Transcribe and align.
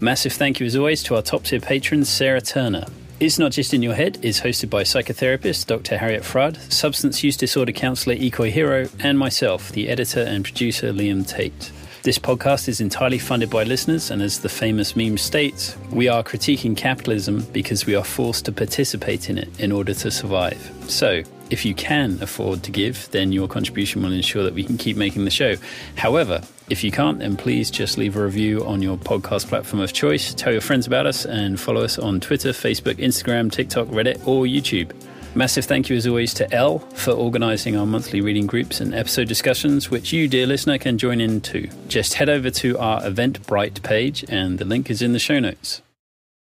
Massive 0.00 0.32
thank 0.32 0.60
you, 0.60 0.66
as 0.66 0.76
always, 0.76 1.02
to 1.04 1.16
our 1.16 1.22
top 1.22 1.42
tier 1.42 1.58
patron, 1.58 2.04
Sarah 2.04 2.40
Turner. 2.40 2.86
It's 3.18 3.36
Not 3.36 3.50
Just 3.50 3.74
in 3.74 3.82
Your 3.82 3.94
Head 3.94 4.18
is 4.22 4.40
hosted 4.40 4.70
by 4.70 4.84
psychotherapist 4.84 5.66
Dr. 5.66 5.98
Harriet 5.98 6.22
Fraad, 6.22 6.56
substance 6.72 7.24
use 7.24 7.36
disorder 7.36 7.72
counsellor 7.72 8.14
Ikoi 8.14 8.52
Hero, 8.52 8.88
and 9.00 9.18
myself, 9.18 9.72
the 9.72 9.88
editor 9.88 10.20
and 10.20 10.44
producer 10.44 10.92
Liam 10.92 11.26
Tate. 11.26 11.72
This 12.04 12.16
podcast 12.16 12.68
is 12.68 12.80
entirely 12.80 13.18
funded 13.18 13.50
by 13.50 13.64
listeners, 13.64 14.12
and 14.12 14.22
as 14.22 14.38
the 14.38 14.48
famous 14.48 14.94
meme 14.94 15.18
states, 15.18 15.76
we 15.90 16.06
are 16.06 16.22
critiquing 16.22 16.76
capitalism 16.76 17.44
because 17.52 17.84
we 17.84 17.96
are 17.96 18.04
forced 18.04 18.44
to 18.44 18.52
participate 18.52 19.28
in 19.28 19.36
it 19.36 19.48
in 19.58 19.72
order 19.72 19.94
to 19.94 20.12
survive. 20.12 20.72
So, 20.86 21.24
if 21.50 21.64
you 21.64 21.74
can 21.74 22.18
afford 22.22 22.62
to 22.64 22.70
give, 22.70 23.10
then 23.10 23.32
your 23.32 23.48
contribution 23.48 24.02
will 24.02 24.12
ensure 24.12 24.42
that 24.44 24.54
we 24.54 24.64
can 24.64 24.76
keep 24.76 24.96
making 24.96 25.24
the 25.24 25.30
show. 25.30 25.56
However, 25.96 26.42
if 26.68 26.84
you 26.84 26.90
can't, 26.90 27.18
then 27.18 27.36
please 27.36 27.70
just 27.70 27.96
leave 27.96 28.16
a 28.16 28.22
review 28.22 28.64
on 28.64 28.82
your 28.82 28.96
podcast 28.98 29.48
platform 29.48 29.80
of 29.80 29.92
choice. 29.92 30.34
Tell 30.34 30.52
your 30.52 30.60
friends 30.60 30.86
about 30.86 31.06
us 31.06 31.24
and 31.24 31.58
follow 31.58 31.82
us 31.82 31.98
on 31.98 32.20
Twitter, 32.20 32.50
Facebook, 32.50 32.96
Instagram, 32.96 33.50
TikTok, 33.50 33.88
Reddit, 33.88 34.26
or 34.26 34.44
YouTube. 34.44 34.92
Massive 35.34 35.66
thank 35.66 35.88
you, 35.88 35.96
as 35.96 36.06
always, 36.06 36.34
to 36.34 36.52
Elle 36.52 36.78
for 36.78 37.12
organising 37.12 37.76
our 37.76 37.86
monthly 37.86 38.20
reading 38.20 38.46
groups 38.46 38.80
and 38.80 38.94
episode 38.94 39.28
discussions, 39.28 39.90
which 39.90 40.12
you, 40.12 40.26
dear 40.26 40.46
listener, 40.46 40.78
can 40.78 40.98
join 40.98 41.20
in 41.20 41.40
too. 41.40 41.68
Just 41.86 42.14
head 42.14 42.28
over 42.28 42.50
to 42.50 42.78
our 42.78 43.02
Eventbrite 43.02 43.82
page, 43.82 44.24
and 44.28 44.58
the 44.58 44.64
link 44.64 44.90
is 44.90 45.00
in 45.00 45.12
the 45.12 45.18
show 45.18 45.38
notes. 45.38 45.80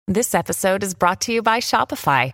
This 0.07 0.33
episode 0.33 0.83
is 0.83 0.93
brought 0.93 1.19
to 1.21 1.33
you 1.33 1.41
by 1.41 1.59
Shopify. 1.59 2.33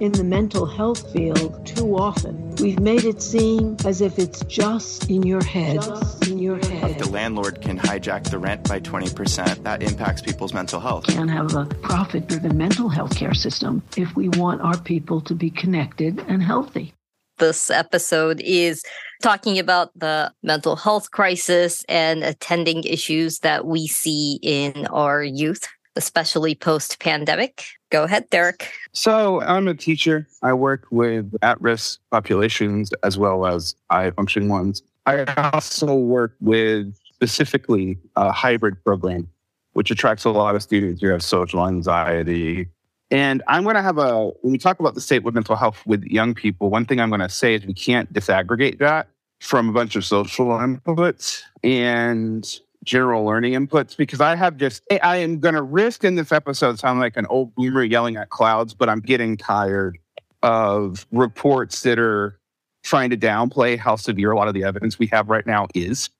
In 0.00 0.12
the 0.12 0.24
mental 0.24 0.64
health 0.64 1.12
field, 1.12 1.66
too 1.66 1.98
often, 1.98 2.56
we've 2.56 2.80
made 2.80 3.04
it 3.04 3.20
seem 3.20 3.76
as 3.84 4.00
if 4.00 4.18
it's 4.18 4.42
just 4.46 5.10
in 5.10 5.22
your 5.24 5.44
head. 5.44 5.82
Just 5.82 6.26
in 6.26 6.38
your 6.38 6.56
head. 6.56 6.98
The 6.98 7.10
landlord 7.10 7.60
can 7.60 7.78
hijack 7.78 8.24
the 8.30 8.38
rent 8.38 8.66
by 8.66 8.80
20%. 8.80 9.62
That 9.62 9.82
impacts 9.82 10.22
people's 10.22 10.54
mental 10.54 10.80
health. 10.80 11.06
Can't 11.06 11.28
have 11.28 11.54
a 11.54 11.66
profit 11.66 12.28
driven 12.28 12.56
mental 12.56 12.88
health 12.88 13.14
care 13.14 13.34
system 13.34 13.82
if 13.94 14.16
we 14.16 14.30
want 14.30 14.62
our 14.62 14.78
people 14.78 15.20
to 15.20 15.34
be 15.34 15.50
connected 15.50 16.18
and 16.28 16.42
healthy. 16.42 16.94
This 17.36 17.70
episode 17.70 18.40
is 18.40 18.82
talking 19.22 19.58
about 19.58 19.90
the 19.94 20.32
mental 20.42 20.76
health 20.76 21.10
crisis 21.10 21.84
and 21.90 22.24
attending 22.24 22.84
issues 22.84 23.40
that 23.40 23.66
we 23.66 23.86
see 23.86 24.38
in 24.40 24.86
our 24.86 25.22
youth, 25.22 25.68
especially 25.94 26.54
post 26.54 27.00
pandemic. 27.00 27.66
Go 27.94 28.02
ahead, 28.02 28.28
Derek. 28.30 28.72
So, 28.92 29.40
I'm 29.42 29.68
a 29.68 29.74
teacher. 29.74 30.26
I 30.42 30.52
work 30.52 30.88
with 30.90 31.32
at 31.42 31.60
risk 31.60 32.00
populations 32.10 32.90
as 33.04 33.16
well 33.16 33.46
as 33.46 33.76
high 33.88 34.10
functioning 34.10 34.48
ones. 34.48 34.82
I 35.06 35.22
also 35.52 35.94
work 35.94 36.34
with 36.40 36.92
specifically 37.14 37.96
a 38.16 38.32
hybrid 38.32 38.82
program, 38.82 39.28
which 39.74 39.92
attracts 39.92 40.24
a 40.24 40.30
lot 40.30 40.56
of 40.56 40.62
students 40.64 41.02
who 41.02 41.08
have 41.10 41.22
social 41.22 41.64
anxiety. 41.68 42.66
And 43.12 43.44
I'm 43.46 43.62
going 43.62 43.76
to 43.76 43.82
have 43.82 43.98
a, 43.98 44.30
when 44.42 44.50
we 44.50 44.58
talk 44.58 44.80
about 44.80 44.96
the 44.96 45.00
state 45.00 45.24
of 45.24 45.32
mental 45.32 45.54
health 45.54 45.80
with 45.86 46.02
young 46.02 46.34
people, 46.34 46.70
one 46.70 46.86
thing 46.86 46.98
I'm 46.98 47.10
going 47.10 47.20
to 47.20 47.28
say 47.28 47.54
is 47.54 47.64
we 47.64 47.74
can't 47.74 48.12
disaggregate 48.12 48.80
that 48.80 49.06
from 49.38 49.68
a 49.68 49.72
bunch 49.72 49.94
of 49.94 50.04
social 50.04 50.46
inputs 50.46 51.42
and 51.62 52.58
general 52.84 53.24
learning 53.24 53.54
inputs 53.54 53.96
because 53.96 54.20
I 54.20 54.36
have 54.36 54.56
just, 54.56 54.82
eh, 54.90 54.98
I 55.02 55.16
am 55.16 55.40
going 55.40 55.54
to 55.54 55.62
risk 55.62 56.04
in 56.04 56.14
this 56.14 56.32
episode 56.32 56.78
sound 56.78 57.00
like 57.00 57.16
an 57.16 57.26
old 57.26 57.54
boomer 57.54 57.82
yelling 57.82 58.16
at 58.16 58.30
clouds, 58.30 58.74
but 58.74 58.88
I'm 58.88 59.00
getting 59.00 59.36
tired 59.36 59.98
of 60.42 61.06
reports 61.10 61.82
that 61.82 61.98
are 61.98 62.38
trying 62.82 63.10
to 63.10 63.16
downplay 63.16 63.78
how 63.78 63.96
severe 63.96 64.30
a 64.30 64.36
lot 64.36 64.46
of 64.46 64.54
the 64.54 64.62
evidence 64.62 64.98
we 64.98 65.06
have 65.06 65.28
right 65.28 65.46
now 65.46 65.66
is. 65.74 66.10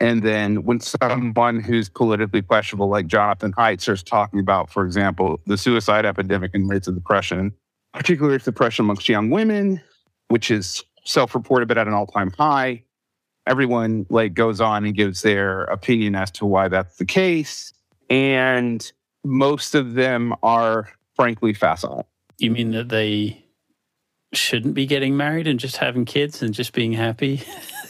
And 0.00 0.22
then 0.22 0.64
when 0.64 0.80
someone 0.80 1.60
who's 1.60 1.88
politically 1.88 2.42
questionable, 2.42 2.88
like 2.88 3.06
Jonathan 3.06 3.52
Haidt, 3.52 3.80
starts 3.80 4.02
talking 4.02 4.40
about, 4.40 4.70
for 4.70 4.84
example, 4.84 5.40
the 5.46 5.56
suicide 5.56 6.04
epidemic 6.04 6.50
and 6.52 6.68
rates 6.68 6.88
of 6.88 6.94
depression, 6.94 7.52
particularly 7.92 8.38
depression 8.38 8.84
amongst 8.84 9.08
young 9.08 9.30
women, 9.30 9.80
which 10.28 10.50
is 10.50 10.82
self-reported 11.04 11.68
but 11.68 11.78
at 11.78 11.86
an 11.86 11.94
all-time 11.94 12.32
high, 12.32 12.82
everyone 13.46 14.06
like 14.10 14.34
goes 14.34 14.60
on 14.60 14.84
and 14.84 14.94
gives 14.94 15.22
their 15.22 15.62
opinion 15.64 16.14
as 16.14 16.30
to 16.32 16.46
why 16.46 16.68
that's 16.68 16.96
the 16.96 17.04
case 17.04 17.72
and 18.10 18.92
most 19.24 19.74
of 19.74 19.94
them 19.94 20.34
are 20.42 20.90
frankly 21.14 21.54
facile. 21.54 22.06
You 22.38 22.50
mean 22.50 22.72
that 22.72 22.88
they 22.88 23.44
shouldn't 24.32 24.74
be 24.74 24.84
getting 24.84 25.16
married 25.16 25.46
and 25.46 25.58
just 25.58 25.76
having 25.76 26.04
kids 26.04 26.42
and 26.42 26.52
just 26.52 26.72
being 26.72 26.92
happy? 26.92 27.42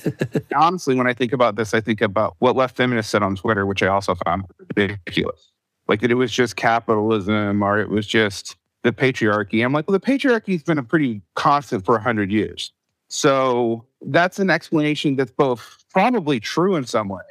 honestly 0.55 0.95
when 0.95 1.07
i 1.07 1.15
think 1.15 1.33
about 1.33 1.57
this 1.57 1.73
i 1.73 1.81
think 1.81 2.03
about 2.03 2.37
what 2.39 2.55
left 2.55 2.77
feminists 2.77 3.11
said 3.11 3.23
on 3.23 3.35
twitter 3.35 3.65
which 3.65 3.83
i 3.83 3.87
also 3.87 4.15
found 4.27 4.45
ridiculous. 4.77 5.51
Like 5.89 6.01
that 6.01 6.11
it 6.11 6.15
was 6.15 6.31
just 6.31 6.57
capitalism 6.57 7.63
or 7.63 7.79
it 7.79 7.89
was 7.89 8.07
just 8.07 8.57
the 8.83 8.93
patriarchy. 8.93 9.65
I'm 9.65 9.73
like 9.73 9.89
well 9.89 9.95
the 9.95 10.01
patriarchy's 10.01 10.63
been 10.63 10.79
a 10.79 10.83
pretty 10.83 11.23
constant 11.35 11.85
for 11.85 11.93
100 11.93 12.31
years 12.31 12.73
so 13.15 13.87
that's 14.01 14.41
an 14.41 14.51
explanation 14.51 15.15
that's 15.15 15.31
both 15.31 15.85
probably 15.93 16.41
true 16.41 16.75
in 16.75 16.85
some 16.85 17.09
way, 17.09 17.23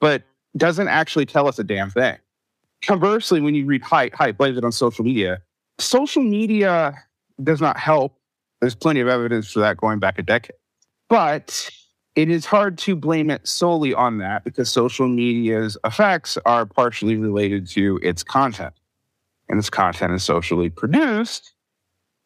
but 0.00 0.22
doesn't 0.56 0.88
actually 0.88 1.26
tell 1.26 1.46
us 1.46 1.58
a 1.58 1.62
damn 1.62 1.90
thing. 1.90 2.16
Conversely, 2.82 3.42
when 3.42 3.54
you 3.54 3.66
read 3.66 3.82
Haidt, 3.82 4.12
Haidt 4.12 4.38
blames 4.38 4.56
it 4.56 4.64
on 4.64 4.72
social 4.72 5.04
media. 5.04 5.42
Social 5.78 6.22
media 6.22 6.94
does 7.44 7.60
not 7.60 7.76
help. 7.76 8.18
There's 8.62 8.74
plenty 8.74 9.00
of 9.00 9.08
evidence 9.08 9.52
for 9.52 9.60
that 9.60 9.76
going 9.76 9.98
back 9.98 10.18
a 10.18 10.22
decade. 10.22 10.56
But 11.10 11.68
it 12.16 12.30
is 12.30 12.46
hard 12.46 12.78
to 12.78 12.96
blame 12.96 13.28
it 13.28 13.46
solely 13.46 13.92
on 13.92 14.16
that 14.18 14.42
because 14.42 14.70
social 14.70 15.06
media's 15.06 15.76
effects 15.84 16.38
are 16.46 16.64
partially 16.64 17.16
related 17.16 17.68
to 17.72 18.00
its 18.02 18.22
content. 18.22 18.72
And 19.50 19.58
its 19.58 19.68
content 19.68 20.14
is 20.14 20.22
socially 20.22 20.70
produced. 20.70 21.52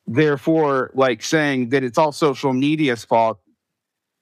Therefore, 0.06 0.90
like 0.94 1.22
saying 1.22 1.70
that 1.70 1.82
it's 1.82 1.96
all 1.98 2.12
social 2.12 2.52
media's 2.52 3.04
fault 3.04 3.40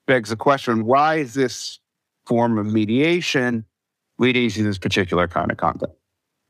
begs 0.06 0.31
the 0.31 0.37
question 0.37 0.84
why 0.84 1.16
is 1.16 1.34
this 1.34 1.78
form 2.26 2.59
of 2.59 2.66
mediation 2.66 3.65
leading 4.19 4.50
to 4.50 4.62
this 4.62 4.78
particular 4.78 5.26
kind 5.26 5.50
of 5.50 5.56
content? 5.56 5.92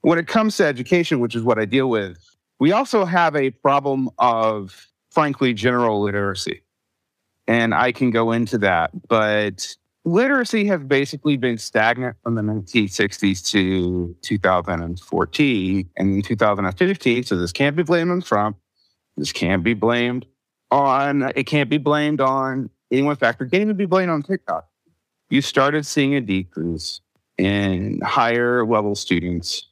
When 0.03 0.19
it 0.19 0.27
comes 0.27 0.57
to 0.57 0.67
education, 0.67 1.21
which 1.21 1.35
is 1.35 1.43
what 1.43 1.59
I 1.59 1.65
deal 1.65 1.89
with, 1.89 2.19
we 2.59 2.73
also 2.73 3.05
have 3.05 3.35
a 3.37 3.51
problem 3.51 4.11
of, 4.19 4.89
frankly, 5.11 5.55
general 5.55 6.03
literacy. 6.03 6.63
And 7.47 7.75
I 7.75 7.93
can 7.93 8.11
go 8.11 8.33
into 8.33 8.59
that, 8.59 8.91
but 9.09 9.77
literacy 10.05 10.67
has 10.67 10.81
basically 10.83 11.37
been 11.37 11.59
stagnant 11.59 12.17
from 12.23 12.35
the 12.35 12.43
1960s 12.43 13.49
to 13.51 14.15
2014 14.23 15.91
and 15.97 16.15
in 16.15 16.23
2015. 16.23 17.25
So 17.25 17.37
this 17.37 17.53
can't 17.53 17.77
be 17.77 17.83
blamed 17.83 18.11
on 18.11 18.21
Trump. 18.21 18.57
This 19.17 19.33
can't 19.33 19.63
be 19.63 19.75
blamed 19.75 20.27
on, 20.71 21.31
it 21.37 21.45
can't 21.45 21.69
be 21.69 21.79
blamed 21.79 22.21
on 22.21 22.71
anyone 22.91 23.17
factor, 23.17 23.45
It 23.45 23.51
can't 23.51 23.63
even 23.63 23.77
be 23.77 23.87
blamed 23.87 24.11
on 24.11 24.23
TikTok. 24.23 24.69
You 25.31 25.41
started 25.43 25.87
seeing 25.87 26.15
a 26.15 26.21
decrease 26.21 27.01
in 27.39 28.01
higher 28.03 28.67
level 28.67 28.95
students 28.95 29.69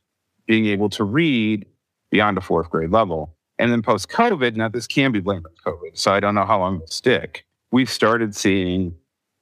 being 0.47 0.67
able 0.67 0.89
to 0.91 1.05
read 1.05 1.67
beyond 2.11 2.39
a 2.39 2.41
fourth 2.41 2.71
grade 2.71 2.91
level. 2.91 3.37
And 3.59 3.71
then 3.71 3.83
post 3.83 4.09
COVID, 4.09 4.57
now 4.57 4.69
this 4.69 4.87
can 4.87 5.13
be 5.13 5.21
blamed 5.21 5.45
on 5.47 5.53
COVID, 5.73 5.99
so 5.99 6.13
I 6.13 6.21
don't 6.21 6.35
know 6.35 6.47
how 6.47 6.59
long 6.59 6.77
it'll 6.77 6.87
stick. 6.87 7.45
We've 7.73 7.91
started 7.91 8.35
seeing 8.35 8.95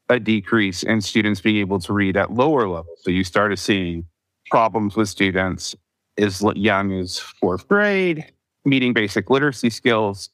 a 0.09 0.19
decrease 0.19 0.83
in 0.83 1.01
students 1.01 1.41
being 1.41 1.57
able 1.57 1.79
to 1.81 1.93
read 1.93 2.17
at 2.17 2.33
lower 2.33 2.69
levels. 2.69 2.99
So 3.03 3.11
you 3.11 3.25
started 3.25 3.59
seeing 3.59 4.07
problems 4.51 4.97
with 4.97 5.09
students 5.09 5.75
as 6.17 6.43
young 6.57 6.93
as 6.93 7.19
fourth 7.19 7.69
grade, 7.69 8.27
meeting 8.69 8.93
basic 8.93 9.31
literacy 9.31 9.71
skills. 9.71 10.31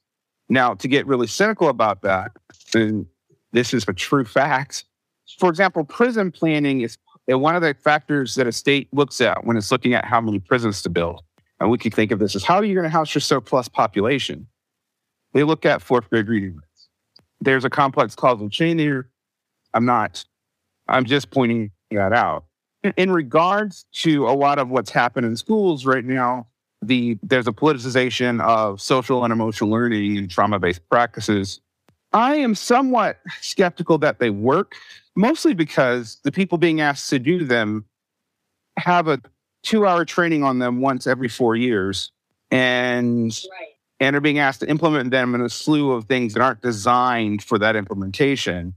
Now, 0.49 0.75
to 0.75 0.89
get 0.89 1.07
really 1.07 1.27
cynical 1.27 1.69
about 1.69 2.03
that, 2.03 2.33
and 2.75 3.07
this 3.53 3.73
is 3.73 3.85
a 3.89 3.93
true 3.93 4.25
fact. 4.25 4.85
For 5.39 5.49
example, 5.49 5.85
prison 5.85 6.31
planning 6.31 6.83
is 6.83 6.99
one 7.27 7.57
of 7.57 7.63
the 7.63 7.75
factors 7.83 8.35
that 8.35 8.47
a 8.47 8.53
state 8.53 8.89
looks 8.93 9.21
at 9.21 9.45
when 9.45 9.57
it's 9.57 9.71
looking 9.71 9.95
at 9.95 10.05
how 10.05 10.21
many 10.21 10.39
prisons 10.39 10.83
to 10.83 10.91
build. 10.91 11.23
And 11.61 11.71
we 11.71 11.79
can 11.79 11.91
think 11.91 12.11
of 12.11 12.19
this 12.19 12.37
as 12.37 12.45
how 12.45 12.57
are 12.57 12.65
you 12.65 12.75
going 12.75 12.85
to 12.85 12.91
house 12.91 13.15
your 13.15 13.23
surplus 13.23 13.69
population? 13.69 14.47
They 15.33 15.45
look 15.45 15.65
at 15.65 15.81
fourth 15.81 16.11
grade 16.11 16.29
reading 16.29 16.55
rates. 16.55 16.89
There's 17.41 17.65
a 17.65 17.71
complex 17.71 18.15
causal 18.15 18.51
chain 18.51 18.79
here. 18.79 19.09
I'm 19.73 19.87
not, 19.87 20.25
I'm 20.89 21.05
just 21.05 21.31
pointing 21.31 21.71
that 21.91 22.13
out. 22.13 22.45
In 22.97 23.11
regards 23.11 23.87
to 23.95 24.29
a 24.29 24.35
lot 24.35 24.59
of 24.59 24.69
what's 24.69 24.91
happened 24.91 25.27
in 25.27 25.37
schools 25.37 25.87
right 25.87 26.05
now, 26.05 26.49
the 26.87 27.19
there's 27.23 27.47
a 27.47 27.53
politicization 27.53 28.41
of 28.43 28.81
social 28.81 29.25
and 29.25 29.33
emotional 29.33 29.71
learning 29.71 30.19
and 30.19 30.31
trauma-based 30.31 30.89
practices. 30.89 31.61
I 32.13 32.37
am 32.37 32.55
somewhat 32.55 33.19
skeptical 33.41 33.99
that 33.99 34.21
they 34.21 34.31
work, 34.31 34.77
mostly 35.17 35.55
because 35.55 36.19
the 36.23 36.31
people 36.31 36.59
being 36.59 36.81
asked 36.81 37.11
to 37.11 37.19
do 37.19 37.45
them 37.45 37.85
have 38.79 39.09
a 39.09 39.21
two-hour 39.63 40.05
training 40.05 40.45
on 40.45 40.59
them 40.59 40.81
once 40.81 41.07
every 41.07 41.29
four 41.29 41.57
years, 41.57 42.13
and 42.51 43.37
right. 43.51 43.69
and 43.99 44.15
are 44.15 44.21
being 44.21 44.39
asked 44.39 44.61
to 44.61 44.69
implement 44.69 45.11
them 45.11 45.35
in 45.35 45.41
a 45.41 45.49
slew 45.49 45.93
of 45.93 46.05
things 46.05 46.35
that 46.35 46.41
aren't 46.41 46.61
designed 46.61 47.43
for 47.43 47.59
that 47.59 47.75
implementation, 47.75 48.75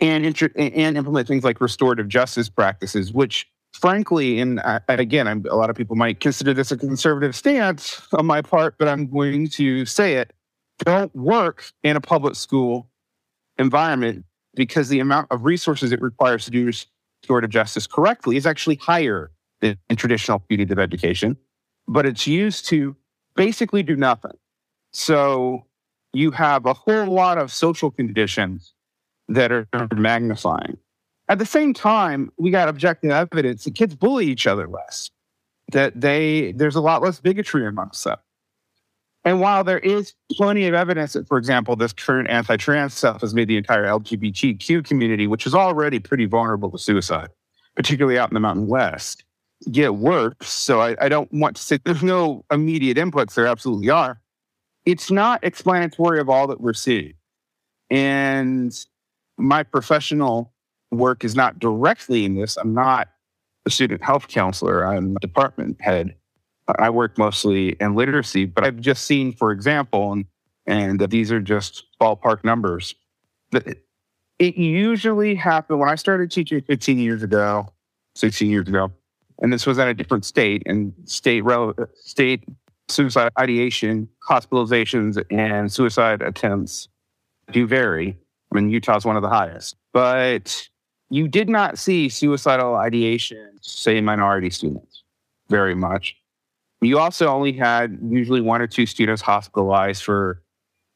and 0.00 0.26
and 0.56 0.96
implement 0.96 1.28
things 1.28 1.44
like 1.44 1.60
restorative 1.60 2.08
justice 2.08 2.48
practices, 2.48 3.12
which 3.12 3.48
frankly, 3.76 4.40
and 4.40 4.60
I, 4.60 4.80
again, 4.88 5.28
I'm, 5.28 5.44
a 5.50 5.54
lot 5.54 5.70
of 5.70 5.76
people 5.76 5.96
might 5.96 6.20
consider 6.20 6.54
this 6.54 6.72
a 6.72 6.76
conservative 6.76 7.36
stance 7.36 8.00
on 8.12 8.26
my 8.26 8.42
part, 8.42 8.76
but 8.78 8.88
I'm 8.88 9.06
going 9.06 9.48
to 9.50 9.84
say 9.84 10.14
it 10.14 10.32
don't 10.78 11.14
work 11.14 11.72
in 11.82 11.96
a 11.96 12.00
public 12.00 12.34
school 12.34 12.90
environment 13.58 14.24
because 14.54 14.88
the 14.88 15.00
amount 15.00 15.28
of 15.30 15.44
resources 15.44 15.92
it 15.92 16.00
requires 16.02 16.44
to 16.46 16.50
do 16.50 16.66
restorative 16.66 17.50
justice 17.50 17.86
correctly 17.86 18.36
is 18.36 18.46
actually 18.46 18.76
higher 18.76 19.30
than 19.60 19.78
in 19.88 19.96
traditional 19.96 20.38
punitive 20.38 20.78
education, 20.78 21.36
but 21.88 22.04
it's 22.04 22.26
used 22.26 22.66
to 22.66 22.94
basically 23.36 23.82
do 23.82 23.96
nothing. 23.96 24.36
So 24.92 25.66
you 26.12 26.30
have 26.30 26.66
a 26.66 26.74
whole 26.74 27.06
lot 27.06 27.38
of 27.38 27.52
social 27.52 27.90
conditions 27.90 28.74
that 29.28 29.52
are 29.52 29.66
magnifying. 29.94 30.78
At 31.28 31.38
the 31.38 31.46
same 31.46 31.74
time, 31.74 32.30
we 32.38 32.50
got 32.50 32.68
objective 32.68 33.10
evidence 33.10 33.64
that 33.64 33.74
kids 33.74 33.94
bully 33.94 34.26
each 34.26 34.46
other 34.46 34.68
less, 34.68 35.10
that 35.72 36.00
they 36.00 36.52
there's 36.52 36.76
a 36.76 36.80
lot 36.80 37.02
less 37.02 37.20
bigotry 37.20 37.66
amongst 37.66 38.04
them. 38.04 38.18
And 39.24 39.40
while 39.40 39.64
there 39.64 39.80
is 39.80 40.14
plenty 40.30 40.68
of 40.68 40.74
evidence 40.74 41.14
that, 41.14 41.26
for 41.26 41.36
example, 41.36 41.74
this 41.74 41.92
current 41.92 42.30
anti-trans 42.30 42.94
stuff 42.94 43.22
has 43.22 43.34
made 43.34 43.48
the 43.48 43.56
entire 43.56 43.84
LGBTQ 43.84 44.84
community, 44.84 45.26
which 45.26 45.46
is 45.46 45.54
already 45.54 45.98
pretty 45.98 46.26
vulnerable 46.26 46.70
to 46.70 46.78
suicide, 46.78 47.30
particularly 47.74 48.20
out 48.20 48.30
in 48.30 48.34
the 48.34 48.40
Mountain 48.40 48.68
West, 48.68 49.24
get 49.72 49.96
worse. 49.96 50.34
So 50.42 50.80
I, 50.80 50.96
I 51.00 51.08
don't 51.08 51.32
want 51.32 51.56
to 51.56 51.62
say 51.62 51.80
there's 51.84 52.04
no 52.04 52.44
immediate 52.52 52.98
inputs. 52.98 53.34
There 53.34 53.48
absolutely 53.48 53.90
are. 53.90 54.20
It's 54.84 55.10
not 55.10 55.42
explanatory 55.42 56.20
of 56.20 56.28
all 56.28 56.46
that 56.46 56.60
we're 56.60 56.72
seeing. 56.72 57.14
And 57.90 58.72
my 59.36 59.64
professional 59.64 60.52
work 60.90 61.24
is 61.24 61.34
not 61.34 61.58
directly 61.58 62.24
in 62.24 62.34
this. 62.34 62.56
I'm 62.56 62.74
not 62.74 63.08
a 63.66 63.70
student 63.70 64.02
health 64.02 64.28
counselor. 64.28 64.86
I'm 64.86 65.16
a 65.16 65.20
department 65.20 65.80
head. 65.80 66.14
I 66.78 66.90
work 66.90 67.16
mostly 67.18 67.76
in 67.80 67.94
literacy, 67.94 68.46
but 68.46 68.64
I've 68.64 68.80
just 68.80 69.04
seen, 69.04 69.32
for 69.32 69.52
example, 69.52 70.12
and, 70.12 70.26
and 70.66 71.00
these 71.10 71.30
are 71.30 71.40
just 71.40 71.84
ballpark 72.00 72.44
numbers. 72.44 72.94
That 73.52 73.78
it 74.38 74.56
usually 74.56 75.34
happened 75.34 75.78
when 75.78 75.88
I 75.88 75.94
started 75.94 76.30
teaching 76.30 76.60
15 76.62 76.98
years 76.98 77.22
ago, 77.22 77.68
16 78.16 78.50
years 78.50 78.68
ago, 78.68 78.92
and 79.40 79.52
this 79.52 79.66
was 79.66 79.78
at 79.78 79.88
a 79.88 79.94
different 79.94 80.24
state 80.24 80.62
and 80.66 80.92
state 81.04 81.44
state 81.94 82.44
suicide 82.88 83.32
ideation, 83.38 84.08
hospitalizations, 84.28 85.22
and 85.30 85.72
suicide 85.72 86.22
attempts 86.22 86.88
do 87.50 87.66
vary. 87.66 88.16
I 88.52 88.54
mean, 88.54 88.70
Utah's 88.70 89.04
one 89.04 89.16
of 89.16 89.22
the 89.22 89.28
highest, 89.28 89.76
but 89.92 90.68
you 91.10 91.28
did 91.28 91.48
not 91.48 91.78
see 91.78 92.08
suicidal 92.08 92.76
ideation, 92.76 93.58
say, 93.60 93.96
in 93.96 94.04
minority 94.04 94.50
students 94.50 95.02
very 95.48 95.74
much. 95.74 96.16
You 96.80 96.98
also 96.98 97.28
only 97.28 97.52
had 97.52 97.98
usually 98.02 98.40
one 98.40 98.60
or 98.60 98.66
two 98.66 98.86
students 98.86 99.22
hospitalized 99.22 100.02
for 100.02 100.42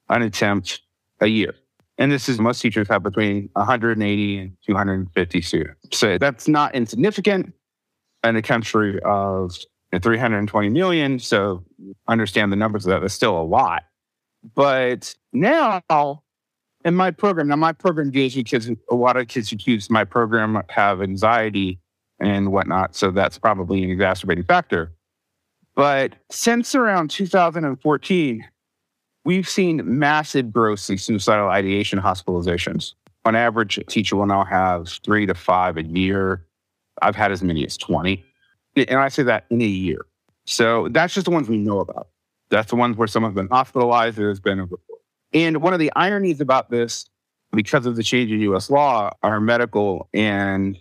an 0.08 0.22
attempt 0.22 0.82
a 1.20 1.26
year. 1.26 1.54
And 1.98 2.10
this 2.10 2.28
is 2.28 2.38
most 2.38 2.60
teachers 2.60 2.88
have 2.88 3.02
between 3.02 3.48
180 3.52 4.38
and 4.38 4.56
250 4.66 5.40
students. 5.42 5.98
So 5.98 6.18
that's 6.18 6.48
not 6.48 6.74
insignificant 6.74 7.52
in 8.24 8.36
a 8.36 8.42
country 8.42 9.00
uh, 9.04 9.08
of 9.08 9.58
320 10.02 10.68
million. 10.70 11.18
So 11.18 11.64
understand 12.08 12.52
the 12.52 12.56
numbers 12.56 12.86
of 12.86 12.90
that. 12.90 13.00
That's 13.00 13.14
still 13.14 13.38
a 13.38 13.44
lot. 13.44 13.84
But 14.54 15.14
now 15.32 15.82
in 16.84 16.94
my 16.94 17.10
program, 17.10 17.48
now 17.48 17.56
my 17.56 17.72
program 17.72 18.10
deals 18.10 18.36
with 18.36 18.46
kids, 18.46 18.70
a 18.90 18.94
lot 18.94 19.16
of 19.16 19.28
kids 19.28 19.50
who 19.50 19.56
choose 19.56 19.90
my 19.90 20.04
program 20.04 20.62
have 20.68 21.02
anxiety 21.02 21.78
and 22.20 22.52
whatnot. 22.52 22.94
So 22.94 23.10
that's 23.10 23.38
probably 23.38 23.84
an 23.84 23.90
exacerbating 23.90 24.44
factor. 24.44 24.92
But 25.74 26.16
since 26.30 26.74
around 26.74 27.10
2014, 27.10 28.44
we've 29.24 29.48
seen 29.48 29.82
massive 29.84 30.52
growth 30.52 30.88
in 30.90 30.98
suicidal 30.98 31.48
ideation 31.48 31.98
hospitalizations. 31.98 32.94
On 33.24 33.36
average, 33.36 33.78
a 33.78 33.84
teacher 33.84 34.16
will 34.16 34.26
now 34.26 34.44
have 34.44 34.88
three 34.88 35.26
to 35.26 35.34
five 35.34 35.76
a 35.76 35.82
year. 35.82 36.46
I've 37.02 37.16
had 37.16 37.32
as 37.32 37.42
many 37.42 37.64
as 37.64 37.76
20. 37.76 38.24
And 38.76 38.98
I 38.98 39.08
say 39.08 39.22
that 39.24 39.44
in 39.50 39.60
a 39.60 39.66
year. 39.66 40.06
So 40.46 40.88
that's 40.88 41.14
just 41.14 41.26
the 41.26 41.30
ones 41.30 41.48
we 41.48 41.58
know 41.58 41.80
about. 41.80 42.08
That's 42.48 42.70
the 42.70 42.76
ones 42.76 42.96
where 42.96 43.06
someone's 43.06 43.34
been 43.34 43.48
hospitalized, 43.48 44.16
there's 44.16 44.40
been. 44.40 44.68
And 45.32 45.62
one 45.62 45.72
of 45.72 45.78
the 45.78 45.92
ironies 45.94 46.40
about 46.40 46.70
this, 46.70 47.08
because 47.52 47.86
of 47.86 47.96
the 47.96 48.02
change 48.02 48.30
in 48.30 48.40
US 48.52 48.70
law, 48.70 49.10
are 49.22 49.40
medical 49.40 50.08
and 50.12 50.76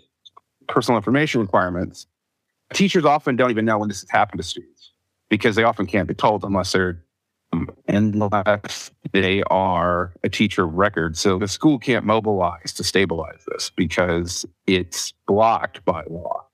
personal 0.67 0.97
information 0.97 1.41
requirements. 1.41 2.07
Teachers 2.73 3.05
often 3.05 3.35
don't 3.35 3.49
even 3.49 3.65
know 3.65 3.79
when 3.79 3.89
this 3.89 4.01
has 4.01 4.09
happened 4.09 4.39
to 4.41 4.47
students 4.47 4.91
because 5.29 5.55
they 5.55 5.63
often 5.63 5.85
can't 5.85 6.07
be 6.07 6.13
told 6.13 6.43
unless 6.43 6.71
they're 6.71 7.03
um, 7.51 7.69
unless 7.87 8.91
they 9.11 9.41
are 9.49 10.13
a 10.23 10.29
teacher 10.29 10.67
record. 10.67 11.17
So 11.17 11.39
the 11.39 11.47
school 11.47 11.79
can't 11.79 12.05
mobilize 12.05 12.73
to 12.73 12.83
stabilize 12.83 13.43
this 13.47 13.71
because 13.75 14.45
it's 14.67 15.13
blocked 15.27 15.83
by 15.83 16.03
law. 16.07 16.45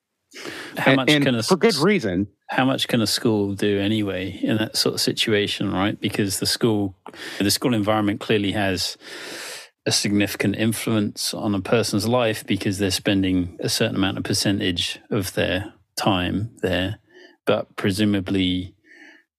How 0.78 0.92
and, 0.92 0.96
much 0.98 1.10
and 1.10 1.26
can 1.26 1.36
a, 1.36 1.44
for 1.44 1.58
good 1.58 1.76
reason? 1.76 2.28
How 2.50 2.66
much 2.66 2.88
can 2.88 3.02
a 3.02 3.08
school 3.08 3.54
do 3.54 3.80
anyway 3.80 4.40
in 4.42 4.58
that 4.58 4.78
sort 4.78 4.96
of 4.96 5.02
situation, 5.02 5.72
right? 5.72 6.00
Because 6.00 6.40
the 6.40 6.46
school, 6.46 6.96
the 7.40 7.52
school 7.52 7.74
environment 7.74 8.20
clearly 8.20 8.52
has 8.52 8.98
a 9.86 9.92
significant 9.92 10.56
influence 10.56 11.34
on 11.34 11.54
a 11.56 11.62
person's 11.62 12.08
life 12.08 12.46
because 12.46 12.78
they're 12.78 12.92
spending 12.92 13.58
a 13.60 13.70
certain 13.70 13.96
amount 13.96 14.18
of 14.18 14.24
percentage 14.24 15.00
of 15.10 15.34
their 15.34 15.74
time 15.96 16.52
there. 16.62 17.00
But 17.46 17.76
presumably, 17.76 18.76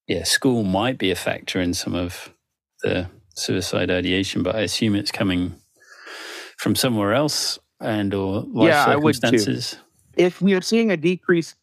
yeah, 0.07 0.23
school 0.23 0.63
might 0.63 0.99
be 0.99 1.11
a 1.11 1.17
factor 1.17 1.61
in 1.61 1.75
some 1.75 1.95
of 1.95 2.33
the 2.83 3.11
suicide 3.35 3.91
ideation, 3.91 4.43
but 4.43 4.55
I 4.55 4.61
assume 4.61 4.95
it's 4.95 5.11
coming 5.11 5.57
from 6.59 6.75
somewhere 6.75 7.13
else 7.13 7.59
and 7.81 8.15
or 8.15 8.43
life 8.43 8.69
yeah, 8.69 8.85
circumstances 8.87 9.79
if 10.17 10.41
we 10.41 10.55
are 10.55 10.61
seeing 10.61 10.91
a 10.91 10.97
decrease 10.97 11.55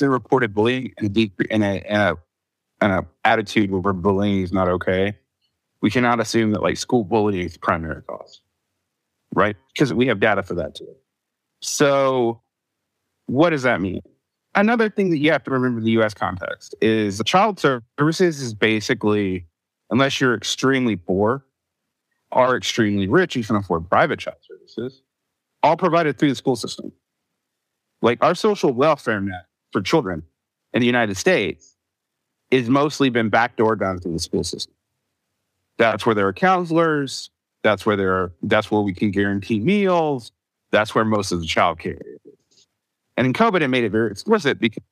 in 0.00 0.08
reported 0.08 0.54
bullying 0.54 0.92
and, 0.98 1.12
decrease, 1.12 1.48
in 1.50 1.62
a, 1.62 1.76
in 1.88 1.96
a, 1.96 2.16
a 2.80 3.06
attitude 3.24 3.70
where 3.70 3.92
bullying 3.92 4.42
is 4.42 4.52
not 4.52 4.68
okay, 4.68 5.16
we 5.80 5.90
cannot 5.90 6.20
assume 6.20 6.52
that 6.52 6.62
like 6.62 6.76
school 6.76 7.04
bullying 7.04 7.44
is 7.46 7.54
the 7.54 7.58
primary 7.58 8.02
cause, 8.02 8.40
right? 9.34 9.56
Because 9.74 9.92
we 9.92 10.06
have 10.06 10.20
data 10.20 10.42
for 10.42 10.54
that 10.54 10.74
too. 10.74 10.94
So, 11.60 12.40
what 13.26 13.50
does 13.50 13.62
that 13.62 13.80
mean? 13.80 14.02
Another 14.54 14.90
thing 14.90 15.10
that 15.10 15.18
you 15.18 15.32
have 15.32 15.44
to 15.44 15.50
remember 15.50 15.78
in 15.78 15.84
the 15.84 15.92
US 16.02 16.14
context 16.14 16.74
is 16.80 17.22
child 17.24 17.58
services 17.58 18.40
is 18.40 18.54
basically, 18.54 19.46
unless 19.90 20.20
you're 20.20 20.34
extremely 20.34 20.96
poor 20.96 21.44
or 22.30 22.56
extremely 22.56 23.08
rich, 23.08 23.36
you 23.36 23.44
can 23.44 23.56
afford 23.56 23.88
private 23.88 24.18
child 24.18 24.38
services, 24.42 25.02
all 25.62 25.76
provided 25.76 26.18
through 26.18 26.30
the 26.30 26.34
school 26.34 26.56
system. 26.56 26.92
Like 28.02 28.22
our 28.22 28.34
social 28.34 28.72
welfare 28.72 29.20
net 29.20 29.46
for 29.70 29.80
children 29.80 30.22
in 30.74 30.80
the 30.80 30.86
United 30.86 31.16
States 31.16 31.76
is 32.50 32.68
mostly 32.68 33.08
been 33.08 33.30
backdoored 33.30 33.80
down 33.80 33.98
through 33.98 34.12
the 34.12 34.18
school 34.18 34.44
system. 34.44 34.74
That's 35.78 36.04
where 36.04 36.14
there 36.14 36.26
are 36.26 36.32
counselors. 36.32 37.30
That's 37.62 37.86
where 37.86 37.96
there 37.96 38.12
are, 38.12 38.32
that's 38.42 38.70
where 38.70 38.82
we 38.82 38.92
can 38.92 39.10
guarantee 39.10 39.60
meals. 39.60 40.32
That's 40.72 40.94
where 40.94 41.04
most 41.04 41.32
of 41.32 41.40
the 41.40 41.46
child 41.46 41.78
care 41.78 41.98
is. 42.24 42.66
And 43.16 43.26
in 43.26 43.32
COVID, 43.32 43.60
it 43.62 43.68
made 43.68 43.84
it 43.84 43.90
very 43.90 44.10
explicit 44.10 44.58
because 44.58 44.82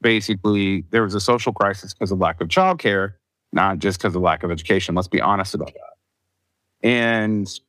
basically 0.00 0.84
there 0.90 1.02
was 1.02 1.14
a 1.14 1.20
social 1.20 1.52
crisis 1.52 1.92
because 1.92 2.12
of 2.12 2.18
lack 2.18 2.40
of 2.40 2.48
child 2.48 2.78
care, 2.78 3.16
not 3.52 3.78
just 3.78 3.98
because 3.98 4.14
of 4.14 4.22
lack 4.22 4.42
of 4.42 4.50
education. 4.50 4.94
Let's 4.94 5.08
be 5.08 5.20
honest 5.20 5.54
about 5.54 5.72
that. 5.72 6.86
And 6.86 7.60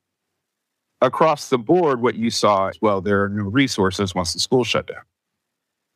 across 1.02 1.50
the 1.50 1.58
board, 1.58 2.00
what 2.00 2.14
you 2.14 2.30
saw, 2.30 2.70
well, 2.80 3.00
there 3.00 3.22
are 3.24 3.28
no 3.28 3.44
resources 3.44 4.14
once 4.14 4.32
the 4.32 4.38
school 4.38 4.64
shut 4.64 4.86
down. 4.86 5.02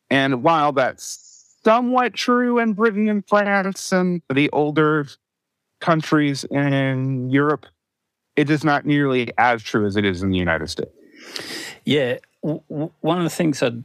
And 0.09 0.43
while 0.43 0.71
that's 0.73 1.57
somewhat 1.63 2.13
true 2.13 2.59
in 2.59 2.73
Britain 2.73 3.09
and 3.09 3.27
France 3.27 3.91
and 3.91 4.21
the 4.31 4.49
older 4.51 5.07
countries 5.81 6.43
in 6.45 7.29
Europe, 7.29 7.65
it 8.35 8.49
is 8.49 8.63
not 8.63 8.85
nearly 8.85 9.31
as 9.37 9.63
true 9.63 9.85
as 9.85 9.95
it 9.95 10.05
is 10.05 10.21
in 10.21 10.29
the 10.29 10.37
United 10.37 10.69
States. 10.69 10.91
Yeah. 11.85 12.17
W- 12.43 12.91
one 13.01 13.17
of 13.17 13.23
the 13.23 13.29
things 13.29 13.63
I'd 13.63 13.83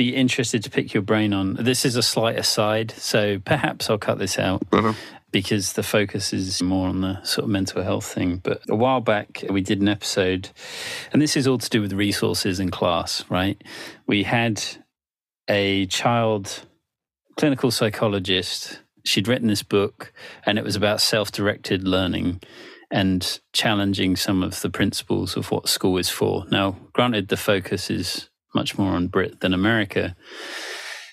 be 0.00 0.16
interested 0.16 0.64
to 0.64 0.70
pick 0.70 0.94
your 0.94 1.02
brain 1.02 1.34
on. 1.34 1.56
This 1.60 1.84
is 1.84 1.94
a 1.94 2.02
slight 2.02 2.38
aside, 2.38 2.90
so 2.92 3.38
perhaps 3.38 3.90
I'll 3.90 3.98
cut 3.98 4.18
this 4.18 4.38
out. 4.38 4.62
Mhm. 4.70 4.96
Because 5.30 5.74
the 5.74 5.82
focus 5.82 6.32
is 6.32 6.62
more 6.62 6.88
on 6.88 7.02
the 7.02 7.22
sort 7.22 7.44
of 7.44 7.50
mental 7.50 7.82
health 7.82 8.06
thing. 8.06 8.40
But 8.42 8.62
a 8.70 8.74
while 8.74 9.02
back, 9.02 9.44
we 9.50 9.60
did 9.60 9.82
an 9.82 9.88
episode, 9.88 10.48
and 11.12 11.20
this 11.20 11.36
is 11.36 11.46
all 11.46 11.58
to 11.58 11.68
do 11.68 11.82
with 11.82 11.92
resources 11.92 12.58
in 12.58 12.70
class, 12.70 13.24
right? 13.28 13.62
We 14.06 14.22
had 14.22 14.62
a 15.48 15.84
child 15.86 16.64
clinical 17.38 17.70
psychologist. 17.70 18.80
She'd 19.04 19.28
written 19.28 19.48
this 19.48 19.62
book, 19.62 20.14
and 20.46 20.58
it 20.58 20.64
was 20.64 20.76
about 20.76 21.02
self 21.02 21.30
directed 21.30 21.86
learning 21.86 22.40
and 22.90 23.38
challenging 23.52 24.16
some 24.16 24.42
of 24.42 24.62
the 24.62 24.70
principles 24.70 25.36
of 25.36 25.50
what 25.50 25.68
school 25.68 25.98
is 25.98 26.08
for. 26.08 26.46
Now, 26.50 26.76
granted, 26.94 27.28
the 27.28 27.36
focus 27.36 27.90
is 27.90 28.29
much 28.54 28.78
more 28.78 28.92
on 28.92 29.08
Brit 29.08 29.40
than 29.40 29.54
America, 29.54 30.16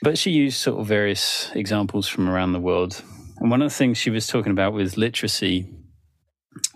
but 0.02 0.18
she 0.18 0.32
used 0.32 0.58
sort 0.58 0.80
of 0.80 0.88
various 0.88 1.52
examples 1.54 2.08
from 2.08 2.30
around 2.30 2.54
the 2.54 2.60
world. 2.60 3.02
And 3.38 3.52
one 3.52 3.62
of 3.62 3.70
the 3.70 3.76
things 3.76 3.98
she 3.98 4.10
was 4.10 4.28
talking 4.28 4.52
about 4.52 4.74
with 4.74 4.98
literacy 4.98 5.68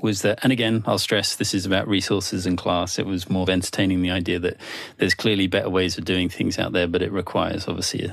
was 0.02 0.22
that, 0.22 0.40
and 0.44 0.52
again, 0.52 0.84
I'll 0.86 1.00
stress 1.00 1.36
this 1.36 1.54
is 1.54 1.66
about 1.66 1.88
resources 1.88 2.46
and 2.46 2.58
class. 2.58 3.00
It 3.00 3.06
was 3.06 3.30
more 3.30 3.50
entertaining 3.50 4.02
the 4.02 4.12
idea 4.12 4.40
that 4.40 4.58
there's 4.98 5.14
clearly 5.14 5.48
better 5.48 5.70
ways 5.70 5.98
of 5.98 6.06
doing 6.06 6.30
things 6.30 6.60
out 6.60 6.72
there, 6.72 6.88
but 6.88 7.02
it 7.02 7.12
requires 7.12 7.68
obviously 7.68 8.12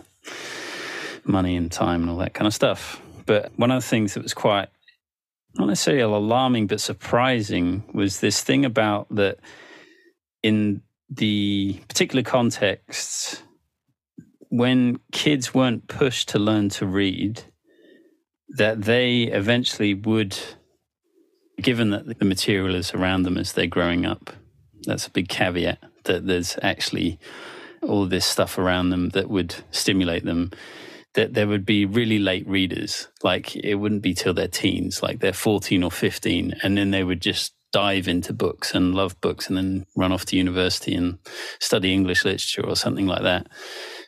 money 1.24 1.56
and 1.56 1.70
time 1.70 2.02
and 2.02 2.10
all 2.10 2.18
that 2.18 2.34
kind 2.34 2.46
of 2.46 2.54
stuff. 2.54 3.00
But 3.26 3.52
one 3.56 3.70
of 3.70 3.82
the 3.82 3.88
things 3.88 4.14
that 4.14 4.22
was 4.22 4.34
quite 4.34 4.68
not 5.56 5.68
necessarily 5.68 6.02
alarming 6.02 6.66
but 6.66 6.80
surprising 6.80 7.82
was 7.92 8.20
this 8.20 8.42
thing 8.42 8.64
about 8.64 9.06
that 9.10 9.38
in 10.42 10.82
the 11.10 11.80
particular 11.88 12.22
contexts 12.22 13.42
when 14.50 14.98
kids 15.12 15.54
weren't 15.54 15.88
pushed 15.88 16.28
to 16.30 16.38
learn 16.38 16.68
to 16.68 16.86
read 16.86 17.42
that 18.50 18.82
they 18.82 19.22
eventually 19.24 19.94
would 19.94 20.36
given 21.60 21.90
that 21.90 22.18
the 22.18 22.24
material 22.24 22.74
is 22.74 22.94
around 22.94 23.24
them 23.24 23.36
as 23.36 23.52
they're 23.52 23.66
growing 23.66 24.06
up 24.06 24.30
that's 24.82 25.06
a 25.06 25.10
big 25.10 25.28
caveat 25.28 25.78
that 26.04 26.26
there's 26.26 26.56
actually 26.62 27.18
all 27.82 28.06
this 28.06 28.24
stuff 28.24 28.58
around 28.58 28.90
them 28.90 29.10
that 29.10 29.28
would 29.28 29.54
stimulate 29.70 30.24
them 30.24 30.50
that 31.14 31.34
there 31.34 31.48
would 31.48 31.66
be 31.66 31.84
really 31.84 32.18
late 32.18 32.46
readers. 32.46 33.08
Like 33.22 33.56
it 33.56 33.76
wouldn't 33.76 34.02
be 34.02 34.14
till 34.14 34.34
their 34.34 34.48
teens, 34.48 35.02
like 35.02 35.20
they're 35.20 35.32
14 35.32 35.82
or 35.82 35.90
15, 35.90 36.54
and 36.62 36.78
then 36.78 36.90
they 36.90 37.02
would 37.02 37.20
just 37.20 37.54
dive 37.72 38.08
into 38.08 38.32
books 38.32 38.74
and 38.74 38.94
love 38.94 39.20
books 39.20 39.48
and 39.48 39.56
then 39.56 39.84
run 39.96 40.12
off 40.12 40.24
to 40.26 40.36
university 40.36 40.94
and 40.94 41.18
study 41.60 41.92
English 41.92 42.24
literature 42.24 42.66
or 42.66 42.76
something 42.76 43.06
like 43.06 43.22
that. 43.22 43.46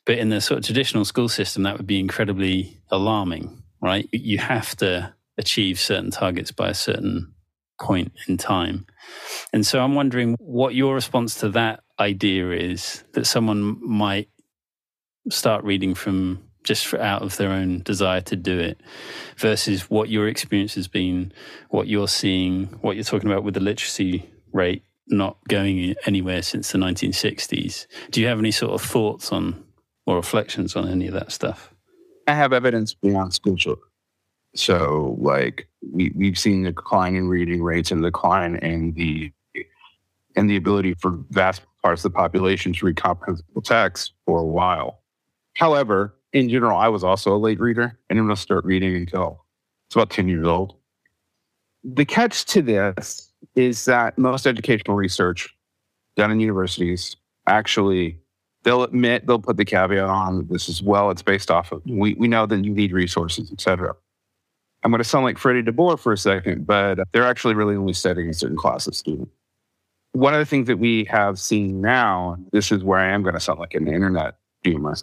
But 0.06 0.18
in 0.18 0.30
the 0.30 0.40
sort 0.40 0.58
of 0.58 0.64
traditional 0.64 1.04
school 1.04 1.28
system, 1.28 1.62
that 1.64 1.76
would 1.76 1.86
be 1.86 2.00
incredibly 2.00 2.80
alarming, 2.90 3.62
right? 3.82 4.08
You 4.12 4.38
have 4.38 4.74
to 4.76 5.14
achieve 5.38 5.78
certain 5.78 6.10
targets 6.10 6.52
by 6.52 6.68
a 6.68 6.74
certain 6.74 7.34
point 7.80 8.12
in 8.28 8.36
time. 8.36 8.86
And 9.52 9.66
so 9.66 9.80
I'm 9.80 9.94
wondering 9.94 10.36
what 10.38 10.74
your 10.74 10.94
response 10.94 11.36
to 11.36 11.48
that 11.50 11.82
idea 11.98 12.50
is 12.50 13.04
that 13.12 13.26
someone 13.26 13.78
might 13.86 14.28
start 15.30 15.64
reading 15.64 15.94
from 15.94 16.49
just 16.62 16.92
out 16.94 17.22
of 17.22 17.36
their 17.36 17.50
own 17.50 17.80
desire 17.80 18.20
to 18.20 18.36
do 18.36 18.58
it 18.58 18.80
versus 19.36 19.88
what 19.90 20.08
your 20.08 20.28
experience 20.28 20.74
has 20.74 20.88
been, 20.88 21.32
what 21.70 21.86
you're 21.86 22.08
seeing, 22.08 22.66
what 22.82 22.96
you're 22.96 23.04
talking 23.04 23.30
about 23.30 23.44
with 23.44 23.54
the 23.54 23.60
literacy 23.60 24.28
rate 24.52 24.84
not 25.08 25.36
going 25.48 25.94
anywhere 26.06 26.42
since 26.42 26.72
the 26.72 26.78
1960s. 26.78 27.86
Do 28.10 28.20
you 28.20 28.28
have 28.28 28.38
any 28.38 28.50
sort 28.50 28.72
of 28.72 28.82
thoughts 28.82 29.32
on 29.32 29.64
or 30.06 30.16
reflections 30.16 30.76
on 30.76 30.88
any 30.88 31.06
of 31.06 31.14
that 31.14 31.32
stuff? 31.32 31.72
I 32.26 32.34
have 32.34 32.52
evidence 32.52 32.94
beyond 32.94 33.34
school 33.34 33.56
children. 33.56 33.86
So, 34.54 35.16
like 35.20 35.68
we 35.92 36.12
we've 36.14 36.38
seen 36.38 36.62
the 36.62 36.70
decline 36.70 37.14
in 37.14 37.28
reading 37.28 37.62
rates 37.62 37.90
and 37.90 38.02
decline 38.02 38.56
in 38.56 38.92
the 38.92 39.32
and 40.36 40.48
the 40.48 40.56
ability 40.56 40.94
for 40.94 41.18
vast 41.30 41.62
parts 41.82 42.04
of 42.04 42.12
the 42.12 42.16
population 42.16 42.72
to 42.72 42.86
read 42.86 42.96
comprehensible 42.96 43.62
text 43.62 44.12
for 44.26 44.40
a 44.40 44.46
while. 44.46 45.00
However, 45.54 46.16
in 46.32 46.48
general, 46.48 46.78
I 46.78 46.88
was 46.88 47.04
also 47.04 47.34
a 47.34 47.38
late 47.38 47.60
reader. 47.60 47.98
and 48.08 48.18
I 48.18 48.22
didn't 48.22 48.36
start 48.36 48.64
reading 48.64 48.94
until 48.94 49.44
it's 49.88 49.96
about 49.96 50.10
10 50.10 50.28
years 50.28 50.46
old. 50.46 50.76
The 51.82 52.04
catch 52.04 52.44
to 52.46 52.62
this 52.62 53.32
is 53.54 53.84
that 53.86 54.18
most 54.18 54.46
educational 54.46 54.96
research 54.96 55.54
done 56.16 56.30
in 56.30 56.40
universities 56.40 57.16
actually 57.46 58.18
they'll 58.62 58.82
admit 58.82 59.26
they'll 59.26 59.38
put 59.38 59.56
the 59.56 59.64
caveat 59.64 60.04
on 60.04 60.46
this 60.50 60.68
as 60.68 60.82
well. 60.82 61.10
It's 61.10 61.22
based 61.22 61.50
off 61.50 61.72
of 61.72 61.82
we, 61.86 62.14
we 62.14 62.28
know 62.28 62.46
that 62.46 62.64
you 62.64 62.72
need 62.72 62.92
resources, 62.92 63.50
etc. 63.50 63.94
I'm 64.82 64.90
going 64.90 64.98
to 64.98 65.04
sound 65.04 65.24
like 65.24 65.38
Freddie 65.38 65.62
DeBoer 65.62 65.98
for 65.98 66.12
a 66.12 66.18
second, 66.18 66.66
but 66.66 66.98
they're 67.12 67.26
actually 67.26 67.54
really 67.54 67.76
only 67.76 67.92
studying 67.92 68.28
a 68.28 68.34
certain 68.34 68.56
class 68.56 68.86
of 68.86 68.94
student. 68.94 69.28
One 70.12 70.34
of 70.34 70.40
the 70.40 70.46
things 70.46 70.66
that 70.66 70.78
we 70.78 71.04
have 71.04 71.38
seen 71.38 71.80
now, 71.80 72.36
this 72.52 72.72
is 72.72 72.82
where 72.82 72.98
I 72.98 73.10
am 73.10 73.22
going 73.22 73.34
to 73.34 73.40
sound 73.40 73.60
like 73.60 73.74
an 73.74 73.86
internet 73.88 74.36
humor, 74.62 74.96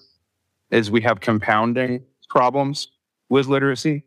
is 0.72 0.92
we 0.92 1.02
have 1.02 1.20
compounding 1.20 2.04
problems 2.30 2.90
with 3.30 3.48
literacy. 3.48 4.04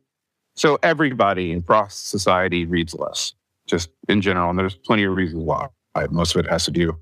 So 0.55 0.79
everybody 0.83 1.53
across 1.53 1.95
society 1.97 2.67
reads 2.67 2.95
less, 2.95 3.33
just 3.67 3.91
in 4.09 4.21
general. 4.21 4.51
And 4.51 4.59
there's 4.59 4.75
plenty 4.75 5.05
of 5.05 5.15
reasons 5.15 5.45
why. 5.45 5.69
Most 6.11 6.35
of 6.35 6.45
it 6.45 6.51
has 6.51 6.65
to 6.67 6.71
do 6.71 6.99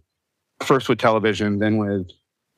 first 0.60 0.88
with 0.88 0.98
television, 0.98 1.58
then 1.58 1.76
with 1.78 2.10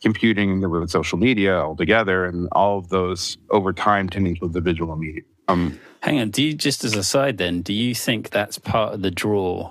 computing, 0.02 0.61
then 0.61 0.71
with 0.71 0.90
social 0.90 1.19
media 1.19 1.59
altogether, 1.59 2.25
and 2.25 2.49
all 2.52 2.78
of 2.78 2.88
those 2.88 3.37
over 3.50 3.73
time 3.73 4.09
tending 4.09 4.37
to 4.37 4.49
the 4.49 4.61
visual 4.61 4.97
media. 4.97 5.23
Um, 5.49 5.78
Hang 6.00 6.21
on, 6.21 6.30
do 6.30 6.42
you 6.42 6.54
just 6.54 6.85
as 6.85 6.95
a 6.95 7.04
side 7.04 7.38
then, 7.38 7.62
do 7.62 7.73
you 7.73 7.95
think 7.95 8.30
that's 8.30 8.59
part 8.59 8.95
of 8.95 9.02
the 9.02 9.11
draw 9.11 9.71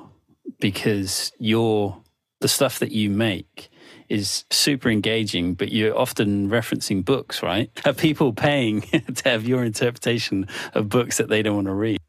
because 0.59 1.31
you're 1.39 1.97
the 2.41 2.47
stuff 2.47 2.79
that 2.79 2.91
you 2.91 3.09
make 3.09 3.69
is 4.09 4.45
super 4.49 4.89
engaging, 4.89 5.53
but 5.53 5.71
you're 5.71 5.97
often 5.97 6.49
referencing 6.49 7.05
books, 7.05 7.41
right? 7.43 7.69
Are 7.85 7.93
people 7.93 8.33
paying 8.33 8.81
to 9.15 9.29
have 9.29 9.47
your 9.47 9.63
interpretation 9.63 10.47
of 10.73 10.89
books 10.89 11.17
that 11.17 11.29
they 11.29 11.41
don't 11.41 11.55
want 11.55 11.67
to 11.67 11.73
read? 11.73 11.99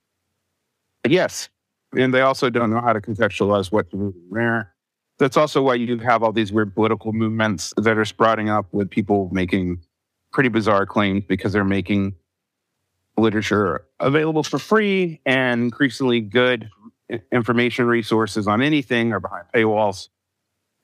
Yes. 1.07 1.49
And 1.97 2.15
they 2.15 2.21
also 2.21 2.51
don't 2.51 2.71
know 2.71 2.81
how 2.81 2.93
to 2.93 3.01
contextualize 3.01 3.73
what's 3.73 3.93
really 3.93 4.15
rare. 4.29 4.75
That's 5.19 5.37
also 5.37 5.63
why 5.63 5.75
you 5.75 5.99
have 5.99 6.23
all 6.23 6.33
these 6.33 6.51
weird 6.51 6.75
political 6.75 7.13
movements 7.13 7.75
that 7.77 7.99
are 7.99 8.05
sprouting 8.05 8.49
up 8.49 8.67
with 8.73 8.89
people 8.89 9.29
making 9.33 9.83
pretty 10.33 10.49
bizarre 10.49 10.87
claims 10.87 11.25
because 11.29 11.53
they're 11.53 11.65
making 11.65 12.15
literature 13.19 13.85
available 13.99 14.43
for 14.43 14.59
free 14.59 15.21
and 15.27 15.63
increasingly 15.65 16.21
good 16.21 16.71
information 17.33 17.87
resources 17.87 18.47
on 18.47 18.63
anything 18.63 19.13
are 19.13 19.21
behind 19.21 19.47
paywalls. 19.55 20.09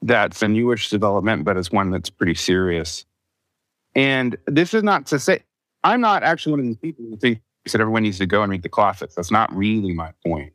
That's 0.06 0.40
a 0.40 0.46
newish 0.46 0.88
development, 0.88 1.44
but 1.44 1.56
it's 1.56 1.72
one 1.72 1.90
that's 1.90 2.10
pretty 2.10 2.34
serious. 2.34 3.04
And 3.96 4.36
this 4.46 4.72
is 4.72 4.84
not 4.84 5.06
to 5.06 5.18
say, 5.18 5.42
I'm 5.82 6.00
not 6.00 6.22
actually 6.22 6.52
one 6.52 6.60
of 6.60 6.66
these 6.66 6.76
people 6.76 7.04
who 7.04 7.16
think 7.16 7.40
that 7.64 7.80
everyone 7.80 8.04
needs 8.04 8.18
to 8.18 8.26
go 8.26 8.42
and 8.42 8.52
read 8.52 8.62
the 8.62 8.68
classics. 8.68 9.16
That's 9.16 9.32
not 9.32 9.52
really 9.54 9.92
my 9.92 10.12
point. 10.24 10.52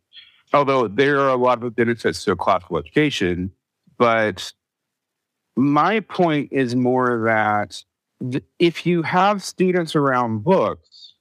Although 0.53 0.87
there 0.87 1.19
are 1.19 1.29
a 1.29 1.35
lot 1.35 1.61
of 1.61 1.75
benefits 1.75 2.23
to 2.23 2.31
a 2.31 2.35
classical 2.37 2.77
education, 2.77 3.51
but 3.97 4.53
my 5.57 5.99
point 5.99 6.47
is 6.53 6.73
more 6.73 7.23
that 7.25 7.83
if 8.57 8.85
you 8.85 9.01
have 9.01 9.43
students 9.43 9.97
around 9.97 10.45
books, 10.45 11.13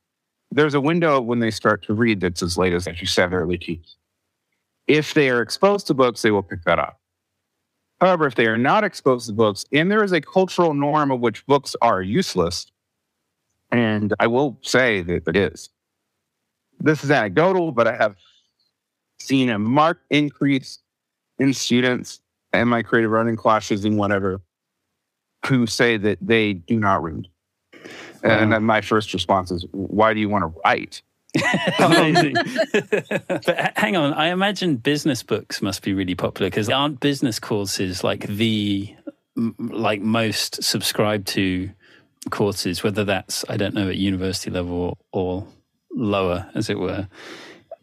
there's 0.52 0.74
a 0.74 0.80
window 0.80 1.20
when 1.20 1.40
they 1.40 1.50
start 1.50 1.82
to 1.86 1.94
read 1.94 2.20
that's 2.20 2.44
as 2.44 2.56
late 2.56 2.74
as, 2.74 2.86
as 2.86 3.00
you 3.00 3.08
said, 3.08 3.32
early 3.32 3.58
teens. 3.58 3.96
If 4.86 5.14
they 5.14 5.30
are 5.30 5.42
exposed 5.42 5.88
to 5.88 5.94
books, 5.94 6.22
they 6.22 6.30
will 6.30 6.42
pick 6.44 6.62
that 6.64 6.78
up. 6.78 6.99
However, 8.00 8.26
if 8.26 8.34
they 8.34 8.46
are 8.46 8.56
not 8.58 8.82
exposed 8.84 9.26
to 9.26 9.32
books, 9.32 9.64
and 9.72 9.90
there 9.90 10.02
is 10.02 10.12
a 10.12 10.20
cultural 10.20 10.72
norm 10.74 11.10
of 11.10 11.20
which 11.20 11.44
books 11.46 11.76
are 11.82 12.00
useless, 12.00 12.66
and 13.70 14.14
I 14.18 14.26
will 14.26 14.58
say 14.62 15.02
that 15.02 15.28
it 15.28 15.36
is. 15.36 15.68
This 16.80 17.04
is 17.04 17.10
anecdotal, 17.10 17.72
but 17.72 17.86
I 17.86 17.96
have 17.96 18.16
seen 19.18 19.50
a 19.50 19.58
marked 19.58 20.06
increase 20.10 20.78
in 21.38 21.52
students 21.52 22.20
in 22.54 22.68
my 22.68 22.82
creative 22.82 23.10
writing 23.10 23.36
classes 23.36 23.84
and 23.84 23.98
whatever 23.98 24.40
who 25.46 25.66
say 25.66 25.96
that 25.98 26.18
they 26.20 26.54
do 26.54 26.78
not 26.78 27.02
read. 27.02 27.28
And 28.22 28.52
then 28.52 28.64
my 28.64 28.80
first 28.80 29.12
response 29.12 29.50
is, 29.50 29.66
why 29.72 30.14
do 30.14 30.20
you 30.20 30.28
want 30.28 30.42
to 30.42 30.60
write? 30.64 31.02
Amazing. 31.78 32.34
but 33.28 33.72
hang 33.76 33.96
on, 33.96 34.12
I 34.14 34.28
imagine 34.28 34.76
business 34.76 35.22
books 35.22 35.62
must 35.62 35.82
be 35.82 35.94
really 35.94 36.14
popular 36.14 36.50
because 36.50 36.68
aren't 36.68 37.00
business 37.00 37.38
courses 37.38 38.02
like 38.02 38.26
the 38.26 38.94
like 39.58 40.00
most 40.00 40.62
subscribed 40.62 41.28
to 41.28 41.70
courses, 42.30 42.82
whether 42.82 43.04
that's 43.04 43.44
I 43.48 43.56
don't 43.56 43.74
know 43.74 43.88
at 43.88 43.96
university 43.96 44.50
level 44.50 44.76
or, 44.76 44.96
or 45.12 45.46
lower, 45.92 46.50
as 46.54 46.68
it 46.68 46.78
were. 46.78 47.08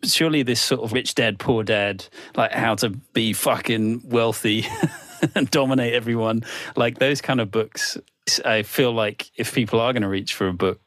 Surely 0.04 0.44
this 0.44 0.62
sort 0.62 0.82
of 0.82 0.94
rich 0.94 1.16
dad, 1.16 1.40
poor 1.40 1.64
dad, 1.64 2.06
like 2.36 2.52
how 2.52 2.76
to 2.76 2.90
be 2.90 3.34
fucking 3.34 4.04
wealthy 4.06 4.66
and 5.36 5.50
dominate 5.50 5.94
everyone, 5.94 6.44
like 6.76 7.00
those 7.00 7.22
kind 7.22 7.42
of 7.42 7.50
books 7.50 7.98
I 8.44 8.64
feel 8.64 8.92
like 8.92 9.32
if 9.36 9.54
people 9.54 9.80
are 9.80 9.94
going 9.94 10.04
to 10.04 10.10
reach 10.10 10.34
for 10.34 10.48
a 10.48 10.54
book, 10.54 10.82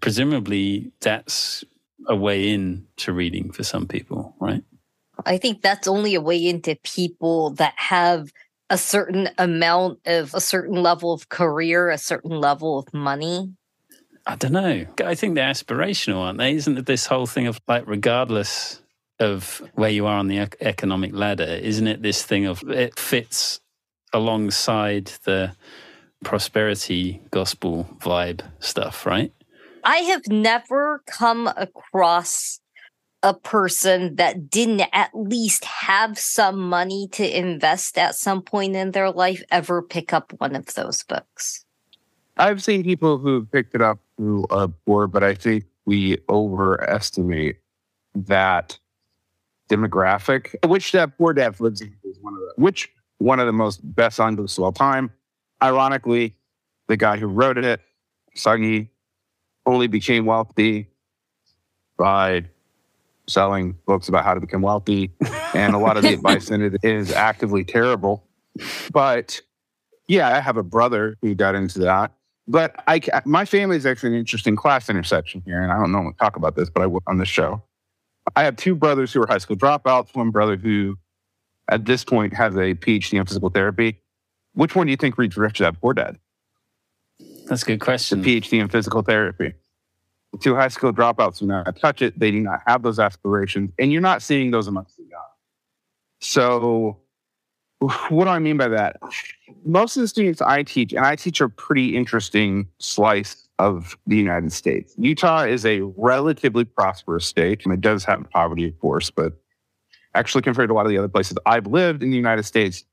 presumably 0.00 0.90
that's 1.00 1.64
a 2.08 2.16
way 2.16 2.48
in 2.48 2.86
to 2.96 3.12
reading 3.12 3.52
for 3.52 3.62
some 3.62 3.86
people, 3.86 4.34
right? 4.40 4.64
I 5.26 5.36
think 5.36 5.62
that's 5.62 5.86
only 5.86 6.14
a 6.14 6.20
way 6.20 6.44
into 6.46 6.76
people 6.82 7.50
that 7.50 7.74
have 7.76 8.32
a 8.70 8.78
certain 8.78 9.28
amount 9.38 10.00
of 10.06 10.34
a 10.34 10.40
certain 10.40 10.82
level 10.82 11.12
of 11.12 11.28
career, 11.28 11.90
a 11.90 11.98
certain 11.98 12.30
level 12.30 12.78
of 12.78 12.92
money. 12.92 13.52
I 14.26 14.36
don't 14.36 14.52
know. 14.52 14.86
I 15.04 15.14
think 15.14 15.34
they're 15.34 15.50
aspirational, 15.50 16.18
aren't 16.18 16.38
they? 16.38 16.54
Isn't 16.54 16.78
it 16.78 16.86
this 16.86 17.06
whole 17.06 17.26
thing 17.26 17.46
of 17.46 17.60
like, 17.66 17.84
regardless 17.86 18.82
of 19.18 19.62
where 19.74 19.90
you 19.90 20.06
are 20.06 20.18
on 20.18 20.28
the 20.28 20.48
economic 20.60 21.14
ladder, 21.14 21.44
isn't 21.44 21.86
it 21.86 22.02
this 22.02 22.22
thing 22.22 22.46
of 22.46 22.62
it 22.68 22.98
fits 22.98 23.60
alongside 24.12 25.06
the 25.24 25.54
prosperity 26.24 27.20
gospel 27.30 27.88
vibe 28.00 28.42
stuff, 28.60 29.06
right? 29.06 29.32
I 29.84 29.98
have 29.98 30.28
never 30.28 31.02
come 31.06 31.46
across 31.56 32.60
a 33.22 33.34
person 33.34 34.16
that 34.16 34.48
didn't 34.48 34.88
at 34.92 35.10
least 35.14 35.64
have 35.64 36.18
some 36.18 36.58
money 36.58 37.08
to 37.12 37.38
invest 37.38 37.98
at 37.98 38.14
some 38.14 38.42
point 38.42 38.76
in 38.76 38.92
their 38.92 39.10
life 39.10 39.42
ever 39.50 39.82
pick 39.82 40.12
up 40.12 40.32
one 40.38 40.54
of 40.54 40.66
those 40.74 41.02
books. 41.02 41.64
I've 42.36 42.62
seen 42.62 42.84
people 42.84 43.18
who 43.18 43.44
picked 43.46 43.74
it 43.74 43.82
up 43.82 43.98
who 44.16 44.46
are 44.50 44.68
poor, 44.86 45.08
but 45.08 45.24
I 45.24 45.34
think 45.34 45.64
we 45.84 46.18
overestimate 46.28 47.56
that 48.14 48.78
demographic, 49.68 50.54
which 50.66 50.92
that 50.92 51.18
poor 51.18 51.32
dad, 51.32 51.56
for 51.56 51.66
example, 51.66 52.10
is 52.10 52.18
one 52.20 52.34
of 52.34 52.40
the 52.40 52.52
which 52.56 52.88
one 53.18 53.40
of 53.40 53.46
the 53.46 53.52
most 53.52 53.80
best 53.94 54.20
on 54.20 54.36
books 54.36 54.56
of 54.58 54.64
all 54.64 54.72
time. 54.72 55.10
Ironically, 55.60 56.36
the 56.86 56.96
guy 56.96 57.16
who 57.16 57.26
wrote 57.26 57.58
it, 57.58 57.80
Sagi, 58.34 58.90
only 59.68 59.86
became 59.86 60.24
wealthy 60.24 60.88
by 61.98 62.44
selling 63.26 63.76
books 63.86 64.08
about 64.08 64.24
how 64.24 64.32
to 64.32 64.40
become 64.40 64.62
wealthy. 64.62 65.10
And 65.54 65.74
a 65.74 65.78
lot 65.78 65.96
of 65.98 66.02
the 66.02 66.14
advice 66.14 66.50
in 66.50 66.62
it 66.62 66.76
is 66.82 67.12
actively 67.12 67.64
terrible. 67.64 68.24
But 68.90 69.42
yeah, 70.06 70.34
I 70.34 70.40
have 70.40 70.56
a 70.56 70.62
brother 70.62 71.16
who 71.20 71.34
got 71.34 71.54
into 71.54 71.80
that. 71.80 72.12
But 72.46 72.82
I, 72.88 73.00
my 73.26 73.44
family 73.44 73.76
is 73.76 73.84
actually 73.84 74.14
an 74.14 74.18
interesting 74.18 74.56
class 74.56 74.88
intersection 74.88 75.42
here. 75.44 75.60
And 75.60 75.70
I 75.70 75.76
don't 75.76 75.92
normally 75.92 76.14
talk 76.18 76.36
about 76.36 76.56
this, 76.56 76.70
but 76.70 76.82
I 76.82 76.86
will 76.86 77.02
on 77.06 77.18
this 77.18 77.28
show. 77.28 77.62
I 78.34 78.44
have 78.44 78.56
two 78.56 78.74
brothers 78.74 79.12
who 79.12 79.22
are 79.22 79.26
high 79.26 79.38
school 79.38 79.56
dropouts, 79.56 80.14
one 80.14 80.30
brother 80.30 80.56
who 80.56 80.96
at 81.68 81.84
this 81.84 82.04
point 82.04 82.32
has 82.32 82.54
a 82.54 82.74
PhD 82.74 83.18
in 83.18 83.26
physical 83.26 83.50
therapy. 83.50 84.00
Which 84.54 84.74
one 84.74 84.86
do 84.86 84.90
you 84.90 84.96
think 84.96 85.18
reads 85.18 85.36
Rich 85.36 85.58
Dad 85.58 85.78
Poor 85.78 85.92
Dad? 85.92 86.18
That's 87.48 87.62
a 87.62 87.66
good 87.66 87.80
question. 87.80 88.22
The 88.22 88.40
PhD 88.40 88.60
in 88.60 88.68
physical 88.68 89.02
therapy 89.02 89.54
Two 90.40 90.54
high 90.54 90.68
school 90.68 90.92
dropouts 90.92 91.40
now 91.42 91.64
I 91.66 91.70
touch 91.70 92.02
it, 92.02 92.18
they 92.18 92.30
do 92.30 92.40
not 92.40 92.60
have 92.66 92.82
those 92.82 92.98
aspirations, 92.98 93.72
and 93.78 93.90
you're 93.90 94.02
not 94.02 94.20
seeing 94.22 94.50
those 94.50 94.68
amongst 94.68 94.96
the 94.98 95.04
young. 95.04 95.20
So, 96.20 96.98
what 97.80 98.24
do 98.24 98.30
I 98.30 98.38
mean 98.38 98.58
by 98.58 98.68
that? 98.68 99.00
Most 99.64 99.96
of 99.96 100.02
the 100.02 100.08
students 100.08 100.42
I 100.42 100.62
teach, 100.64 100.92
and 100.92 101.04
I 101.04 101.16
teach 101.16 101.40
a 101.40 101.48
pretty 101.48 101.96
interesting 101.96 102.68
slice 102.78 103.48
of 103.58 103.96
the 104.06 104.16
United 104.16 104.52
States. 104.52 104.94
Utah 104.98 105.44
is 105.44 105.64
a 105.64 105.80
relatively 105.80 106.64
prosperous 106.64 107.24
state, 107.24 107.64
and 107.64 107.72
it 107.72 107.80
does 107.80 108.04
have 108.04 108.28
poverty, 108.30 108.68
of 108.68 108.78
course, 108.80 109.10
but 109.10 109.32
actually, 110.14 110.42
compared 110.42 110.68
to 110.68 110.74
a 110.74 110.76
lot 110.76 110.84
of 110.84 110.90
the 110.90 110.98
other 110.98 111.08
places 111.08 111.38
I've 111.46 111.66
lived 111.66 112.02
in 112.02 112.10
the 112.10 112.16
United 112.16 112.42
States, 112.42 112.84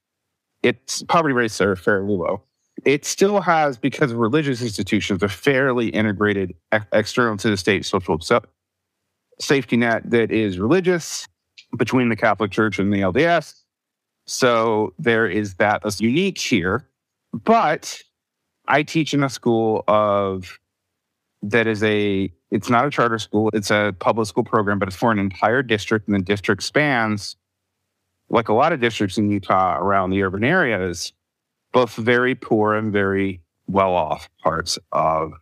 its 0.63 1.03
poverty 1.03 1.33
rates 1.33 1.59
are 1.59 1.75
fairly 1.75 2.15
low 2.15 2.43
it 2.85 3.03
still 3.03 3.41
has, 3.41 3.77
because 3.77 4.13
religious 4.13 4.61
institutions, 4.61 5.23
a 5.23 5.27
fairly 5.27 5.89
integrated 5.89 6.53
external 6.93 7.35
to 7.37 7.49
the 7.49 7.57
state 7.57 7.85
social 7.85 8.19
safety 9.39 9.75
net 9.75 10.09
that 10.09 10.31
is 10.31 10.59
religious 10.59 11.27
between 11.77 12.09
the 12.09 12.15
Catholic 12.15 12.51
Church 12.51 12.79
and 12.79 12.93
the 12.93 13.01
LDS. 13.01 13.63
So 14.27 14.93
there 14.97 15.27
is 15.27 15.55
that 15.55 15.81
that's 15.83 15.99
unique 15.99 16.37
here. 16.37 16.87
But 17.33 18.01
I 18.67 18.83
teach 18.83 19.13
in 19.13 19.23
a 19.23 19.29
school 19.29 19.83
of 19.87 20.59
that 21.41 21.67
is 21.67 21.83
a 21.83 22.31
it's 22.51 22.69
not 22.69 22.85
a 22.85 22.89
charter 22.89 23.19
school, 23.19 23.49
it's 23.53 23.71
a 23.71 23.93
public 23.99 24.27
school 24.27 24.43
program, 24.43 24.79
but 24.79 24.87
it's 24.87 24.95
for 24.95 25.11
an 25.11 25.19
entire 25.19 25.61
district, 25.61 26.07
and 26.07 26.15
the 26.15 26.23
district 26.23 26.63
spans 26.63 27.35
like 28.29 28.47
a 28.47 28.53
lot 28.53 28.73
of 28.73 28.79
districts 28.79 29.17
in 29.17 29.29
Utah 29.29 29.77
around 29.77 30.09
the 30.09 30.23
urban 30.23 30.43
areas 30.43 31.13
both 31.75 31.93
very 31.95 32.35
poor 32.35 32.73
and 32.73 32.93
very 32.93 33.41
well 33.67 33.95
off 33.95 34.29
parts 34.41 34.79
of 34.93 35.33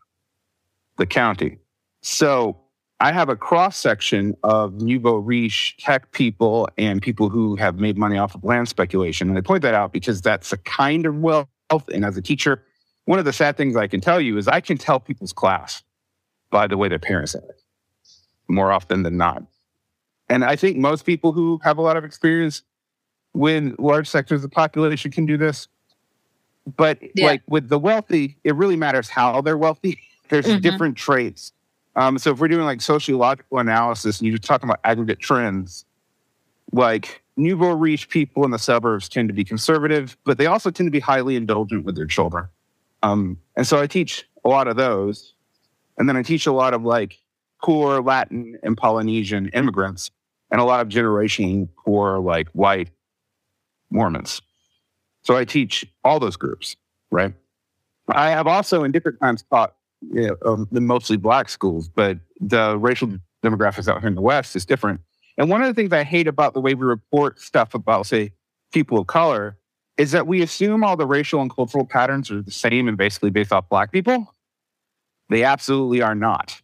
the 0.97 1.05
county. 1.05 1.59
So 2.01 2.59
I 2.99 3.11
have 3.11 3.29
a 3.29 3.35
cross 3.35 3.77
section 3.77 4.35
of 4.41 4.81
nouveau 4.81 5.17
riche 5.17 5.77
tech 5.77 6.11
people 6.11 6.67
and 6.75 7.03
people 7.03 7.29
who 7.29 7.55
have 7.57 7.77
made 7.79 7.99
money 7.99 8.17
off 8.17 8.33
of 8.33 8.43
land 8.43 8.67
speculation. 8.67 9.29
And 9.29 9.37
I 9.37 9.41
point 9.41 9.61
that 9.61 9.75
out 9.75 9.93
because 9.93 10.21
that's 10.21 10.51
a 10.51 10.57
kind 10.57 11.05
of 11.05 11.17
wealth. 11.17 11.47
And 11.93 12.03
as 12.03 12.17
a 12.17 12.21
teacher, 12.21 12.63
one 13.05 13.19
of 13.19 13.25
the 13.25 13.33
sad 13.33 13.55
things 13.55 13.75
I 13.75 13.85
can 13.85 14.01
tell 14.01 14.19
you 14.19 14.39
is 14.39 14.47
I 14.47 14.59
can 14.59 14.79
tell 14.79 14.99
people's 14.99 15.33
class 15.33 15.83
by 16.49 16.65
the 16.65 16.77
way 16.77 16.89
their 16.89 16.97
parents 16.97 17.35
act 17.35 17.61
more 18.47 18.71
often 18.71 19.03
than 19.03 19.17
not. 19.17 19.43
And 20.29 20.43
I 20.43 20.55
think 20.55 20.77
most 20.77 21.05
people 21.05 21.31
who 21.31 21.59
have 21.63 21.77
a 21.77 21.83
lot 21.83 21.95
of 21.95 22.03
experience 22.03 22.63
with 23.35 23.75
large 23.77 24.09
sectors 24.09 24.43
of 24.43 24.49
the 24.49 24.55
population 24.55 25.11
can 25.11 25.27
do 25.27 25.37
this. 25.37 25.67
But 26.77 26.99
yeah. 27.15 27.27
like 27.27 27.41
with 27.47 27.69
the 27.69 27.79
wealthy, 27.79 28.37
it 28.43 28.55
really 28.55 28.75
matters 28.75 29.09
how 29.09 29.41
they're 29.41 29.57
wealthy. 29.57 29.99
There's 30.29 30.45
mm-hmm. 30.45 30.61
different 30.61 30.97
traits. 30.97 31.51
Um, 31.95 32.17
so 32.17 32.31
if 32.31 32.39
we're 32.39 32.47
doing 32.47 32.65
like 32.65 32.81
sociological 32.81 33.59
analysis 33.59 34.19
and 34.19 34.27
you're 34.27 34.37
talking 34.37 34.69
about 34.69 34.79
aggregate 34.83 35.19
trends, 35.19 35.85
like 36.71 37.21
nouveau 37.37 37.73
riche 37.73 38.09
people 38.09 38.43
in 38.45 38.51
the 38.51 38.57
suburbs 38.59 39.09
tend 39.09 39.29
to 39.29 39.33
be 39.33 39.43
conservative, 39.43 40.17
but 40.23 40.37
they 40.37 40.45
also 40.45 40.71
tend 40.71 40.87
to 40.87 40.91
be 40.91 40.99
highly 40.99 41.35
indulgent 41.35 41.85
with 41.85 41.95
their 41.95 42.05
children. 42.05 42.47
Um, 43.03 43.37
and 43.55 43.67
so 43.67 43.79
I 43.79 43.87
teach 43.87 44.27
a 44.43 44.49
lot 44.49 44.67
of 44.67 44.75
those. 44.75 45.33
And 45.97 46.09
then 46.09 46.17
I 46.17 46.23
teach 46.23 46.47
a 46.47 46.51
lot 46.51 46.73
of 46.73 46.83
like 46.83 47.19
poor 47.61 48.01
Latin 48.01 48.57
and 48.63 48.75
Polynesian 48.75 49.49
immigrants 49.49 50.09
and 50.49 50.59
a 50.59 50.63
lot 50.63 50.81
of 50.81 50.89
generation 50.89 51.69
poor, 51.85 52.19
like 52.19 52.47
white 52.49 52.89
Mormons. 53.91 54.41
So 55.23 55.37
I 55.37 55.45
teach 55.45 55.85
all 56.03 56.19
those 56.19 56.35
groups, 56.35 56.75
right? 57.11 57.33
I 58.09 58.29
have 58.29 58.47
also 58.47 58.83
in 58.83 58.91
different 58.91 59.19
times 59.19 59.43
taught 59.49 59.75
you 60.01 60.27
know, 60.27 60.37
um, 60.45 60.67
the 60.71 60.81
mostly 60.81 61.17
black 61.17 61.49
schools, 61.49 61.87
but 61.87 62.19
the 62.39 62.77
racial 62.77 63.17
demographics 63.43 63.87
out 63.87 64.01
here 64.01 64.09
in 64.09 64.15
the 64.15 64.21
West 64.21 64.55
is 64.55 64.65
different. 64.65 64.99
And 65.37 65.49
one 65.49 65.61
of 65.61 65.67
the 65.67 65.73
things 65.73 65.93
I 65.93 66.03
hate 66.03 66.27
about 66.27 66.53
the 66.53 66.61
way 66.61 66.75
we 66.75 66.85
report 66.85 67.39
stuff 67.39 67.73
about, 67.73 68.05
say, 68.05 68.33
people 68.71 68.99
of 68.99 69.07
color 69.07 69.57
is 69.97 70.11
that 70.11 70.27
we 70.27 70.41
assume 70.41 70.83
all 70.83 70.97
the 70.97 71.05
racial 71.05 71.41
and 71.41 71.53
cultural 71.53 71.85
patterns 71.85 72.29
are 72.29 72.41
the 72.41 72.51
same 72.51 72.87
and 72.87 72.97
basically 72.97 73.29
based 73.29 73.53
off 73.53 73.69
black 73.69 73.91
people. 73.91 74.35
They 75.29 75.43
absolutely 75.43 76.01
are 76.01 76.15
not. 76.15 76.61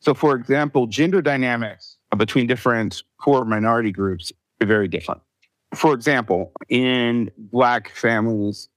So, 0.00 0.12
for 0.12 0.36
example, 0.36 0.86
gender 0.86 1.22
dynamics 1.22 1.96
between 2.16 2.46
different 2.46 3.02
core 3.18 3.44
minority 3.44 3.90
groups 3.90 4.30
are 4.60 4.66
very 4.66 4.86
different 4.86 5.22
for 5.74 5.94
example, 5.94 6.52
in 6.68 7.30
Black 7.36 7.90
families, 7.90 8.68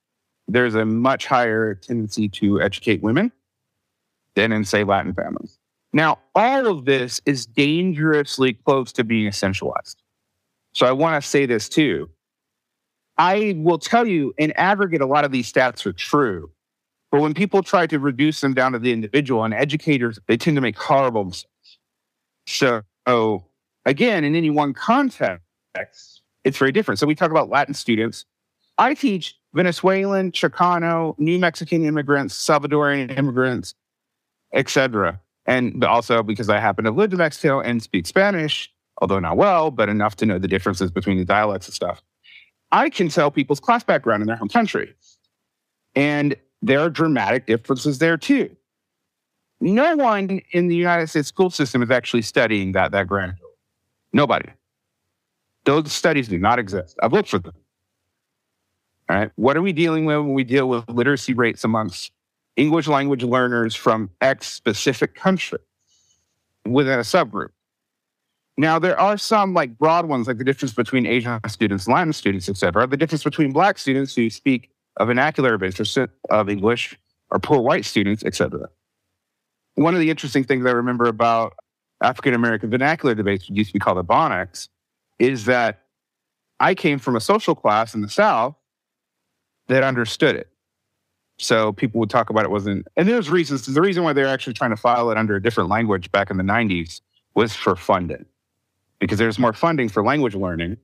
there's 0.47 0.75
a 0.75 0.85
much 0.85 1.25
higher 1.25 1.75
tendency 1.75 2.29
to 2.29 2.61
educate 2.61 3.01
women 3.01 3.31
than 4.35 4.51
in, 4.51 4.63
say, 4.63 4.83
Latin 4.83 5.13
families. 5.13 5.59
Now, 5.93 6.19
all 6.35 6.67
of 6.67 6.85
this 6.85 7.21
is 7.25 7.45
dangerously 7.45 8.53
close 8.53 8.91
to 8.93 9.03
being 9.03 9.29
essentialized. 9.29 9.95
So 10.73 10.85
I 10.85 10.91
want 10.91 11.21
to 11.21 11.27
say 11.27 11.45
this 11.45 11.67
too. 11.67 12.09
I 13.17 13.55
will 13.57 13.79
tell 13.79 14.05
you, 14.05 14.33
in 14.37 14.51
aggregate, 14.51 15.01
a 15.01 15.07
lot 15.07 15.25
of 15.25 15.31
these 15.31 15.51
stats 15.51 15.85
are 15.85 15.93
true. 15.93 16.51
But 17.11 17.21
when 17.21 17.33
people 17.33 17.63
try 17.63 17.87
to 17.87 17.99
reduce 17.99 18.41
them 18.41 18.53
down 18.53 18.73
to 18.73 18.79
the 18.79 18.91
individual 18.91 19.43
and 19.43 19.53
educators, 19.53 20.19
they 20.27 20.37
tend 20.37 20.57
to 20.57 20.61
make 20.61 20.77
horrible 20.77 21.25
mistakes. 21.25 21.77
So, 22.45 23.45
again, 23.85 24.23
in 24.23 24.35
any 24.35 24.49
one 24.49 24.73
context, 24.73 26.21
it's 26.47 26.57
very 26.57 26.71
different. 26.71 26.99
So 26.99 27.05
we 27.05 27.13
talk 27.13 27.29
about 27.29 27.49
Latin 27.49 27.73
students. 27.73 28.25
I 28.77 28.93
teach 28.93 29.35
Venezuelan, 29.53 30.31
Chicano, 30.31 31.17
New 31.19 31.37
Mexican 31.39 31.83
immigrants, 31.85 32.35
Salvadorian 32.35 33.15
immigrants, 33.17 33.73
etc. 34.53 35.19
And 35.45 35.83
also 35.83 36.23
because 36.23 36.49
I 36.49 36.59
happen 36.59 36.85
to 36.85 36.91
live 36.91 37.11
in 37.11 37.17
Mexico 37.17 37.59
and 37.59 37.83
speak 37.83 38.07
Spanish, 38.07 38.71
although 38.99 39.19
not 39.19 39.35
well, 39.35 39.71
but 39.71 39.89
enough 39.89 40.15
to 40.17 40.25
know 40.25 40.39
the 40.39 40.47
differences 40.47 40.89
between 40.89 41.17
the 41.17 41.25
dialects 41.25 41.67
and 41.67 41.73
stuff. 41.73 42.01
I 42.71 42.89
can 42.89 43.09
tell 43.09 43.29
people's 43.29 43.59
class 43.59 43.83
background 43.83 44.21
in 44.21 44.27
their 44.27 44.35
home 44.35 44.49
country. 44.49 44.93
And 45.95 46.35
there 46.61 46.79
are 46.79 46.89
dramatic 46.89 47.45
differences 47.45 47.99
there 47.99 48.17
too. 48.17 48.55
No 49.59 49.95
one 49.95 50.41
in 50.51 50.67
the 50.67 50.75
United 50.75 51.07
States 51.07 51.27
school 51.27 51.49
system 51.49 51.81
is 51.81 51.89
actually 51.89 52.21
studying 52.21 52.73
that 52.73 52.91
that 52.91 53.07
granular. 53.07 53.37
Nobody. 54.13 54.49
Those 55.67 55.91
studies 55.91 56.29
do 56.29 56.39
not 56.39 56.59
exist. 56.59 56.97
I've 57.03 57.11
looked 57.11 57.27
for 57.27 57.39
them. 57.39 57.53
All 59.09 59.17
right. 59.17 59.31
What 59.35 59.57
are 59.57 59.61
we 59.61 59.73
dealing 59.73 60.05
with 60.05 60.15
when 60.19 60.33
we 60.33 60.45
deal 60.45 60.69
with 60.69 60.87
literacy 60.87 61.33
rates 61.33 61.65
amongst 61.65 62.13
English 62.55 62.87
language 62.87 63.21
learners 63.21 63.75
from 63.75 64.09
X 64.21 64.47
specific 64.47 65.13
country 65.13 65.59
within 66.65 66.99
a 66.99 67.03
subgroup? 67.03 67.49
Now, 68.57 68.79
there 68.79 68.97
are 68.97 69.17
some 69.17 69.53
like 69.53 69.77
broad 69.77 70.05
ones, 70.05 70.27
like 70.27 70.37
the 70.37 70.45
difference 70.45 70.73
between 70.73 71.05
Asian 71.05 71.41
students, 71.49 71.85
Latin 71.85 72.13
students, 72.13 72.47
et 72.47 72.55
cetera, 72.55 72.87
the 72.87 72.95
difference 72.95 73.25
between 73.25 73.51
Black 73.51 73.77
students 73.77 74.15
who 74.15 74.29
speak 74.29 74.71
a 74.97 75.05
vernacular 75.05 75.53
of 76.29 76.49
English 76.49 76.97
or 77.29 77.39
poor 77.39 77.59
white 77.59 77.83
students, 77.83 78.23
et 78.25 78.35
cetera. 78.35 78.69
One 79.75 79.93
of 79.93 79.99
the 79.99 80.09
interesting 80.09 80.45
things 80.45 80.65
I 80.65 80.71
remember 80.71 81.07
about 81.07 81.55
African 82.01 82.33
American 82.33 82.69
vernacular 82.69 83.15
debates, 83.15 83.49
used 83.49 83.71
to 83.71 83.73
be 83.73 83.79
called 83.79 83.97
the 83.97 84.05
Ebonics, 84.05 84.69
is 85.19 85.45
that 85.45 85.83
I 86.59 86.75
came 86.75 86.99
from 86.99 87.15
a 87.15 87.21
social 87.21 87.55
class 87.55 87.93
in 87.93 88.01
the 88.01 88.09
South 88.09 88.55
that 89.67 89.83
understood 89.83 90.35
it. 90.35 90.49
So 91.39 91.71
people 91.71 91.99
would 91.99 92.09
talk 92.09 92.29
about 92.29 92.45
it 92.45 92.51
wasn't, 92.51 92.87
and 92.95 93.07
there's 93.07 93.29
reasons. 93.29 93.65
The 93.65 93.81
reason 93.81 94.03
why 94.03 94.13
they're 94.13 94.27
actually 94.27 94.53
trying 94.53 94.71
to 94.71 94.77
file 94.77 95.11
it 95.11 95.17
under 95.17 95.35
a 95.35 95.41
different 95.41 95.69
language 95.69 96.11
back 96.11 96.31
in 96.31 96.37
the 96.37 96.43
90s 96.43 97.01
was 97.35 97.53
for 97.53 97.75
funding 97.75 98.25
because 98.99 99.19
there's 99.19 99.37
more 99.37 99.53
funding 99.53 99.89
for 99.89 100.03
language 100.03 100.33
learning 100.33 100.77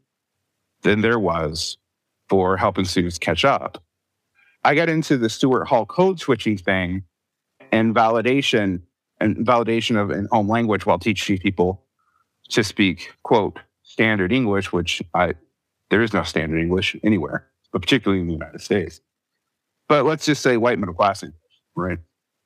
than 0.84 1.02
there 1.02 1.18
was 1.18 1.78
for 2.30 2.58
helping 2.58 2.86
students 2.86 3.18
catch 3.18 3.44
up. 3.44 3.84
I 4.64 4.76
got 4.76 4.90
into 4.90 5.18
the 5.18 5.30
Stuart 5.30 5.66
Hall 5.66 5.86
code 5.86 6.20
switching 6.20 6.58
thing 6.58 7.04
and 7.72 7.96
validation 7.96 8.82
and 9.20 9.38
validation 9.38 10.00
of 10.00 10.12
in 10.12 10.28
home 10.32 10.48
language 10.48 10.86
while 10.86 11.00
teaching 11.00 11.38
people 11.38 11.84
to 12.50 12.64
speak, 12.64 13.14
quote, 13.24 13.60
standard 13.94 14.32
English, 14.34 14.74
which 14.74 15.02
I 15.14 15.36
there 15.90 16.02
is 16.02 16.14
no 16.14 16.24
standard 16.24 16.60
English 16.60 16.96
anywhere, 17.04 17.48
but 17.72 17.82
particularly 17.82 18.22
in 18.22 18.28
the 18.28 18.34
United 18.34 18.62
States. 18.62 19.00
But 19.88 20.06
let's 20.06 20.26
just 20.26 20.42
say 20.42 20.58
white 20.58 20.80
middle 20.80 20.96
class 20.96 21.22
English, 21.22 21.38
right? 21.76 22.00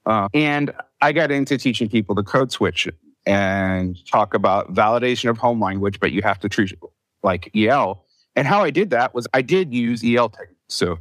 Uh, 0.05 0.27
and 0.33 0.73
I 1.01 1.13
got 1.13 1.31
into 1.31 1.57
teaching 1.57 1.87
people 1.87 2.15
to 2.15 2.23
code 2.23 2.51
switch 2.51 2.89
and 3.25 3.97
talk 4.05 4.33
about 4.33 4.73
validation 4.73 5.29
of 5.29 5.37
home 5.37 5.61
language, 5.61 5.99
but 5.99 6.11
you 6.11 6.21
have 6.21 6.39
to 6.39 6.49
treat 6.49 6.71
it 6.71 6.79
like 7.23 7.49
EL. 7.55 8.03
And 8.35 8.45
how 8.45 8.63
I 8.63 8.69
did 8.69 8.89
that 8.89 9.13
was 9.13 9.27
I 9.33 9.41
did 9.41 9.73
use 9.73 10.03
EL 10.03 10.29
techniques. 10.29 10.53
So 10.69 10.99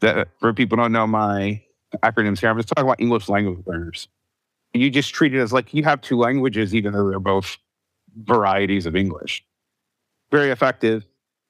that 0.00 0.28
for 0.38 0.52
people 0.52 0.76
don't 0.76 0.92
know 0.92 1.06
my 1.06 1.62
acronyms 2.02 2.38
here, 2.38 2.50
I'm 2.50 2.56
just 2.56 2.68
talking 2.68 2.84
about 2.84 3.00
English 3.00 3.28
language 3.28 3.66
learners. 3.66 4.08
You 4.72 4.88
just 4.90 5.12
treat 5.12 5.34
it 5.34 5.40
as 5.40 5.52
like 5.52 5.74
you 5.74 5.82
have 5.82 6.00
two 6.00 6.16
languages, 6.16 6.72
even 6.74 6.92
though 6.92 7.10
they're 7.10 7.18
both 7.18 7.58
varieties 8.16 8.86
of 8.86 8.94
English. 8.94 9.44
Very 10.30 10.50
effective, 10.50 11.06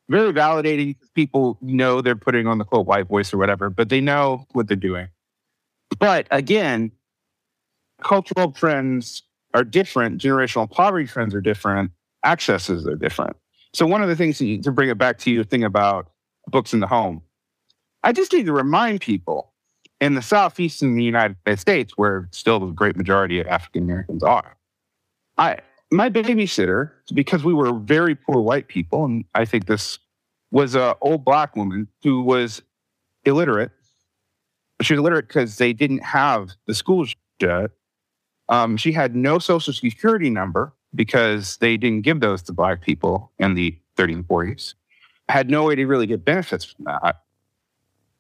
very 0.08 0.32
validating 0.32 0.94
because 0.94 1.10
people 1.10 1.58
know 1.60 2.00
they're 2.00 2.16
putting 2.16 2.46
on 2.46 2.58
the 2.58 2.64
quote 2.64 2.86
white 2.86 3.08
voice 3.08 3.32
or 3.32 3.38
whatever, 3.38 3.70
but 3.70 3.88
they 3.88 4.00
know 4.00 4.46
what 4.52 4.68
they're 4.68 4.76
doing. 4.76 5.08
But 5.98 6.26
again, 6.30 6.92
cultural 8.02 8.52
trends 8.52 9.22
are 9.52 9.64
different, 9.64 10.20
generational 10.20 10.70
poverty 10.70 11.06
trends 11.06 11.34
are 11.34 11.40
different, 11.40 11.90
accesses 12.24 12.86
are 12.86 12.96
different. 12.96 13.36
So 13.74 13.86
one 13.86 14.02
of 14.02 14.08
the 14.08 14.16
things 14.16 14.38
to 14.38 14.72
bring 14.72 14.88
it 14.88 14.98
back 14.98 15.18
to 15.18 15.30
your 15.30 15.44
thing 15.44 15.64
about 15.64 16.10
books 16.48 16.72
in 16.72 16.80
the 16.80 16.86
home, 16.86 17.22
I 18.02 18.12
just 18.12 18.32
need 18.32 18.46
to 18.46 18.52
remind 18.52 19.00
people 19.00 19.52
in 20.00 20.14
the 20.14 20.22
southeast 20.22 20.82
in 20.82 20.94
the 20.94 21.04
United 21.04 21.36
States, 21.58 21.92
where 21.96 22.28
still 22.32 22.58
the 22.58 22.66
great 22.72 22.96
majority 22.96 23.38
of 23.38 23.46
African 23.46 23.82
Americans 23.82 24.22
are, 24.22 24.56
I 25.36 25.58
my 25.90 26.08
babysitter, 26.08 26.92
because 27.12 27.44
we 27.44 27.54
were 27.54 27.72
very 27.72 28.14
poor 28.14 28.40
white 28.40 28.68
people, 28.68 29.04
and 29.04 29.24
I 29.34 29.44
think 29.44 29.66
this 29.66 29.98
was 30.50 30.74
an 30.74 30.94
old 31.00 31.24
black 31.24 31.56
woman 31.56 31.88
who 32.02 32.22
was 32.22 32.62
illiterate. 33.24 33.72
She 34.82 34.94
was 34.94 35.00
illiterate 35.00 35.28
because 35.28 35.58
they 35.58 35.72
didn't 35.72 36.02
have 36.04 36.50
the 36.66 36.74
schools 36.74 37.14
yet. 37.40 37.70
Um, 38.48 38.76
she 38.76 38.92
had 38.92 39.14
no 39.14 39.38
social 39.38 39.72
security 39.72 40.30
number 40.30 40.72
because 40.94 41.56
they 41.58 41.76
didn't 41.76 42.02
give 42.02 42.20
those 42.20 42.42
to 42.42 42.52
black 42.52 42.80
people 42.82 43.30
in 43.38 43.54
the 43.54 43.78
30s 43.96 44.14
and 44.14 44.28
40s. 44.28 44.74
Had 45.28 45.48
no 45.50 45.64
way 45.64 45.76
to 45.76 45.86
really 45.86 46.06
get 46.06 46.24
benefits 46.24 46.64
from 46.64 46.86
that. 46.86 47.22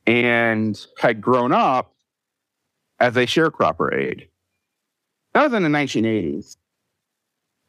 And 0.06 0.80
had 0.98 1.20
grown 1.20 1.52
up 1.52 1.94
as 3.00 3.16
a 3.16 3.26
sharecropper 3.26 3.92
aide. 3.92 4.28
That 5.34 5.44
was 5.44 5.52
in 5.52 5.62
the 5.62 5.68
1980s. 5.68 6.56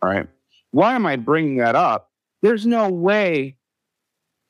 All 0.02 0.10
right. 0.10 0.28
Why 0.72 0.96
am 0.96 1.06
I 1.06 1.16
bringing 1.16 1.58
that 1.58 1.76
up? 1.76 2.12
There's 2.42 2.66
no 2.66 2.90
way 2.90 3.58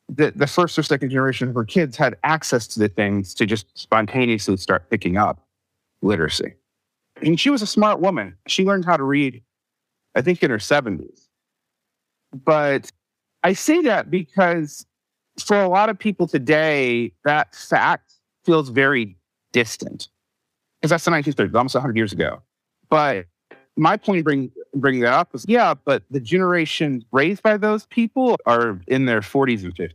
that 0.10 0.38
the 0.38 0.48
first 0.48 0.78
or 0.78 0.84
second 0.84 1.10
generation 1.10 1.50
of 1.50 1.56
her 1.56 1.64
kids 1.64 1.98
had 1.98 2.16
access 2.24 2.68
to 2.68 2.80
the 2.80 2.90
things 2.90 3.34
to 3.36 3.46
just 3.46 3.66
spontaneously 3.78 4.58
start 4.58 4.90
picking 4.90 5.18
up 5.18 5.48
literacy. 6.02 6.54
And 7.22 7.40
she 7.40 7.50
was 7.50 7.62
a 7.62 7.68
smart 7.68 8.00
woman. 8.00 8.36
She 8.48 8.66
learned 8.66 8.86
how 8.86 8.98
to 8.98 9.04
read, 9.04 9.42
I 10.16 10.22
think, 10.22 10.44
in 10.44 10.52
her 10.52 10.58
70s. 10.58 11.28
But 12.34 12.92
I 13.44 13.54
say 13.54 13.82
that 13.82 14.12
because 14.12 14.86
for 15.40 15.60
a 15.62 15.68
lot 15.68 15.90
of 15.90 15.98
people 15.98 16.28
today, 16.28 17.14
that 17.24 17.56
fact 17.56 18.14
feels 18.46 18.70
very 18.70 19.18
distant. 19.52 20.10
Because 20.82 20.90
that's 20.90 21.06
the 21.06 21.12
1930s, 21.12 21.56
almost 21.56 21.76
100 21.76 21.96
years 21.96 22.12
ago. 22.12 22.42
But 22.90 23.28
my 23.78 23.98
point 23.98 24.24
bring, 24.24 24.52
bringing 24.76 25.02
that 25.02 25.14
up 25.14 25.34
was 25.34 25.46
yeah, 25.48 25.74
but 25.74 26.04
the 26.12 26.20
generation 26.20 27.04
raised 27.12 27.42
by 27.44 27.58
those 27.58 27.86
people 27.88 28.38
are 28.46 28.80
in 28.88 29.06
their 29.06 29.22
40s 29.22 29.64
and 29.64 29.76
50s. 29.76 29.94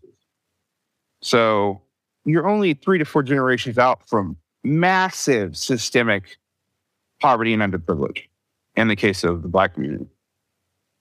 So 1.23 1.83
you're 2.25 2.49
only 2.49 2.75
three 2.75 2.99
to 2.99 3.05
four 3.05 3.23
generations 3.23 3.79
out 3.79 4.07
from 4.09 4.37
massive 4.65 5.57
systemic 5.57 6.37
poverty 7.21 7.53
and 7.53 7.63
underprivilege 7.63 8.23
in 8.75 8.89
the 8.89 8.97
case 8.97 9.25
of 9.25 9.43
the 9.43 9.49
Black 9.49 9.75
community. 9.75 10.07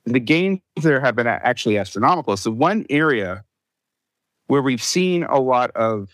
The 0.06 0.20
gains 0.20 0.62
there 0.82 1.02
have 1.02 1.16
been 1.16 1.28
actually 1.28 1.78
astronomical. 1.78 2.38
So, 2.38 2.52
one 2.52 2.86
area 2.92 3.44
where 4.48 4.62
we've 4.62 4.84
seen 4.84 5.24
a 5.24 5.40
lot 5.40 5.72
of 5.72 6.10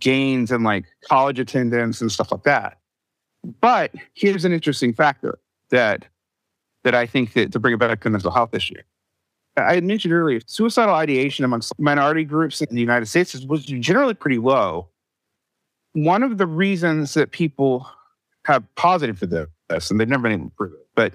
gains 0.00 0.50
in 0.50 0.64
like 0.64 0.84
college 1.08 1.38
attendance 1.38 2.00
and 2.00 2.10
stuff 2.10 2.32
like 2.32 2.42
that. 2.42 2.78
But 3.60 3.92
here's 4.14 4.44
an 4.44 4.52
interesting 4.52 4.92
factor 4.92 5.38
that 5.70 6.06
that 6.84 6.94
I 6.94 7.06
think 7.06 7.32
that 7.32 7.52
to 7.52 7.58
bring 7.58 7.74
it 7.74 7.78
back 7.78 8.00
to 8.02 8.10
mental 8.10 8.30
health 8.30 8.54
issue. 8.54 8.80
I 9.56 9.74
had 9.74 9.84
mentioned 9.84 10.12
earlier, 10.14 10.40
suicidal 10.46 10.94
ideation 10.94 11.44
amongst 11.44 11.72
minority 11.78 12.24
groups 12.24 12.60
in 12.60 12.72
the 12.74 12.80
United 12.80 13.06
States 13.06 13.34
was 13.46 13.64
generally 13.64 14.14
pretty 14.14 14.38
low. 14.38 14.88
One 15.94 16.22
of 16.22 16.38
the 16.38 16.46
reasons 16.46 17.14
that 17.14 17.32
people 17.32 17.88
have 18.44 18.62
positive 18.76 19.18
for 19.18 19.26
this, 19.26 19.90
and 19.90 19.98
they've 19.98 20.08
never 20.08 20.24
been 20.24 20.32
able 20.32 20.50
to 20.50 20.54
prove 20.54 20.72
it, 20.74 20.86
but 20.94 21.14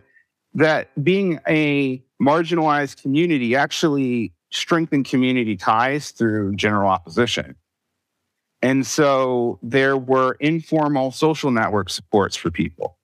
that 0.53 0.89
being 1.01 1.39
a 1.47 2.03
marginalized 2.21 3.01
community 3.01 3.55
actually 3.55 4.33
strengthened 4.51 5.05
community 5.05 5.55
ties 5.55 6.11
through 6.11 6.55
general 6.55 6.89
opposition. 6.89 7.55
And 8.61 8.85
so 8.85 9.59
there 9.63 9.97
were 9.97 10.33
informal 10.39 11.11
social 11.11 11.51
network 11.51 11.89
supports 11.89 12.35
for 12.35 12.51
people. 12.51 12.97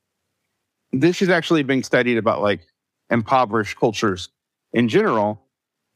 This 0.92 1.22
is 1.22 1.30
actually 1.30 1.64
being 1.64 1.84
studied 1.84 2.18
about 2.18 2.42
like 2.42 2.62
impoverished 3.10 3.78
cultures 3.80 4.30
in 4.74 4.90
general. 4.90 5.42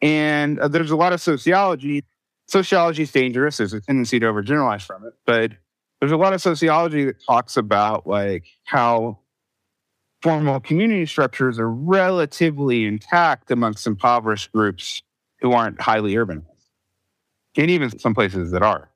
And 0.01 0.59
uh, 0.59 0.67
there's 0.67 0.91
a 0.91 0.95
lot 0.95 1.13
of 1.13 1.21
sociology. 1.21 2.03
Sociology 2.47 3.03
is 3.03 3.11
dangerous. 3.11 3.57
There's 3.57 3.73
a 3.73 3.81
tendency 3.81 4.19
to 4.19 4.25
overgeneralize 4.25 4.81
from 4.81 5.05
it, 5.05 5.13
but 5.25 5.51
there's 5.99 6.11
a 6.11 6.17
lot 6.17 6.33
of 6.33 6.41
sociology 6.41 7.05
that 7.05 7.23
talks 7.25 7.55
about 7.55 8.07
like 8.07 8.45
how 8.65 9.19
formal 10.21 10.59
community 10.59 11.05
structures 11.05 11.59
are 11.59 11.69
relatively 11.69 12.85
intact 12.85 13.51
amongst 13.51 13.87
impoverished 13.87 14.51
groups 14.51 15.03
who 15.39 15.53
aren't 15.53 15.81
highly 15.81 16.13
urbanized, 16.13 16.45
and 17.57 17.71
even 17.71 17.97
some 17.97 18.13
places 18.13 18.51
that 18.51 18.61
are. 18.61 18.89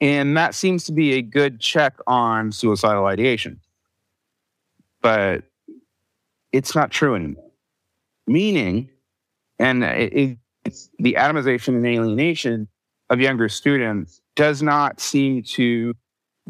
And 0.00 0.36
that 0.36 0.54
seems 0.54 0.84
to 0.84 0.92
be 0.92 1.12
a 1.12 1.22
good 1.22 1.60
check 1.60 1.94
on 2.06 2.50
suicidal 2.50 3.06
ideation. 3.06 3.60
But 5.02 5.44
it's 6.52 6.74
not 6.74 6.90
true 6.90 7.14
anymore. 7.14 7.50
Meaning, 8.26 8.88
and 9.58 9.82
it, 9.84 10.38
it's 10.64 10.88
the 10.98 11.14
atomization 11.18 11.68
and 11.68 11.86
alienation 11.86 12.68
of 13.10 13.20
younger 13.20 13.48
students 13.48 14.20
does 14.36 14.62
not 14.62 15.00
seem 15.00 15.42
to 15.42 15.94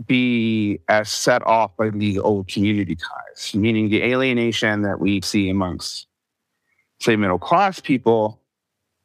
be 0.06 0.78
as 0.88 1.10
set 1.10 1.46
off 1.46 1.76
by 1.76 1.90
the 1.90 2.18
old 2.18 2.48
community 2.48 2.96
ties, 2.96 3.54
meaning 3.54 3.90
the 3.90 4.02
alienation 4.02 4.82
that 4.82 5.00
we 5.00 5.20
see 5.20 5.50
amongst, 5.50 6.06
say, 7.00 7.16
middle 7.16 7.38
class 7.38 7.80
people 7.80 8.40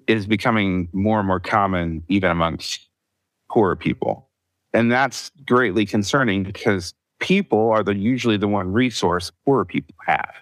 is 0.07 0.25
becoming 0.25 0.87
more 0.93 1.19
and 1.19 1.27
more 1.27 1.39
common 1.39 2.03
even 2.07 2.31
amongst 2.31 2.87
poorer 3.49 3.75
people. 3.75 4.29
And 4.73 4.91
that's 4.91 5.31
greatly 5.45 5.85
concerning 5.85 6.43
because 6.43 6.93
people 7.19 7.71
are 7.71 7.83
the 7.83 7.95
usually 7.95 8.37
the 8.37 8.47
one 8.47 8.71
resource 8.71 9.31
poorer 9.45 9.65
people 9.65 9.95
have. 10.05 10.33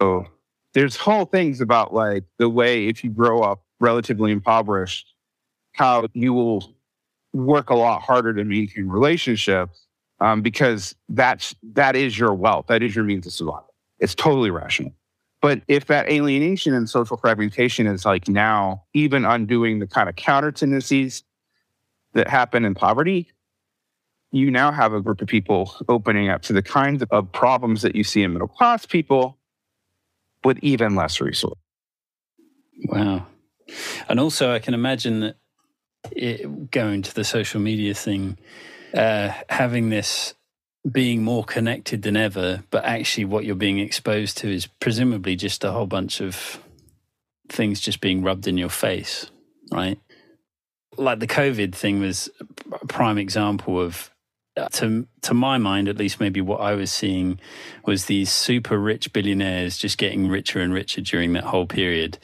So 0.00 0.26
there's 0.74 0.96
whole 0.96 1.24
things 1.24 1.60
about 1.60 1.94
like 1.94 2.24
the 2.38 2.48
way 2.48 2.86
if 2.88 3.02
you 3.02 3.10
grow 3.10 3.42
up 3.42 3.62
relatively 3.80 4.32
impoverished, 4.32 5.14
how 5.72 6.06
you 6.12 6.32
will 6.32 6.74
work 7.32 7.70
a 7.70 7.74
lot 7.74 8.02
harder 8.02 8.32
to 8.34 8.44
maintain 8.44 8.86
relationships 8.86 9.86
um, 10.20 10.42
because 10.42 10.94
that's 11.08 11.54
that 11.74 11.96
is 11.96 12.18
your 12.18 12.34
wealth. 12.34 12.66
That 12.68 12.82
is 12.82 12.94
your 12.94 13.04
means 13.04 13.26
of 13.26 13.32
survival. 13.32 13.74
It's 13.98 14.14
totally 14.14 14.50
rational. 14.50 14.92
But 15.42 15.62
if 15.68 15.86
that 15.86 16.10
alienation 16.10 16.74
and 16.74 16.88
social 16.88 17.16
fragmentation 17.16 17.86
is 17.86 18.04
like 18.04 18.28
now 18.28 18.82
even 18.94 19.24
undoing 19.24 19.78
the 19.78 19.86
kind 19.86 20.08
of 20.08 20.16
counter 20.16 20.50
tendencies 20.50 21.22
that 22.14 22.26
happen 22.28 22.64
in 22.64 22.74
poverty, 22.74 23.30
you 24.36 24.50
now 24.50 24.70
have 24.70 24.92
a 24.92 25.00
group 25.00 25.20
of 25.20 25.28
people 25.28 25.74
opening 25.88 26.28
up 26.28 26.42
to 26.42 26.52
the 26.52 26.62
kinds 26.62 27.02
of 27.10 27.32
problems 27.32 27.82
that 27.82 27.94
you 27.94 28.04
see 28.04 28.22
in 28.22 28.32
middle 28.32 28.48
class 28.48 28.86
people 28.86 29.38
with 30.44 30.58
even 30.62 30.94
less 30.94 31.20
resources. 31.20 31.58
Wow. 32.84 33.26
And 34.08 34.20
also, 34.20 34.52
I 34.52 34.58
can 34.58 34.74
imagine 34.74 35.20
that 35.20 35.36
it, 36.12 36.70
going 36.70 37.02
to 37.02 37.14
the 37.14 37.24
social 37.24 37.60
media 37.60 37.94
thing, 37.94 38.38
uh, 38.94 39.32
having 39.48 39.88
this 39.88 40.34
being 40.90 41.24
more 41.24 41.44
connected 41.44 42.02
than 42.02 42.16
ever, 42.16 42.62
but 42.70 42.84
actually 42.84 43.24
what 43.24 43.44
you're 43.44 43.56
being 43.56 43.80
exposed 43.80 44.38
to 44.38 44.52
is 44.52 44.66
presumably 44.66 45.34
just 45.34 45.64
a 45.64 45.72
whole 45.72 45.86
bunch 45.86 46.20
of 46.20 46.62
things 47.48 47.80
just 47.80 48.00
being 48.00 48.22
rubbed 48.22 48.46
in 48.46 48.56
your 48.56 48.68
face, 48.68 49.30
right? 49.72 49.98
Like 50.96 51.18
the 51.18 51.26
COVID 51.26 51.74
thing 51.74 52.00
was 52.00 52.30
a 52.80 52.86
prime 52.86 53.18
example 53.18 53.80
of 53.80 54.10
to 54.72 55.06
to 55.22 55.34
my 55.34 55.58
mind 55.58 55.88
at 55.88 55.98
least 55.98 56.20
maybe 56.20 56.40
what 56.40 56.60
I 56.60 56.72
was 56.72 56.90
seeing 56.90 57.38
was 57.84 58.06
these 58.06 58.32
super 58.32 58.78
rich 58.78 59.12
billionaires 59.12 59.76
just 59.76 59.98
getting 59.98 60.28
richer 60.28 60.60
and 60.60 60.72
richer 60.72 61.00
during 61.00 61.32
that 61.34 61.44
whole 61.44 61.66
period. 61.66 62.18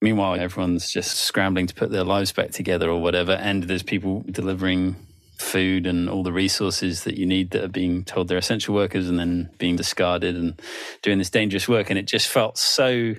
Meanwhile, 0.00 0.38
everyone's 0.38 0.90
just 0.90 1.16
scrambling 1.16 1.66
to 1.66 1.74
put 1.74 1.90
their 1.90 2.04
lives 2.04 2.32
back 2.32 2.50
together 2.50 2.90
or 2.90 3.00
whatever, 3.00 3.32
and 3.32 3.64
there's 3.64 3.82
people 3.82 4.24
delivering 4.30 4.96
food 5.38 5.86
and 5.86 6.08
all 6.08 6.22
the 6.22 6.32
resources 6.32 7.04
that 7.04 7.18
you 7.18 7.26
need 7.26 7.50
that 7.50 7.64
are 7.64 7.68
being 7.68 8.04
told 8.04 8.28
they're 8.28 8.38
essential 8.38 8.74
workers 8.74 9.08
and 9.08 9.18
then 9.18 9.50
being 9.58 9.76
discarded 9.76 10.36
and 10.36 10.60
doing 11.02 11.18
this 11.18 11.30
dangerous 11.30 11.68
work. 11.68 11.90
And 11.90 11.98
it 11.98 12.06
just 12.06 12.28
felt 12.28 12.56
so 12.56 13.14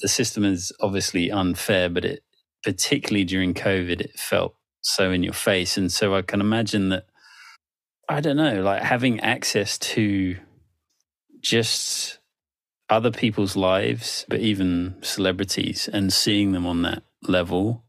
the 0.00 0.08
system 0.08 0.44
is 0.44 0.72
obviously 0.80 1.30
unfair, 1.30 1.88
but 1.88 2.04
it 2.04 2.22
particularly 2.62 3.24
during 3.24 3.54
COVID, 3.54 4.00
it 4.00 4.18
felt 4.18 4.54
so 4.80 5.10
in 5.10 5.22
your 5.22 5.32
face. 5.32 5.76
And 5.76 5.92
so 5.92 6.14
I 6.14 6.22
can 6.22 6.40
imagine 6.40 6.88
that 6.90 7.06
I 8.08 8.20
don't 8.20 8.36
know, 8.36 8.62
like 8.62 8.82
having 8.82 9.20
access 9.20 9.78
to 9.78 10.36
just 11.40 12.18
other 12.88 13.10
people's 13.10 13.54
lives, 13.54 14.24
but 14.28 14.40
even 14.40 14.96
celebrities 15.02 15.88
and 15.92 16.12
seeing 16.12 16.52
them 16.52 16.66
on 16.66 16.82
that 16.82 17.02
level. 17.22 17.84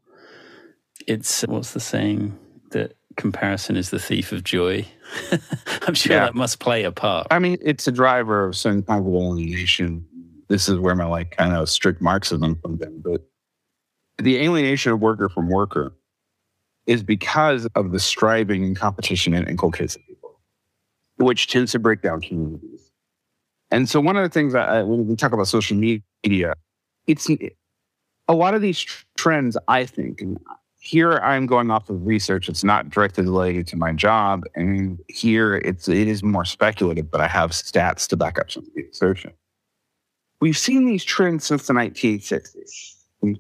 It's 1.08 1.42
what's 1.44 1.74
the 1.74 1.80
saying 1.80 2.38
that 2.72 2.96
comparison 3.16 3.78
is 3.78 3.90
the 3.90 4.00
thief 4.00 4.32
of 4.32 4.44
joy. 4.44 4.86
I'm 5.88 5.94
sure 5.94 6.14
yeah. 6.14 6.26
that 6.26 6.36
must 6.36 6.60
play 6.60 6.84
a 6.84 6.92
part. 6.92 7.28
I 7.32 7.40
mean, 7.40 7.58
it's 7.62 7.88
a 7.88 7.92
driver 7.92 8.46
of 8.46 8.56
some 8.56 8.84
kind 8.84 9.06
of 9.06 9.14
alienation. 9.14 10.06
This 10.50 10.68
is 10.68 10.78
where 10.80 10.96
my 10.96 11.06
like 11.06 11.38
kind 11.38 11.54
of 11.54 11.70
strict 11.70 12.02
Marxism 12.02 12.56
comes 12.56 12.82
in, 12.82 13.02
but 13.02 13.26
the 14.18 14.38
alienation 14.38 14.92
of 14.92 15.00
worker 15.00 15.30
from 15.30 15.48
worker 15.48 15.96
is 16.86 17.04
because 17.04 17.68
of 17.76 17.92
the 17.92 18.00
striving 18.00 18.64
and 18.64 18.76
competition 18.76 19.34
it 19.34 19.48
inculcates 19.48 19.96
which 21.20 21.48
tends 21.48 21.72
to 21.74 21.80
break 21.80 22.02
down 22.02 22.22
communities. 22.22 22.92
And 23.72 23.88
so, 23.88 24.00
one 24.02 24.18
of 24.18 24.24
the 24.24 24.30
things 24.30 24.56
I, 24.56 24.82
when 24.82 25.08
we 25.08 25.16
talk 25.16 25.32
about 25.32 25.48
social 25.48 25.78
media, 25.78 26.54
it's 27.08 27.30
a 28.28 28.34
lot 28.34 28.54
of 28.54 28.62
these 28.62 28.86
trends, 29.16 29.58
I 29.68 29.86
think, 29.86 30.22
and 30.22 30.40
here 30.80 31.18
I'm 31.18 31.46
going 31.46 31.70
off 31.72 31.90
of 31.90 32.06
research. 32.06 32.48
It's 32.48 32.64
not 32.64 32.90
directly 32.90 33.26
related 33.26 33.68
to 33.68 33.78
my 33.78 33.92
job, 33.92 34.44
and 34.56 35.00
here 35.08 35.56
it's 35.58 35.88
it 35.88 36.08
is 36.08 36.24
more 36.24 36.46
speculative, 36.46 37.12
but 37.12 37.22
I 37.22 37.28
have 37.28 37.52
stats 37.52 38.08
to 38.08 38.18
back 38.18 38.40
up 38.40 38.50
some 38.50 38.64
of 38.64 38.74
the 38.74 38.86
assertion. 38.90 39.34
We've 40.42 40.58
seen 40.58 40.86
these 40.86 41.04
trends 41.04 41.46
since 41.46 41.68
the 41.68 41.74
1960s, 41.74 42.96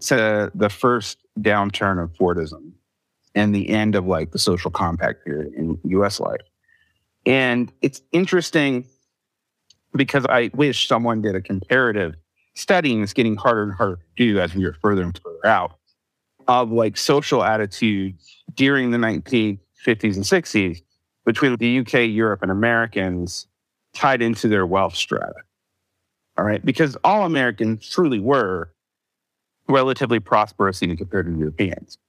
to 0.07 0.51
the 0.53 0.69
first 0.69 1.19
downturn 1.39 2.03
of 2.03 2.11
Fordism 2.13 2.71
and 3.35 3.55
the 3.55 3.69
end 3.69 3.95
of 3.95 4.05
like 4.05 4.31
the 4.31 4.39
social 4.39 4.69
compact 4.69 5.23
period 5.23 5.53
in 5.53 5.79
US 5.83 6.19
life. 6.19 6.41
And 7.29 7.71
it's 7.83 8.01
interesting 8.11 8.85
because 9.93 10.25
I 10.25 10.49
wish 10.55 10.87
someone 10.87 11.21
did 11.21 11.35
a 11.35 11.41
comparative 11.41 12.15
studying 12.55 13.03
is 13.03 13.13
getting 13.13 13.35
harder 13.35 13.61
and 13.61 13.71
harder 13.71 13.97
to 13.97 14.03
do 14.15 14.39
as 14.39 14.55
we 14.55 14.65
are 14.65 14.73
further 14.81 15.03
and 15.03 15.15
further 15.23 15.45
out 15.45 15.77
of 16.47 16.71
like 16.71 16.97
social 16.97 17.43
attitudes 17.43 18.43
during 18.55 18.89
the 18.89 18.97
1950s 18.97 19.59
and 19.85 20.25
60s 20.25 20.81
between 21.23 21.55
the 21.57 21.79
UK, 21.79 22.09
Europe, 22.09 22.41
and 22.41 22.49
Americans 22.49 23.45
tied 23.93 24.23
into 24.23 24.47
their 24.47 24.65
wealth 24.65 24.95
strata. 24.95 25.35
All 26.35 26.45
right. 26.45 26.65
Because 26.65 26.97
all 27.03 27.27
Americans 27.27 27.87
truly 27.87 28.19
were 28.19 28.73
relatively 29.67 30.19
prosperous 30.19 30.81
even 30.81 30.97
compared 30.97 31.27
to 31.27 31.37
Europeans. 31.37 31.99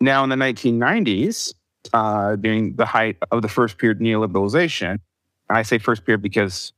Now, 0.00 0.22
in 0.22 0.28
the 0.28 0.36
1990s, 0.36 1.54
uh, 1.92 2.36
during 2.36 2.76
the 2.76 2.86
height 2.86 3.16
of 3.30 3.42
the 3.42 3.48
first 3.48 3.76
period 3.78 4.00
neoliberalization, 4.00 4.98
I 5.48 5.62
say 5.62 5.78
first 5.78 6.04
period 6.04 6.22
because 6.22 6.72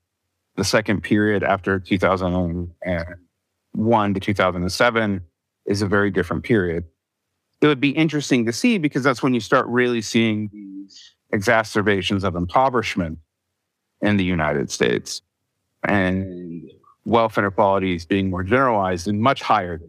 the 0.56 0.64
second 0.64 1.02
period 1.02 1.42
after 1.42 1.80
2001 1.80 4.14
to 4.14 4.20
2007 4.20 5.20
is 5.66 5.82
a 5.82 5.86
very 5.86 6.10
different 6.10 6.44
period. 6.44 6.84
It 7.60 7.66
would 7.66 7.80
be 7.80 7.90
interesting 7.90 8.46
to 8.46 8.52
see 8.52 8.78
because 8.78 9.04
that's 9.04 9.22
when 9.22 9.34
you 9.34 9.40
start 9.40 9.66
really 9.66 10.02
seeing 10.02 10.50
these 10.52 11.14
exacerbations 11.32 12.24
of 12.24 12.34
impoverishment 12.34 13.18
in 14.00 14.16
the 14.16 14.24
United 14.24 14.70
States 14.70 15.22
and 15.84 16.68
wealth 17.04 17.38
inequalities 17.38 18.04
being 18.04 18.30
more 18.30 18.42
generalized 18.42 19.08
and 19.08 19.20
much 19.20 19.42
higher. 19.42 19.80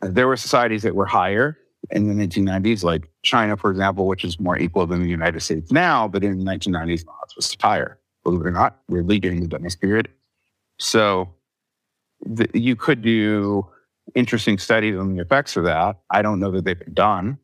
There 0.00 0.26
were 0.26 0.36
societies 0.36 0.82
that 0.82 0.94
were 0.94 1.06
higher 1.06 1.56
in 1.92 2.08
the 2.08 2.26
1990s, 2.26 2.82
like 2.82 3.10
China, 3.22 3.56
for 3.56 3.70
example, 3.70 4.06
which 4.06 4.24
is 4.24 4.38
more 4.38 4.58
equal 4.58 4.86
than 4.86 5.02
the 5.02 5.08
United 5.08 5.40
States 5.40 5.72
now, 5.72 6.08
but 6.08 6.22
in 6.22 6.38
the 6.38 6.44
1990s, 6.44 7.04
the 7.04 7.10
odds 7.22 7.36
was 7.36 7.56
higher. 7.60 7.98
Believe 8.24 8.40
it 8.40 8.46
or 8.46 8.50
not, 8.50 8.80
we're 8.88 9.02
leading 9.02 9.40
the 9.40 9.48
Dennis 9.48 9.74
period. 9.74 10.08
So 10.78 11.34
the, 12.24 12.48
you 12.54 12.76
could 12.76 13.02
do 13.02 13.66
interesting 14.14 14.58
studies 14.58 14.96
on 14.96 15.14
the 15.14 15.22
effects 15.22 15.56
of 15.56 15.64
that. 15.64 15.98
I 16.10 16.22
don't 16.22 16.40
know 16.40 16.50
that 16.52 16.64
they've 16.64 16.78
been 16.78 16.94
done. 16.94 17.38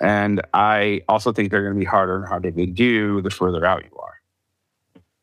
And 0.00 0.42
I 0.52 1.02
also 1.08 1.32
think 1.32 1.50
they're 1.50 1.62
going 1.62 1.74
to 1.74 1.78
be 1.78 1.86
harder 1.86 2.16
and 2.16 2.26
harder 2.26 2.50
to 2.50 2.66
do 2.66 3.22
the 3.22 3.30
further 3.30 3.64
out 3.64 3.84
you 3.84 3.96
are. 3.98 4.20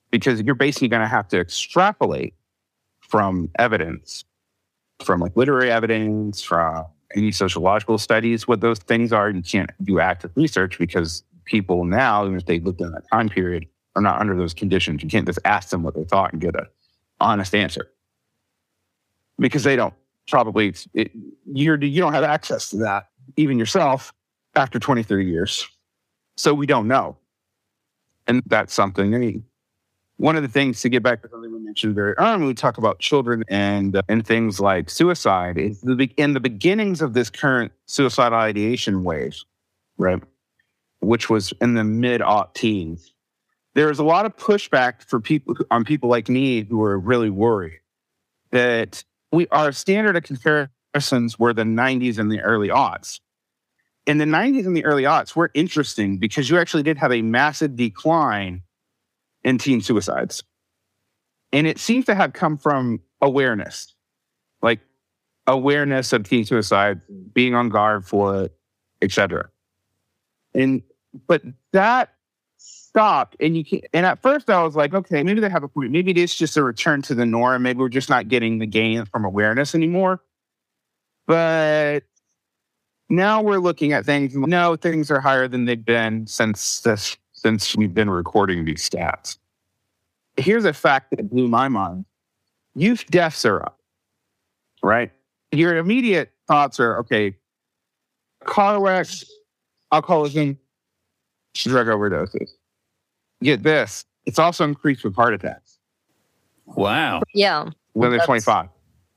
Because 0.09 0.41
you're 0.41 0.55
basically 0.55 0.87
going 0.87 1.01
to 1.01 1.07
have 1.07 1.27
to 1.29 1.39
extrapolate 1.39 2.33
from 3.01 3.49
evidence, 3.59 4.23
from 5.03 5.19
like 5.19 5.35
literary 5.35 5.71
evidence, 5.71 6.41
from 6.41 6.85
any 7.15 7.31
sociological 7.31 7.97
studies 7.97 8.47
what 8.47 8.61
those 8.61 8.79
things 8.79 9.11
are. 9.11 9.29
You 9.29 9.41
can't 9.41 9.69
do 9.83 9.99
active 9.99 10.31
research 10.35 10.77
because 10.77 11.23
people 11.45 11.85
now, 11.85 12.25
even 12.25 12.37
if 12.37 12.45
they 12.45 12.59
lived 12.59 12.81
in 12.81 12.91
that 12.91 13.09
time 13.11 13.29
period, 13.29 13.67
are 13.95 14.01
not 14.01 14.19
under 14.19 14.35
those 14.35 14.53
conditions. 14.53 15.01
You 15.03 15.09
can't 15.09 15.25
just 15.25 15.39
ask 15.45 15.69
them 15.69 15.83
what 15.83 15.95
they 15.95 16.03
thought 16.03 16.31
and 16.31 16.41
get 16.41 16.55
an 16.55 16.67
honest 17.19 17.55
answer 17.55 17.91
because 19.39 19.63
they 19.63 19.75
don't 19.75 19.93
probably 20.27 20.73
it, 20.93 21.11
you're 21.51 21.81
you 21.81 22.01
don't 22.01 22.13
have 22.13 22.23
access 22.23 22.69
to 22.69 22.77
that 22.77 23.07
even 23.35 23.57
yourself 23.57 24.13
after 24.55 24.79
20 24.79 25.01
30 25.01 25.25
years 25.25 25.67
so 26.37 26.53
we 26.53 26.67
don't 26.67 26.87
know 26.87 27.17
and 28.27 28.43
that's 28.45 28.73
something 28.73 29.11
mean, 29.17 29.43
one 30.19 30.35
of 30.35 30.41
the 30.41 30.49
things 30.49 30.81
to 30.81 30.89
get 30.89 31.01
back 31.01 31.21
to 31.21 31.29
something 31.29 31.49
we 31.49 31.59
mentioned 31.59 31.95
very 31.95 32.13
early 32.17 32.31
when 32.31 32.45
we 32.45 32.53
talk 32.53 32.77
about 32.77 32.99
children 32.99 33.41
and 33.47 33.95
uh, 33.95 34.01
and 34.09 34.27
things 34.27 34.59
like 34.59 34.89
suicide 34.89 35.57
is 35.57 35.79
the 35.79 36.11
in 36.17 36.33
the 36.33 36.41
beginnings 36.41 37.01
of 37.01 37.13
this 37.13 37.29
current 37.29 37.71
suicidal 37.85 38.37
ideation 38.37 39.05
wave, 39.05 39.37
right, 39.97 40.21
which 40.99 41.29
was 41.29 41.53
in 41.61 41.73
the 41.73 41.85
mid 41.85 42.21
teens. 42.53 43.13
There 43.75 43.87
was 43.87 43.99
a 43.99 44.03
lot 44.03 44.25
of 44.25 44.35
pushback 44.35 45.03
for 45.03 45.21
people 45.21 45.55
on 45.71 45.85
people 45.85 46.09
like 46.09 46.27
me 46.27 46.63
who 46.63 46.79
were 46.79 46.99
really 46.99 47.29
worried 47.29 47.79
that 48.51 49.03
we 49.31 49.47
our 49.47 49.71
standard 49.71 50.17
of 50.17 50.23
comparisons 50.23 51.39
were 51.39 51.53
the 51.53 51.63
90s 51.63 52.19
and 52.19 52.29
the 52.29 52.41
early 52.41 52.67
aughts. 52.67 53.21
In 54.05 54.17
the 54.17 54.25
90s 54.25 54.65
and 54.65 54.75
the 54.75 54.83
early 54.83 55.03
aughts 55.03 55.33
were 55.33 55.49
interesting 55.53 56.17
because 56.17 56.49
you 56.49 56.57
actually 56.57 56.83
did 56.83 56.97
have 56.97 57.13
a 57.13 57.21
massive 57.21 57.77
decline 57.77 58.63
in 59.43 59.57
teen 59.57 59.81
suicides. 59.81 60.43
And 61.51 61.67
it 61.67 61.79
seems 61.79 62.05
to 62.05 62.15
have 62.15 62.33
come 62.33 62.57
from 62.57 63.01
awareness, 63.21 63.95
like 64.61 64.79
awareness 65.47 66.13
of 66.13 66.23
teen 66.23 66.45
suicide, 66.45 67.01
being 67.33 67.55
on 67.55 67.69
guard 67.69 68.05
for 68.05 68.45
it, 68.45 68.53
etc. 69.01 69.49
And 70.53 70.83
but 71.27 71.41
that 71.73 72.13
stopped, 72.57 73.35
and 73.39 73.55
you 73.57 73.65
can 73.65 73.81
And 73.93 74.05
at 74.05 74.21
first, 74.21 74.49
I 74.49 74.63
was 74.63 74.75
like, 74.75 74.93
okay, 74.93 75.23
maybe 75.23 75.41
they 75.41 75.49
have 75.49 75.63
a 75.63 75.67
point. 75.67 75.91
Maybe 75.91 76.11
it 76.11 76.17
is 76.17 76.35
just 76.35 76.57
a 76.57 76.63
return 76.63 77.01
to 77.03 77.15
the 77.15 77.25
norm. 77.25 77.63
Maybe 77.63 77.79
we're 77.79 77.89
just 77.89 78.09
not 78.09 78.27
getting 78.27 78.59
the 78.59 78.67
gain 78.67 79.05
from 79.05 79.25
awareness 79.25 79.75
anymore. 79.75 80.21
But 81.27 82.03
Now 83.09 83.41
we're 83.41 83.57
looking 83.59 83.91
at 83.93 84.05
things. 84.05 84.35
No, 84.35 84.75
things 84.75 85.09
are 85.09 85.19
higher 85.19 85.47
than 85.47 85.65
they've 85.65 85.83
been 85.83 86.27
since 86.27 86.81
this, 86.81 87.17
since 87.41 87.75
we've 87.75 87.93
been 87.93 88.09
recording 88.09 88.65
these 88.65 88.87
stats. 88.87 89.37
Here's 90.37 90.65
a 90.65 90.73
fact 90.73 91.11
that 91.11 91.29
blew 91.29 91.47
my 91.47 91.67
mind: 91.67 92.05
youth 92.75 93.05
deaths 93.09 93.45
are 93.45 93.61
up. 93.61 93.79
Right. 94.83 95.11
Your 95.51 95.77
immediate 95.77 96.31
thoughts 96.47 96.79
are 96.79 96.99
okay. 96.99 97.35
Car 98.45 98.81
wrecks, 98.81 99.25
alcoholism, 99.91 100.57
drug 101.55 101.87
overdoses. 101.87 102.49
Get 103.43 103.63
this: 103.63 104.05
it's 104.25 104.39
also 104.39 104.63
increased 104.65 105.03
with 105.03 105.15
heart 105.15 105.33
attacks 105.33 105.79
Wow. 106.65 107.21
Yeah. 107.33 107.69
when 107.93 108.11
they're 108.11 108.25
25. 108.25 108.69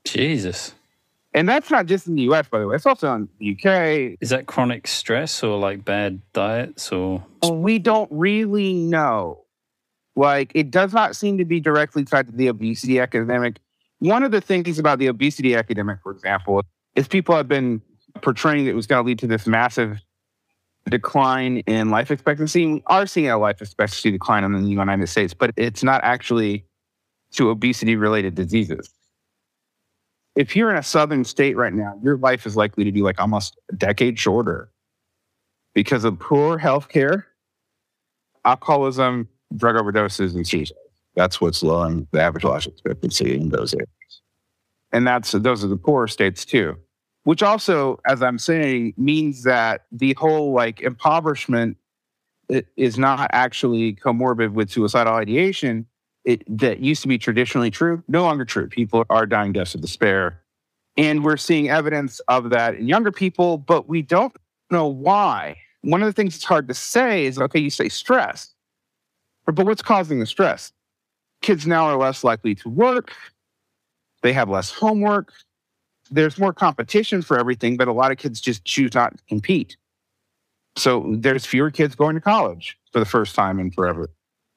Jesus. 0.05 0.73
And 1.33 1.49
that's 1.49 1.71
not 1.71 1.87
just 1.87 2.07
in 2.07 2.15
the 2.15 2.23
US, 2.23 2.47
by 2.47 2.59
the 2.59 2.67
way. 2.67 2.75
It's 2.75 2.85
also 2.85 3.13
in 3.13 3.27
the 3.39 3.51
UK. 3.53 4.17
Is 4.21 4.29
that 4.29 4.45
chronic 4.45 4.87
stress 4.87 5.43
or 5.43 5.57
like 5.57 5.83
bad 5.83 6.21
diets 6.33 6.91
or 6.91 7.23
oh, 7.41 7.53
We 7.53 7.79
don't 7.79 8.11
really 8.11 8.73
know. 8.73 9.39
Like, 10.15 10.51
it 10.53 10.69
does 10.69 10.93
not 10.93 11.15
seem 11.15 11.39
to 11.39 11.45
be 11.45 11.59
directly 11.59 12.05
tied 12.05 12.27
to 12.27 12.31
the 12.31 12.47
obesity 12.47 12.99
epidemic. 12.99 13.57
One 13.97 14.23
of 14.23 14.31
the 14.31 14.41
things 14.41 14.77
about 14.77 14.99
the 14.99 15.07
obesity 15.07 15.55
epidemic, 15.55 15.99
for 16.03 16.11
example, 16.11 16.61
is 16.95 17.07
people 17.07 17.35
have 17.35 17.47
been 17.47 17.81
portraying 18.21 18.65
that 18.65 18.71
it 18.71 18.75
was 18.75 18.85
going 18.85 19.03
to 19.03 19.07
lead 19.07 19.17
to 19.19 19.27
this 19.27 19.47
massive 19.47 19.99
decline 20.89 21.57
in 21.59 21.89
life 21.89 22.11
expectancy. 22.11 22.65
We 22.67 22.83
are 22.87 23.07
seeing 23.07 23.29
a 23.29 23.37
life 23.37 23.61
expectancy 23.61 24.11
decline 24.11 24.43
in 24.43 24.51
the 24.51 24.69
United 24.69 25.07
States, 25.07 25.33
but 25.33 25.51
it's 25.55 25.83
not 25.83 26.03
actually 26.03 26.65
to 27.31 27.49
obesity 27.49 27.95
related 27.95 28.35
diseases. 28.35 28.91
If 30.35 30.55
you're 30.55 30.71
in 30.71 30.77
a 30.77 30.83
southern 30.83 31.23
state 31.23 31.55
right 31.55 31.73
now, 31.73 31.99
your 32.01 32.17
life 32.17 32.45
is 32.45 32.55
likely 32.55 32.83
to 32.83 32.91
be 32.91 33.01
like 33.01 33.19
almost 33.19 33.57
a 33.71 33.75
decade 33.75 34.17
shorter 34.17 34.71
because 35.73 36.03
of 36.03 36.19
poor 36.19 36.57
health 36.57 36.89
care, 36.89 37.27
alcoholism, 38.45 39.27
drug 39.55 39.75
overdoses, 39.75 40.33
and 40.35 40.45
seizures. 40.45 40.77
That's 41.15 41.39
what's 41.39 41.61
lowering 41.61 42.07
the 42.11 42.21
average 42.21 42.43
life 42.43 42.65
expectancy 42.65 43.35
in 43.35 43.49
those 43.49 43.73
areas. 43.73 43.87
And 44.91 45.05
that's 45.05 45.31
those 45.31 45.63
are 45.63 45.67
the 45.67 45.77
poorer 45.77 46.07
states 46.07 46.45
too. 46.45 46.77
Which 47.23 47.41
also, 47.41 47.99
as 48.05 48.21
I'm 48.21 48.37
saying, 48.39 48.95
means 48.97 49.43
that 49.43 49.85
the 49.91 50.13
whole 50.13 50.51
like 50.51 50.81
impoverishment 50.81 51.77
is 52.75 52.97
not 52.97 53.29
actually 53.31 53.95
comorbid 53.95 54.51
with 54.51 54.69
suicidal 54.69 55.13
ideation. 55.13 55.85
It 56.25 56.43
that 56.57 56.79
used 56.79 57.01
to 57.01 57.07
be 57.07 57.17
traditionally 57.17 57.71
true, 57.71 58.03
no 58.07 58.23
longer 58.23 58.45
true. 58.45 58.67
People 58.67 59.05
are 59.09 59.25
dying 59.25 59.51
deaths 59.51 59.75
of 59.75 59.81
despair. 59.81 60.39
And 60.95 61.23
we're 61.23 61.37
seeing 61.37 61.69
evidence 61.69 62.19
of 62.27 62.51
that 62.51 62.75
in 62.75 62.87
younger 62.87 63.11
people, 63.11 63.57
but 63.57 63.89
we 63.89 64.01
don't 64.01 64.33
know 64.69 64.87
why. 64.87 65.57
One 65.81 66.01
of 66.01 66.05
the 66.05 66.13
things 66.13 66.35
it's 66.35 66.45
hard 66.45 66.67
to 66.67 66.73
say 66.73 67.25
is 67.25 67.39
okay, 67.39 67.59
you 67.59 67.69
say 67.69 67.89
stress, 67.89 68.53
but 69.45 69.55
what's 69.65 69.81
causing 69.81 70.19
the 70.19 70.25
stress? 70.25 70.71
Kids 71.41 71.67
now 71.67 71.85
are 71.85 71.97
less 71.97 72.23
likely 72.23 72.55
to 72.55 72.69
work, 72.69 73.11
they 74.21 74.31
have 74.31 74.49
less 74.49 74.71
homework, 74.71 75.33
there's 76.09 76.39
more 76.39 76.53
competition 76.53 77.21
for 77.21 77.39
everything, 77.39 77.75
but 77.75 77.87
a 77.87 77.93
lot 77.93 78.11
of 78.11 78.17
kids 78.17 78.39
just 78.39 78.63
choose 78.63 78.93
not 78.93 79.17
to 79.17 79.23
compete. 79.27 79.75
So 80.75 81.15
there's 81.17 81.45
fewer 81.45 81.71
kids 81.71 81.95
going 81.95 82.15
to 82.15 82.21
college 82.21 82.77
for 82.91 82.99
the 82.99 83.05
first 83.05 83.35
time 83.35 83.59
in 83.59 83.71
forever. 83.71 84.09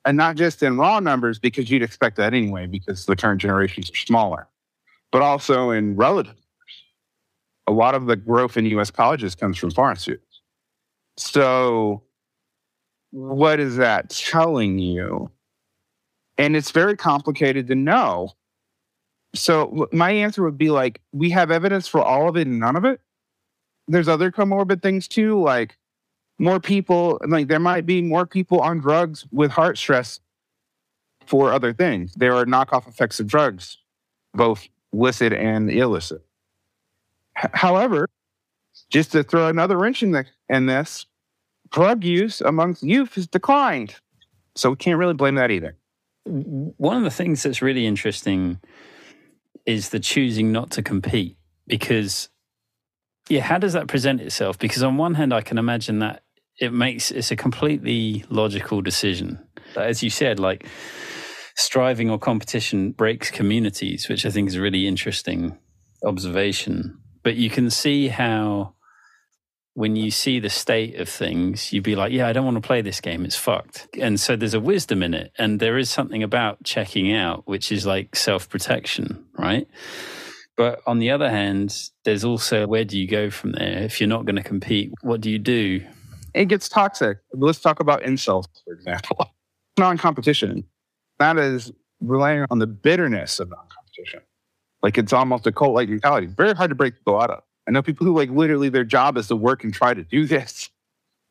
And 0.06 0.16
not 0.16 0.36
just 0.36 0.62
in 0.62 0.78
raw 0.78 1.00
numbers, 1.00 1.40
because 1.40 1.68
you'd 1.68 1.82
expect 1.82 2.16
that 2.16 2.32
anyway, 2.32 2.66
because 2.66 3.06
the 3.06 3.16
current 3.16 3.40
generations 3.40 3.90
are 3.90 3.96
smaller, 3.96 4.46
but 5.10 5.20
also 5.20 5.70
in 5.70 5.96
relative 5.96 6.34
numbers. 6.34 6.44
A 7.66 7.72
lot 7.72 7.96
of 7.96 8.06
the 8.06 8.14
growth 8.14 8.56
in 8.56 8.66
US 8.66 8.92
colleges 8.92 9.34
comes 9.34 9.58
from 9.58 9.72
foreign 9.72 9.96
students. 9.96 10.42
So, 11.16 12.04
what 13.10 13.58
is 13.58 13.76
that 13.76 14.10
telling 14.10 14.78
you? 14.78 15.28
And 16.38 16.54
it's 16.54 16.70
very 16.70 16.96
complicated 16.96 17.66
to 17.66 17.74
know. 17.74 18.30
So, 19.34 19.88
my 19.92 20.12
answer 20.12 20.44
would 20.44 20.58
be 20.58 20.70
like, 20.70 21.00
we 21.12 21.30
have 21.30 21.50
evidence 21.50 21.88
for 21.88 22.00
all 22.00 22.28
of 22.28 22.36
it 22.36 22.46
and 22.46 22.60
none 22.60 22.76
of 22.76 22.84
it. 22.84 23.00
There's 23.88 24.08
other 24.08 24.30
comorbid 24.30 24.82
things 24.82 25.08
too, 25.08 25.40
like 25.42 25.76
more 26.38 26.60
people, 26.60 27.18
like 27.26 27.48
there 27.48 27.58
might 27.60 27.86
be 27.86 28.02
more 28.02 28.26
people 28.26 28.60
on 28.60 28.78
drugs 28.78 29.26
with 29.32 29.50
heart 29.50 29.78
stress 29.78 30.20
for 31.26 31.52
other 31.52 31.72
things. 31.72 32.14
There 32.14 32.34
are 32.34 32.44
knockoff 32.44 32.86
effects 32.86 33.18
of 33.20 33.26
drugs, 33.26 33.78
both 34.34 34.68
licit 34.92 35.32
and 35.32 35.70
illicit. 35.70 36.24
H- 37.38 37.50
however, 37.54 38.08
just 38.90 39.12
to 39.12 39.22
throw 39.24 39.48
another 39.48 39.76
wrench 39.78 40.02
in, 40.02 40.12
the, 40.12 40.26
in 40.48 40.66
this, 40.66 41.06
drug 41.70 42.04
use 42.04 42.40
amongst 42.40 42.82
youth 42.82 43.14
has 43.14 43.26
declined. 43.26 43.96
So 44.54 44.70
we 44.70 44.76
can't 44.76 44.98
really 44.98 45.14
blame 45.14 45.34
that 45.36 45.50
either. 45.50 45.76
one 46.24 46.96
of 46.96 47.02
the 47.04 47.10
things 47.10 47.42
that's 47.42 47.62
really 47.62 47.86
interesting 47.86 48.60
is 49.64 49.88
the 49.90 50.00
choosing 50.00 50.52
not 50.52 50.70
to 50.70 50.82
compete 50.82 51.36
because 51.66 52.28
yeah 53.28 53.40
how 53.40 53.58
does 53.58 53.72
that 53.72 53.88
present 53.88 54.20
itself 54.20 54.58
because 54.58 54.82
on 54.82 54.96
one 54.96 55.14
hand 55.14 55.32
i 55.34 55.40
can 55.40 55.58
imagine 55.58 55.98
that 55.98 56.22
it 56.58 56.72
makes 56.72 57.10
it's 57.10 57.30
a 57.30 57.36
completely 57.36 58.24
logical 58.28 58.80
decision 58.80 59.38
as 59.76 60.02
you 60.02 60.10
said 60.10 60.38
like 60.38 60.66
striving 61.54 62.10
or 62.10 62.18
competition 62.18 62.92
breaks 62.92 63.30
communities 63.30 64.08
which 64.08 64.26
i 64.26 64.30
think 64.30 64.48
is 64.48 64.54
a 64.54 64.60
really 64.60 64.86
interesting 64.86 65.56
observation 66.04 66.98
but 67.22 67.36
you 67.36 67.50
can 67.50 67.70
see 67.70 68.08
how 68.08 68.74
when 69.76 69.94
you 69.94 70.10
see 70.10 70.40
the 70.40 70.48
state 70.48 70.98
of 70.98 71.06
things, 71.06 71.70
you'd 71.70 71.84
be 71.84 71.94
like, 71.96 72.10
yeah, 72.10 72.26
I 72.26 72.32
don't 72.32 72.46
want 72.46 72.54
to 72.54 72.66
play 72.66 72.80
this 72.80 73.02
game. 73.02 73.26
It's 73.26 73.36
fucked. 73.36 73.86
And 74.00 74.18
so 74.18 74.34
there's 74.34 74.54
a 74.54 74.60
wisdom 74.60 75.02
in 75.02 75.12
it. 75.12 75.32
And 75.36 75.60
there 75.60 75.76
is 75.76 75.90
something 75.90 76.22
about 76.22 76.64
checking 76.64 77.12
out, 77.12 77.46
which 77.46 77.70
is 77.70 77.84
like 77.84 78.16
self 78.16 78.48
protection, 78.48 79.26
right? 79.38 79.68
But 80.56 80.80
on 80.86 80.98
the 80.98 81.10
other 81.10 81.28
hand, 81.28 81.76
there's 82.04 82.24
also 82.24 82.66
where 82.66 82.86
do 82.86 82.98
you 82.98 83.06
go 83.06 83.28
from 83.28 83.52
there? 83.52 83.82
If 83.82 84.00
you're 84.00 84.08
not 84.08 84.24
going 84.24 84.36
to 84.36 84.42
compete, 84.42 84.92
what 85.02 85.20
do 85.20 85.30
you 85.30 85.38
do? 85.38 85.84
It 86.36 86.46
gets 86.46 86.68
toxic. 86.68 87.18
Let's 87.32 87.60
talk 87.60 87.80
about 87.80 88.02
incels, 88.02 88.44
for 88.64 88.74
example. 88.74 89.30
Non 89.78 89.98
competition. 89.98 90.64
That 91.18 91.36
is 91.36 91.70
relying 92.00 92.46
on 92.50 92.60
the 92.60 92.66
bitterness 92.66 93.40
of 93.40 93.50
non 93.50 93.66
competition. 93.68 94.20
Like 94.82 94.96
it's 94.96 95.12
almost 95.12 95.46
a 95.46 95.52
cult 95.52 95.74
like 95.74 95.90
mentality. 95.90 96.28
Very 96.28 96.54
hard 96.54 96.70
to 96.70 96.74
break 96.74 96.94
people 96.94 97.20
out 97.20 97.28
of. 97.30 97.42
I 97.68 97.72
know 97.72 97.82
people 97.82 98.06
who 98.06 98.14
like 98.16 98.30
literally 98.30 98.70
their 98.70 98.84
job 98.84 99.18
is 99.18 99.28
to 99.28 99.36
work 99.36 99.64
and 99.64 99.74
try 99.74 99.92
to 99.92 100.02
do 100.02 100.24
this. 100.26 100.70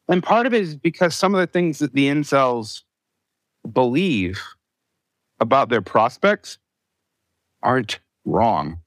And 0.07 0.21
part 0.21 0.45
of 0.45 0.53
it 0.53 0.61
is 0.61 0.75
because 0.75 1.15
some 1.15 1.33
of 1.33 1.39
the 1.39 1.47
things 1.47 1.79
that 1.79 1.93
the 1.93 2.07
incels 2.07 2.83
believe 3.71 4.39
about 5.39 5.69
their 5.69 5.81
prospects 5.81 6.59
aren't 7.63 7.99
wrong. 8.25 8.79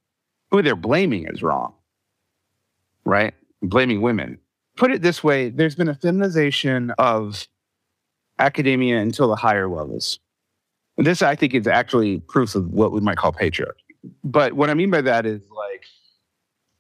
Who 0.53 0.63
they're 0.63 0.77
blaming 0.77 1.27
is 1.27 1.43
wrong, 1.43 1.75
right? 3.05 3.35
Blaming 3.61 4.03
women. 4.03 4.39
Put 4.79 4.93
it 4.93 5.03
this 5.03 5.25
way 5.25 5.51
there's 5.51 5.75
been 5.75 5.89
a 5.89 5.95
feminization 5.95 6.93
of 6.99 7.49
academia 8.39 8.99
until 9.01 9.29
the 9.29 9.37
higher 9.37 9.69
levels. 9.69 10.21
This, 10.97 11.21
I 11.21 11.35
think, 11.35 11.55
is 11.55 11.67
actually 11.67 12.21
proof 12.21 12.55
of 12.55 12.69
what 12.69 12.93
we 12.93 13.01
might 13.01 13.17
call 13.17 13.33
patriarchy. 13.33 13.73
But 14.23 14.53
what 14.53 14.71
I 14.71 14.75
mean 14.75 14.91
by 14.91 15.01
that 15.01 15.27
is 15.27 15.43
like, 15.51 15.85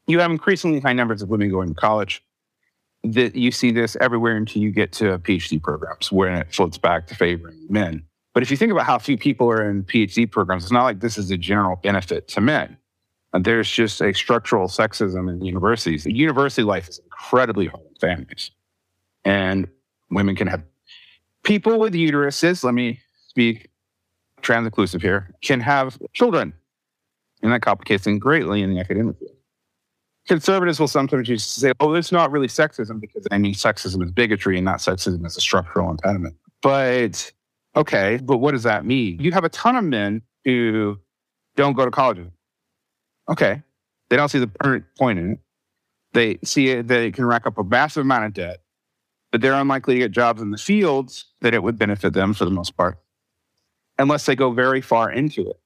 you 0.06 0.20
have 0.20 0.30
increasingly 0.30 0.80
high 0.80 0.92
numbers 0.92 1.22
of 1.22 1.28
women 1.28 1.50
going 1.50 1.68
to 1.68 1.74
college. 1.74 2.22
That 3.04 3.36
you 3.36 3.52
see 3.52 3.70
this 3.70 3.96
everywhere 4.00 4.36
until 4.36 4.60
you 4.60 4.72
get 4.72 4.92
to 4.94 5.18
PhD 5.18 5.62
programs, 5.62 6.10
where 6.10 6.40
it 6.40 6.52
floats 6.52 6.78
back 6.78 7.06
to 7.08 7.14
favoring 7.14 7.66
men. 7.68 8.02
But 8.34 8.42
if 8.42 8.50
you 8.50 8.56
think 8.56 8.72
about 8.72 8.86
how 8.86 8.98
few 8.98 9.16
people 9.16 9.48
are 9.50 9.68
in 9.68 9.84
PhD 9.84 10.30
programs, 10.30 10.64
it's 10.64 10.72
not 10.72 10.84
like 10.84 11.00
this 11.00 11.16
is 11.16 11.30
a 11.30 11.36
general 11.36 11.76
benefit 11.76 12.26
to 12.28 12.40
men. 12.40 12.76
There's 13.32 13.70
just 13.70 14.00
a 14.00 14.12
structural 14.12 14.68
sexism 14.68 15.30
in 15.30 15.44
universities. 15.44 16.06
University 16.06 16.62
life 16.62 16.88
is 16.88 16.98
incredibly 17.18 17.66
hard 17.66 17.82
families, 18.00 18.50
and 19.24 19.68
women 20.10 20.36
can 20.36 20.46
have 20.46 20.62
people 21.42 21.78
with 21.78 21.94
uteruses. 21.94 22.64
Let 22.64 22.74
me 22.74 23.00
speak 23.28 23.68
trans 24.42 24.66
inclusive 24.66 25.02
here. 25.02 25.34
Can 25.42 25.60
have 25.60 25.98
children, 26.12 26.52
and 27.42 27.52
that 27.52 27.62
complicates 27.62 28.04
things 28.04 28.20
greatly 28.20 28.62
in 28.62 28.74
the 28.74 28.80
academic 28.80 29.18
field 29.18 29.32
conservatives 30.28 30.78
will 30.78 30.86
sometimes 30.86 31.26
to 31.26 31.38
say, 31.38 31.72
oh, 31.80 31.94
it's 31.94 32.12
not 32.12 32.30
really 32.30 32.46
sexism 32.46 33.00
because 33.00 33.26
I 33.30 33.38
mean, 33.38 33.54
sexism 33.54 34.04
is 34.04 34.12
bigotry 34.12 34.56
and 34.58 34.64
not 34.64 34.78
sexism 34.78 35.26
is 35.26 35.36
a 35.36 35.40
structural 35.40 35.90
impediment. 35.90 36.36
But 36.62 37.32
okay, 37.74 38.20
but 38.22 38.38
what 38.38 38.52
does 38.52 38.62
that 38.62 38.84
mean? 38.84 39.18
You 39.20 39.32
have 39.32 39.44
a 39.44 39.48
ton 39.48 39.74
of 39.74 39.84
men 39.84 40.22
who 40.44 40.98
don't 41.56 41.72
go 41.72 41.84
to 41.84 41.90
college. 41.90 42.18
Okay. 43.28 43.62
They 44.10 44.16
don't 44.16 44.28
see 44.28 44.38
the 44.38 44.82
point 44.98 45.18
in 45.18 45.32
it. 45.32 45.38
They 46.18 46.38
see 46.42 46.82
that 46.82 47.00
it 47.00 47.14
can 47.14 47.26
rack 47.26 47.46
up 47.46 47.58
a 47.58 47.62
massive 47.62 48.00
amount 48.00 48.24
of 48.24 48.32
debt, 48.34 48.58
but 49.30 49.40
they're 49.40 49.54
unlikely 49.54 49.94
to 49.94 50.00
get 50.00 50.10
jobs 50.10 50.42
in 50.42 50.50
the 50.50 50.58
fields 50.58 51.26
that 51.42 51.54
it 51.54 51.62
would 51.62 51.78
benefit 51.78 52.12
them 52.12 52.34
for 52.34 52.44
the 52.44 52.50
most 52.50 52.76
part, 52.76 52.98
unless 54.00 54.26
they 54.26 54.34
go 54.34 54.50
very 54.50 54.80
far 54.80 55.12
into 55.12 55.48
it. 55.48 55.60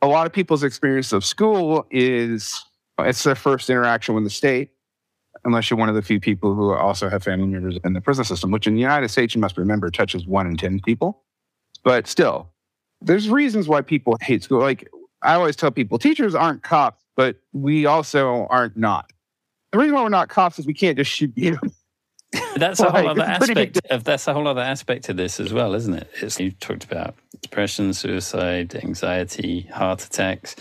A 0.00 0.06
lot 0.06 0.24
of 0.24 0.32
people's 0.32 0.62
experience 0.62 1.12
of 1.12 1.24
school 1.24 1.84
is 1.90 2.64
it's 3.00 3.24
their 3.24 3.34
first 3.34 3.68
interaction 3.70 4.14
with 4.14 4.22
the 4.22 4.30
state. 4.30 4.70
unless 5.44 5.70
you're 5.70 5.78
one 5.78 5.88
of 5.88 5.94
the 5.94 6.02
few 6.02 6.20
people 6.20 6.54
who 6.54 6.72
also 6.72 7.08
have 7.08 7.22
family 7.22 7.46
members 7.46 7.78
in 7.84 7.92
the 7.92 8.00
prison 8.00 8.24
system, 8.24 8.50
which 8.50 8.66
in 8.66 8.74
the 8.74 8.80
United 8.80 9.08
States, 9.08 9.34
you 9.34 9.40
must 9.40 9.56
remember, 9.56 9.90
touches 9.90 10.26
one 10.26 10.46
in 10.46 10.56
10 10.56 10.80
people. 10.84 11.22
But 11.84 12.06
still, 12.06 12.50
there's 13.00 13.28
reasons 13.28 13.68
why 13.68 13.80
people 13.80 14.16
hate 14.20 14.44
school. 14.44 14.60
Like 14.60 14.88
I 15.22 15.34
always 15.34 15.56
tell 15.56 15.70
people, 15.70 15.98
teachers 15.98 16.34
aren't 16.34 16.62
cops, 16.62 17.02
but 17.16 17.36
we 17.52 17.86
also 17.86 18.46
aren't 18.50 18.76
not. 18.76 19.12
The 19.72 19.78
reason 19.78 19.94
why 19.94 20.02
we're 20.02 20.10
not 20.10 20.28
cops 20.28 20.58
is 20.58 20.66
we 20.66 20.74
can't 20.74 20.96
just 20.96 21.10
shoot 21.10 21.32
you. 21.34 21.58
That's 22.56 22.80
a 22.80 22.90
whole 22.90 23.08
other 23.08 23.24
it's 23.26 23.38
pretty 23.38 23.54
big 23.54 23.76
aspect 23.76 23.90
of 23.90 24.04
that's 24.04 24.26
a 24.26 24.32
whole 24.32 24.48
other 24.48 24.60
aspect 24.60 25.08
of 25.08 25.16
this 25.16 25.38
as 25.38 25.52
well, 25.52 25.74
isn't 25.74 25.92
it? 25.94 26.10
It's, 26.20 26.40
you 26.40 26.50
talked 26.50 26.84
about 26.84 27.14
depression, 27.42 27.92
suicide, 27.92 28.74
anxiety, 28.74 29.62
heart 29.72 30.04
attacks, 30.04 30.56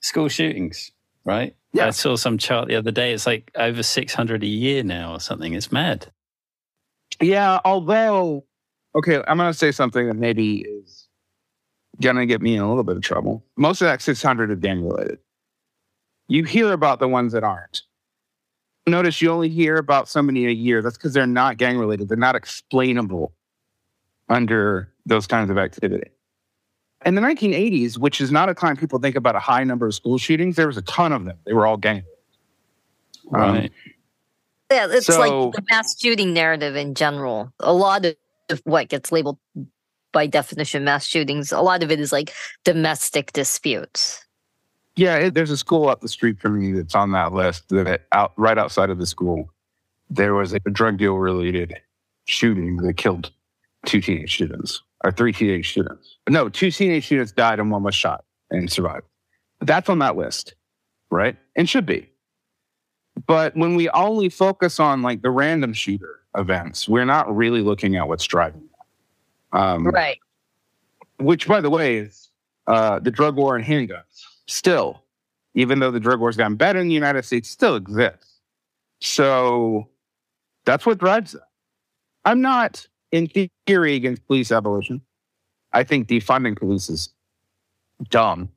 school 0.00 0.28
shootings, 0.28 0.90
right? 1.24 1.54
Yeah. 1.74 1.86
I 1.86 1.90
saw 1.90 2.16
some 2.16 2.38
chart 2.38 2.68
the 2.68 2.76
other 2.76 2.90
day. 2.90 3.12
It's 3.12 3.26
like 3.26 3.50
over 3.54 3.82
six 3.82 4.14
hundred 4.14 4.42
a 4.42 4.46
year 4.46 4.82
now 4.82 5.14
or 5.14 5.20
something. 5.20 5.52
It's 5.52 5.70
mad. 5.70 6.10
Yeah, 7.20 7.60
although, 7.64 8.44
okay, 8.94 9.22
I'm 9.26 9.38
going 9.38 9.52
to 9.52 9.58
say 9.58 9.72
something 9.72 10.06
that 10.06 10.14
maybe 10.14 10.60
is 10.60 11.08
going 12.00 12.16
to 12.16 12.26
get 12.26 12.40
me 12.40 12.54
in 12.54 12.62
a 12.62 12.68
little 12.68 12.84
bit 12.84 12.96
of 12.96 13.02
trouble. 13.02 13.44
Most 13.56 13.82
of 13.82 13.86
that 13.86 14.00
600 14.00 14.50
is 14.50 14.58
gang 14.58 14.84
related. 14.84 15.18
You 16.28 16.44
hear 16.44 16.72
about 16.72 17.00
the 17.00 17.08
ones 17.08 17.32
that 17.32 17.42
aren't. 17.42 17.82
Notice 18.88 19.20
you 19.22 19.30
only 19.30 19.48
hear 19.48 19.76
about 19.76 20.08
so 20.08 20.22
many 20.22 20.46
a 20.46 20.50
year. 20.50 20.82
That's 20.82 20.96
because 20.96 21.12
they're 21.14 21.26
not 21.26 21.56
gang 21.56 21.78
related. 21.78 22.08
They're 22.08 22.16
not 22.16 22.34
explainable 22.36 23.32
under 24.28 24.92
those 25.06 25.26
kinds 25.26 25.50
of 25.50 25.58
activity. 25.58 26.10
In 27.06 27.14
the 27.14 27.20
1980s, 27.20 27.96
which 27.96 28.20
is 28.20 28.32
not 28.32 28.48
a 28.48 28.54
time 28.54 28.76
people 28.76 28.98
think 28.98 29.14
about 29.16 29.36
a 29.36 29.40
high 29.40 29.62
number 29.64 29.86
of 29.86 29.94
school 29.94 30.18
shootings, 30.18 30.56
there 30.56 30.66
was 30.66 30.76
a 30.76 30.82
ton 30.82 31.12
of 31.12 31.24
them. 31.24 31.38
They 31.46 31.52
were 31.52 31.66
all 31.66 31.76
gang. 31.76 32.02
Um, 33.32 33.40
Right. 33.40 33.72
Yeah, 34.70 34.86
it's 34.90 35.06
So- 35.06 35.18
like 35.18 35.54
the 35.54 35.62
mass 35.70 35.98
shooting 35.98 36.34
narrative 36.34 36.76
in 36.76 36.94
general. 36.94 37.52
A 37.60 37.72
lot 37.72 38.04
of 38.04 38.16
what 38.64 38.88
gets 38.88 39.12
labeled 39.12 39.38
by 40.12 40.26
definition 40.26 40.84
mass 40.84 41.06
shootings, 41.06 41.52
a 41.52 41.60
lot 41.60 41.82
of 41.82 41.90
it 41.90 42.00
is 42.00 42.12
like 42.12 42.34
domestic 42.64 43.32
disputes. 43.32 44.24
Yeah, 44.98 45.14
it, 45.16 45.34
there's 45.34 45.52
a 45.52 45.56
school 45.56 45.88
up 45.88 46.00
the 46.00 46.08
street 46.08 46.40
from 46.40 46.58
me 46.58 46.72
that's 46.72 46.96
on 46.96 47.12
that 47.12 47.32
list. 47.32 47.68
That 47.68 48.08
out 48.10 48.32
right 48.36 48.58
outside 48.58 48.90
of 48.90 48.98
the 48.98 49.06
school, 49.06 49.48
there 50.10 50.34
was 50.34 50.52
a 50.52 50.58
drug 50.58 50.98
deal 50.98 51.14
related 51.14 51.76
shooting 52.24 52.78
that 52.78 52.94
killed 52.94 53.30
two 53.86 54.00
teenage 54.00 54.34
students 54.34 54.82
or 55.04 55.12
three 55.12 55.32
teenage 55.32 55.70
students. 55.70 56.16
No, 56.28 56.48
two 56.48 56.72
teenage 56.72 57.06
students 57.06 57.30
died 57.30 57.60
and 57.60 57.70
one 57.70 57.84
was 57.84 57.94
shot 57.94 58.24
and 58.50 58.70
survived. 58.72 59.04
That's 59.60 59.88
on 59.88 60.00
that 60.00 60.16
list, 60.16 60.54
right? 61.10 61.36
And 61.54 61.68
should 61.68 61.86
be. 61.86 62.10
But 63.24 63.56
when 63.56 63.76
we 63.76 63.88
only 63.90 64.28
focus 64.28 64.80
on 64.80 65.02
like 65.02 65.22
the 65.22 65.30
random 65.30 65.74
shooter 65.74 66.22
events, 66.36 66.88
we're 66.88 67.04
not 67.04 67.34
really 67.34 67.60
looking 67.60 67.94
at 67.94 68.08
what's 68.08 68.24
driving 68.26 68.68
that. 69.52 69.58
Um, 69.60 69.86
Right. 69.86 70.18
which 71.20 71.46
by 71.46 71.60
the 71.60 71.70
way 71.70 71.98
is 71.98 72.30
uh, 72.66 72.98
the 72.98 73.12
drug 73.12 73.36
war 73.36 73.54
and 73.54 73.64
handguns 73.64 74.24
still 74.48 75.04
even 75.54 75.78
though 75.78 75.90
the 75.90 76.00
drug 76.00 76.18
war's 76.20 76.36
gotten 76.36 76.56
better 76.56 76.78
in 76.80 76.88
the 76.88 76.94
united 76.94 77.24
states 77.24 77.48
still 77.48 77.76
exists 77.76 78.40
so 79.00 79.88
that's 80.64 80.84
what 80.86 80.98
drives 80.98 81.32
that 81.32 81.42
i'm 82.24 82.40
not 82.40 82.86
in 83.12 83.28
theory 83.66 83.94
against 83.94 84.26
police 84.26 84.50
abolition 84.50 85.00
i 85.72 85.84
think 85.84 86.08
defunding 86.08 86.56
police 86.56 86.88
is 86.88 87.10
dumb 88.10 88.48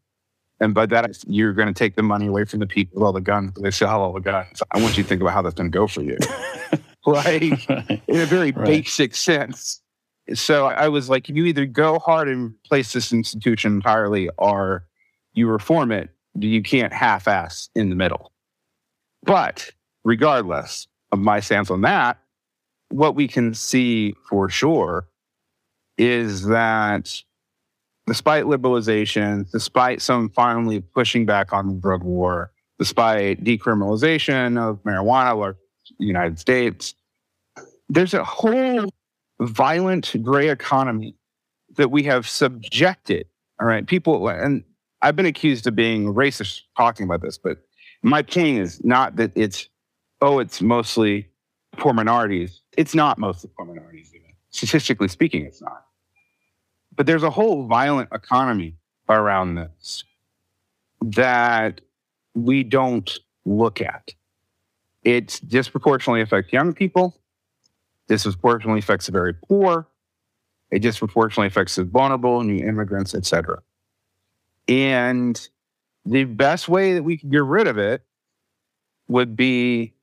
and 0.60 0.74
by 0.74 0.86
that 0.86 1.18
you're 1.28 1.54
going 1.54 1.68
to 1.68 1.74
take 1.74 1.96
the 1.96 2.04
money 2.04 2.28
away 2.28 2.46
from 2.46 2.60
the 2.60 2.68
people 2.68 2.96
with 3.00 3.06
all 3.06 3.14
the 3.14 3.22
guns 3.22 3.52
they 3.62 3.72
sell 3.72 4.02
all 4.02 4.14
the 4.14 4.20
guns 4.20 4.64
i 4.72 4.78
want 4.80 4.98
you 4.98 5.04
to 5.04 5.08
think 5.10 5.22
about 5.22 5.34
how 5.34 5.42
that's 5.42 5.56
going 5.56 5.70
to 5.72 5.78
go 5.78 5.88
for 5.88 6.02
you 6.02 6.18
like 7.06 7.68
Right. 7.68 8.04
in 8.08 8.20
a 8.22 8.26
very 8.28 8.52
Right. 8.52 8.68
basic 8.68 9.16
sense. 9.16 9.82
So 10.36 10.68
I 10.68 10.88
was 10.88 11.10
like, 11.10 11.28
you 11.30 11.46
either 11.46 11.66
go 11.66 11.98
hard 11.98 12.30
and 12.30 12.52
replace 12.64 12.94
this 12.94 13.12
institution 13.12 13.74
entirely 13.74 14.30
or 14.38 14.86
you 15.34 15.48
reform 15.48 15.92
it. 15.92 16.10
You 16.36 16.62
can't 16.62 16.94
half 16.94 17.28
ass 17.28 17.70
in 17.76 17.90
the 17.90 17.96
middle. 17.96 18.32
But 19.24 19.72
regardless 20.04 20.88
of 21.12 21.20
my 21.20 21.40
stance 21.40 21.70
on 21.70 21.82
that, 21.82 22.20
what 22.90 23.16
we 23.16 23.28
can 23.28 23.54
see 23.54 24.16
for 24.30 24.50
sure 24.50 25.08
is 25.98 26.46
that 26.46 27.22
despite 28.08 28.46
liberalization, 28.46 29.50
despite 29.52 30.02
some 30.02 30.30
finally 30.30 30.82
pushing 30.82 31.26
back 31.26 31.54
on 31.54 31.68
the 31.68 31.74
drug 31.76 32.04
war, 32.04 32.52
despite 32.80 33.44
decriminalization 33.44 34.58
of 34.58 34.82
marijuana 34.84 35.38
or 35.38 35.58
the 36.00 36.06
United 36.06 36.40
States, 36.40 36.96
there's 37.90 38.14
a 38.14 38.24
whole 38.24 38.90
violent 39.40 40.16
gray 40.24 40.50
economy 40.50 41.16
that 41.78 41.92
we 41.92 42.04
have 42.04 42.28
subjected. 42.28 43.28
All 43.60 43.68
right, 43.68 43.86
people, 43.86 44.28
and 44.28 44.64
I've 45.02 45.16
been 45.16 45.26
accused 45.26 45.68
of 45.68 45.76
being 45.76 46.14
racist 46.14 46.62
talking 46.78 47.06
about 47.06 47.22
this, 47.22 47.38
but 47.38 47.58
my 48.04 48.22
point 48.22 48.60
is 48.60 48.84
not 48.84 49.16
that 49.16 49.32
it's, 49.36 49.68
oh, 50.22 50.40
it's 50.40 50.62
mostly 50.62 51.30
poor 51.78 51.94
minorities. 51.94 52.62
It's 52.78 52.94
not 52.94 53.18
mostly 53.18 53.50
poor 53.58 53.66
minorities, 53.66 54.12
even. 54.16 54.32
Statistically 54.52 55.08
speaking, 55.08 55.46
it's 55.46 55.62
not. 55.62 55.86
But 56.96 57.06
there's 57.06 57.24
a 57.24 57.30
whole 57.30 57.66
violent 57.66 58.10
economy 58.12 58.76
around 59.10 59.56
this 59.56 60.04
that 61.02 61.82
we 62.36 62.64
don't 62.64 63.18
look 63.46 63.82
at. 63.82 64.14
It 65.04 65.42
disproportionately 65.48 66.22
affects 66.22 66.54
young 66.54 66.74
people. 66.74 67.18
Disproportionately 68.08 68.80
affects 68.80 69.08
the 69.08 69.12
very 69.12 69.34
poor. 69.34 69.88
It 70.70 70.80
disproportionately 70.80 71.48
affects 71.48 71.76
the 71.76 71.84
vulnerable, 71.84 72.42
new 72.44 72.64
immigrants, 72.64 73.16
etc. 73.16 73.62
And 74.72 75.50
the 76.06 76.24
best 76.24 76.70
way 76.70 76.94
that 76.94 77.04
we 77.04 77.18
could 77.18 77.30
get 77.30 77.44
rid 77.44 77.68
of 77.68 77.78
it 77.78 78.04
would 79.10 79.36
be 79.36 79.94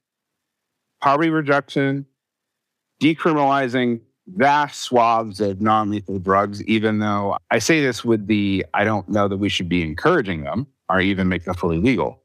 poverty 1.00 1.30
reduction, 1.30 2.04
decriminalizing 3.00 4.02
vast 4.26 4.82
swaths 4.82 5.40
of 5.40 5.62
non-lethal 5.62 6.18
drugs, 6.18 6.62
even 6.64 6.98
though 6.98 7.38
I 7.50 7.60
say 7.60 7.80
this 7.80 8.04
with 8.04 8.26
the 8.26 8.66
I 8.74 8.84
don't 8.84 9.08
know 9.08 9.26
that 9.26 9.38
we 9.38 9.48
should 9.48 9.70
be 9.70 9.82
encouraging 9.82 10.42
them 10.42 10.66
or 10.90 11.00
even 11.00 11.30
make 11.30 11.44
them 11.44 11.54
fully 11.54 11.78
legal. 11.78 12.22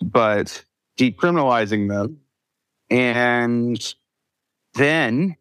But 0.00 0.64
decriminalizing 0.96 1.90
them 1.90 2.20
and 2.88 3.94
then 4.72 5.36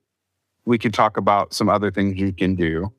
we 0.65 0.77
could 0.77 0.93
talk 0.93 1.15
about 1.15 1.53
some 1.53 1.69
other 1.69 1.91
things 1.91 2.19
you 2.19 2.33
can 2.33 2.55
do. 2.55 2.91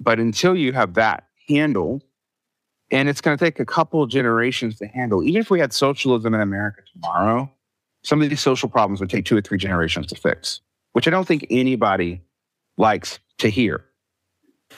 But 0.00 0.18
until 0.18 0.56
you 0.56 0.72
have 0.72 0.94
that 0.94 1.28
handled, 1.48 2.02
and 2.90 3.08
it's 3.08 3.20
going 3.20 3.36
to 3.36 3.44
take 3.44 3.60
a 3.60 3.64
couple 3.64 4.06
generations 4.06 4.76
to 4.78 4.86
handle, 4.86 5.22
even 5.22 5.40
if 5.40 5.50
we 5.50 5.60
had 5.60 5.72
socialism 5.72 6.34
in 6.34 6.40
America 6.40 6.82
tomorrow, 6.92 7.50
some 8.02 8.22
of 8.22 8.30
these 8.30 8.40
social 8.40 8.68
problems 8.68 9.00
would 9.00 9.10
take 9.10 9.24
two 9.24 9.36
or 9.36 9.40
three 9.40 9.58
generations 9.58 10.06
to 10.08 10.14
fix, 10.14 10.60
which 10.92 11.06
I 11.06 11.10
don't 11.10 11.26
think 11.26 11.46
anybody 11.50 12.22
likes 12.76 13.20
to 13.38 13.48
hear. 13.48 13.84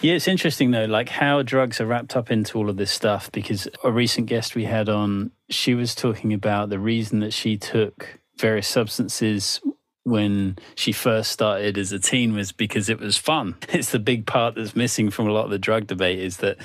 Yeah, 0.00 0.14
it's 0.14 0.28
interesting 0.28 0.70
though, 0.70 0.86
like 0.86 1.08
how 1.08 1.42
drugs 1.42 1.80
are 1.80 1.86
wrapped 1.86 2.16
up 2.16 2.30
into 2.30 2.58
all 2.58 2.70
of 2.70 2.76
this 2.76 2.90
stuff. 2.90 3.30
Because 3.30 3.68
a 3.84 3.92
recent 3.92 4.26
guest 4.26 4.54
we 4.54 4.64
had 4.64 4.88
on, 4.88 5.30
she 5.50 5.74
was 5.74 5.94
talking 5.94 6.32
about 6.32 6.70
the 6.70 6.78
reason 6.78 7.20
that 7.20 7.32
she 7.32 7.56
took 7.56 8.18
various 8.38 8.66
substances 8.66 9.60
when 10.04 10.58
she 10.74 10.90
first 10.90 11.30
started 11.30 11.78
as 11.78 11.92
a 11.92 11.98
teen 11.98 12.34
was 12.34 12.50
because 12.50 12.88
it 12.88 12.98
was 12.98 13.16
fun. 13.16 13.56
It's 13.68 13.90
the 13.90 13.98
big 13.98 14.26
part 14.26 14.54
that's 14.54 14.74
missing 14.74 15.10
from 15.10 15.28
a 15.28 15.32
lot 15.32 15.44
of 15.44 15.50
the 15.50 15.58
drug 15.58 15.86
debate 15.86 16.18
is 16.18 16.38
that 16.38 16.56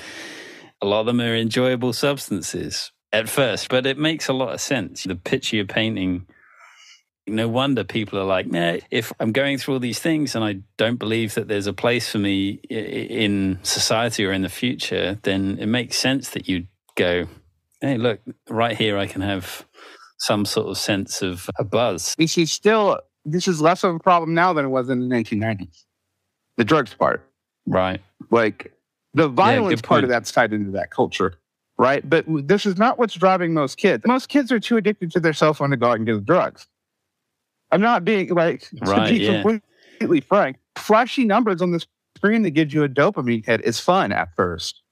a 0.80 0.86
lot 0.86 1.00
of 1.00 1.06
them 1.06 1.20
are 1.20 1.34
enjoyable 1.34 1.92
substances 1.92 2.92
at 3.12 3.28
first, 3.28 3.68
but 3.68 3.86
it 3.86 3.98
makes 3.98 4.28
a 4.28 4.32
lot 4.32 4.54
of 4.54 4.60
sense. 4.60 5.04
The 5.04 5.16
picture 5.16 5.56
you're 5.56 5.64
painting 5.64 6.26
no 7.28 7.48
wonder 7.48 7.84
people 7.84 8.18
are 8.18 8.24
like, 8.24 8.46
nah, 8.46 8.78
if 8.90 9.12
I'm 9.20 9.32
going 9.32 9.58
through 9.58 9.74
all 9.74 9.80
these 9.80 9.98
things 9.98 10.34
and 10.34 10.44
I 10.44 10.60
don't 10.76 10.98
believe 10.98 11.34
that 11.34 11.48
there's 11.48 11.66
a 11.66 11.72
place 11.72 12.10
for 12.10 12.18
me 12.18 12.60
in 12.70 13.58
society 13.62 14.24
or 14.24 14.32
in 14.32 14.42
the 14.42 14.48
future, 14.48 15.18
then 15.22 15.58
it 15.60 15.66
makes 15.66 15.98
sense 15.98 16.30
that 16.30 16.48
you 16.48 16.66
go, 16.94 17.26
hey, 17.80 17.98
look, 17.98 18.20
right 18.48 18.76
here 18.76 18.98
I 18.98 19.06
can 19.06 19.22
have 19.22 19.64
some 20.18 20.44
sort 20.44 20.68
of 20.68 20.78
sense 20.78 21.22
of 21.22 21.48
a 21.58 21.64
buzz. 21.64 22.14
You 22.18 22.26
see, 22.26 22.46
still, 22.46 23.00
this 23.24 23.46
is 23.46 23.60
less 23.60 23.84
of 23.84 23.94
a 23.94 23.98
problem 23.98 24.34
now 24.34 24.52
than 24.52 24.64
it 24.64 24.68
was 24.68 24.88
in 24.88 25.08
the 25.08 25.14
1990s. 25.14 25.84
The 26.56 26.64
drugs 26.64 26.94
part. 26.94 27.24
Right. 27.66 28.00
Like 28.30 28.72
the 29.14 29.28
violence 29.28 29.80
good 29.80 29.86
part 29.86 30.04
of 30.04 30.10
that's 30.10 30.30
tied 30.32 30.52
into 30.52 30.70
that 30.72 30.90
culture, 30.90 31.34
right? 31.78 32.08
But 32.08 32.24
this 32.28 32.66
is 32.66 32.76
not 32.76 32.98
what's 32.98 33.14
driving 33.14 33.54
most 33.54 33.76
kids. 33.76 34.04
Most 34.06 34.28
kids 34.28 34.52
are 34.52 34.60
too 34.60 34.76
addicted 34.76 35.10
to 35.12 35.20
their 35.20 35.32
cell 35.32 35.54
phone 35.54 35.70
to 35.70 35.76
go 35.76 35.88
out 35.90 35.96
and 35.96 36.06
get 36.06 36.14
the 36.14 36.20
drugs. 36.20 36.66
I'm 37.70 37.80
not 37.80 38.04
being 38.04 38.28
like 38.34 38.62
to 38.70 38.76
Right, 38.82 39.10
be 39.12 39.24
yeah. 39.24 39.42
completely 39.42 40.20
frank. 40.20 40.56
Flashy 40.76 41.24
numbers 41.24 41.60
on 41.60 41.70
the 41.72 41.84
screen 42.16 42.42
that 42.42 42.50
gives 42.50 42.72
you 42.72 42.82
a 42.84 42.88
dopamine 42.88 43.44
hit 43.44 43.62
is 43.64 43.78
fun 43.80 44.12
at 44.12 44.34
first, 44.36 44.82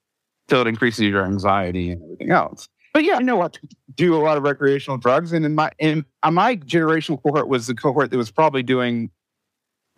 till 0.48 0.60
it 0.60 0.66
increases 0.66 1.00
your 1.04 1.24
anxiety 1.24 1.90
and 1.90 2.02
everything 2.02 2.30
else. 2.30 2.68
But 2.92 3.04
yeah, 3.04 3.16
I 3.16 3.22
know 3.22 3.36
what 3.36 3.58
do 3.94 4.14
a 4.14 4.18
lot 4.18 4.36
of 4.36 4.42
recreational 4.42 4.96
drugs. 4.98 5.32
And 5.32 5.44
in 5.44 5.54
my 5.54 5.70
in 5.78 6.04
uh, 6.22 6.30
my 6.30 6.56
generational 6.56 7.22
cohort 7.22 7.48
was 7.48 7.66
the 7.66 7.74
cohort 7.74 8.10
that 8.10 8.16
was 8.16 8.30
probably 8.30 8.62
doing 8.62 9.10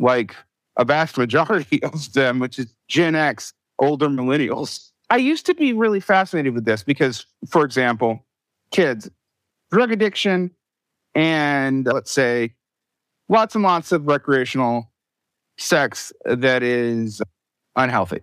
like 0.00 0.34
a 0.76 0.84
vast 0.84 1.16
majority 1.18 1.82
of 1.84 2.12
them, 2.12 2.38
which 2.38 2.58
is 2.58 2.72
Gen 2.88 3.14
X, 3.14 3.52
older 3.79 4.09
millennials. 4.09 4.91
I 5.11 5.16
used 5.16 5.47
to 5.47 5.55
be 5.55 5.72
really 5.72 6.01
fascinated 6.01 6.55
with 6.55 6.64
this 6.64 6.83
because, 6.83 7.26
for 7.49 7.64
example, 7.64 8.24
kids, 8.70 9.11
drug 9.70 9.91
addiction, 9.91 10.51
and 11.14 11.89
uh, 11.89 11.95
let's 11.95 12.11
say 12.11 12.55
lots 13.29 13.55
and 13.55 13.64
lots 13.64 13.93
of 13.93 14.07
recreational 14.07 14.91
sex 15.57 16.12
that 16.24 16.62
is 16.62 17.22
unhealthy, 17.76 18.20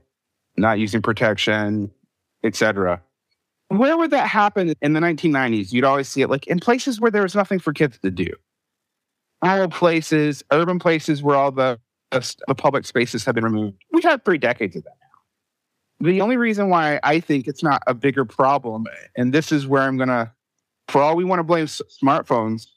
not 0.58 0.80
using 0.80 1.02
protection, 1.02 1.92
etc. 2.44 3.02
Where 3.70 3.98
would 3.98 4.12
that 4.12 4.28
happen 4.28 4.74
in 4.82 4.94
the 4.94 5.00
1990s? 5.00 5.74
You'd 5.74 5.84
always 5.84 6.08
see 6.08 6.22
it 6.22 6.30
like 6.30 6.46
in 6.48 6.60
places 6.60 7.02
where 7.02 7.12
there 7.12 7.24
was 7.24 7.36
nothing 7.36 7.60
for 7.60 7.74
kids 7.74 7.98
to 8.00 8.12
do. 8.12 8.28
All 9.42 9.68
places, 9.68 10.44
urban 10.52 10.80
places 10.80 11.22
where 11.22 11.36
all 11.36 11.52
the, 11.52 11.80
the 12.12 12.56
public 12.56 12.86
spaces 12.86 13.26
have 13.26 13.36
been 13.36 13.44
removed. 13.44 13.78
We've 13.92 14.04
had 14.04 14.24
three 14.24 14.38
decades 14.38 14.76
of 14.76 14.84
that. 14.84 14.98
The 16.00 16.22
only 16.22 16.38
reason 16.38 16.70
why 16.70 17.00
I 17.04 17.20
think 17.20 17.48
it's 17.48 17.64
not 17.64 17.82
a 17.88 17.94
bigger 17.94 18.26
problem, 18.26 18.86
and 19.16 19.34
this 19.34 19.52
is 19.52 19.66
where 19.66 19.84
I'm 19.84 19.98
going 19.98 20.10
to, 20.10 20.32
for 20.90 21.02
all 21.02 21.16
we 21.16 21.24
want 21.24 21.40
to 21.40 21.44
blame 21.44 21.68
smartphones, 21.68 22.68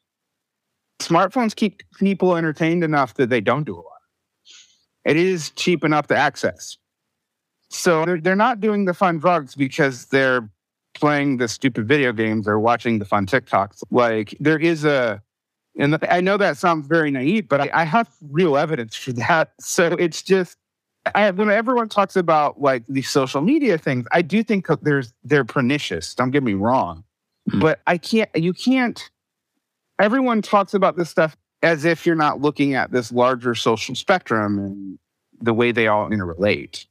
smartphones 1.01 1.55
keep 1.55 1.83
people 1.99 2.37
entertained 2.37 2.85
enough 2.85 3.15
that 3.15 3.29
they 3.29 3.41
don't 3.41 3.65
do 3.65 3.75
a 3.75 3.77
lot. 3.77 3.85
It 5.05 5.17
is 5.17 5.51
cheap 5.51 5.85
enough 5.85 6.07
to 6.09 6.17
access. 6.17 6.77
So 7.71 8.05
they're, 8.05 8.21
they're 8.21 8.37
not 8.37 8.61
doing 8.61 8.85
the 8.85 8.95
fun 8.95 9.19
drugs 9.19 9.55
because 9.55 10.07
they're 10.07 10.49
playing 10.95 11.37
the 11.37 11.49
stupid 11.49 11.87
video 11.87 12.13
games 12.13 12.49
or 12.49 12.59
watching 12.59 12.99
the 12.99 13.05
fun 13.05 13.27
TikToks. 13.27 13.83
Like 13.91 14.37
there 14.41 14.59
is 14.59 14.85
a, 14.85 15.23
and 15.79 15.99
I 16.11 16.21
know 16.21 16.37
that 16.37 16.57
sounds 16.57 16.87
very 16.87 17.11
naive, 17.11 17.49
but 17.49 17.61
I, 17.61 17.71
I 17.73 17.85
have 17.85 18.09
real 18.31 18.57
evidence 18.57 18.97
for 18.97 19.13
that. 19.15 19.53
So 19.61 19.87
it's 19.95 20.23
just, 20.23 20.57
I, 21.15 21.23
have 21.23 21.39
when 21.39 21.51
everyone 21.51 21.89
talks 21.89 22.17
about 22.17 22.61
like 22.61 22.85
these 22.89 23.09
social 23.09 23.41
media 23.41 23.79
things, 23.79 24.07
I 24.13 24.23
do 24.23 24.43
think 24.43 24.67
there's 24.83 25.13
they're 25.25 25.45
pernicious. 25.45 26.15
Don't 26.15 26.31
get 26.31 26.43
me 26.43 26.55
wrong, 26.55 27.05
mm-hmm. 27.49 27.61
but 27.61 27.81
I 27.87 27.99
can't. 27.99 28.31
You 28.35 28.53
can't. 28.53 29.11
Everyone 29.99 30.43
talks 30.43 30.75
about 30.75 30.97
this 30.97 31.11
stuff 31.11 31.37
as 31.63 31.85
if 31.85 32.07
you're 32.07 32.15
not 32.15 32.41
looking 32.41 32.75
at 32.75 32.93
this 32.93 33.11
larger 33.11 33.55
social 33.55 33.95
spectrum 33.95 34.59
and 34.59 34.99
the 35.41 35.53
way 35.53 35.73
they 35.73 35.89
all 35.89 36.09
interrelate. 36.09 36.87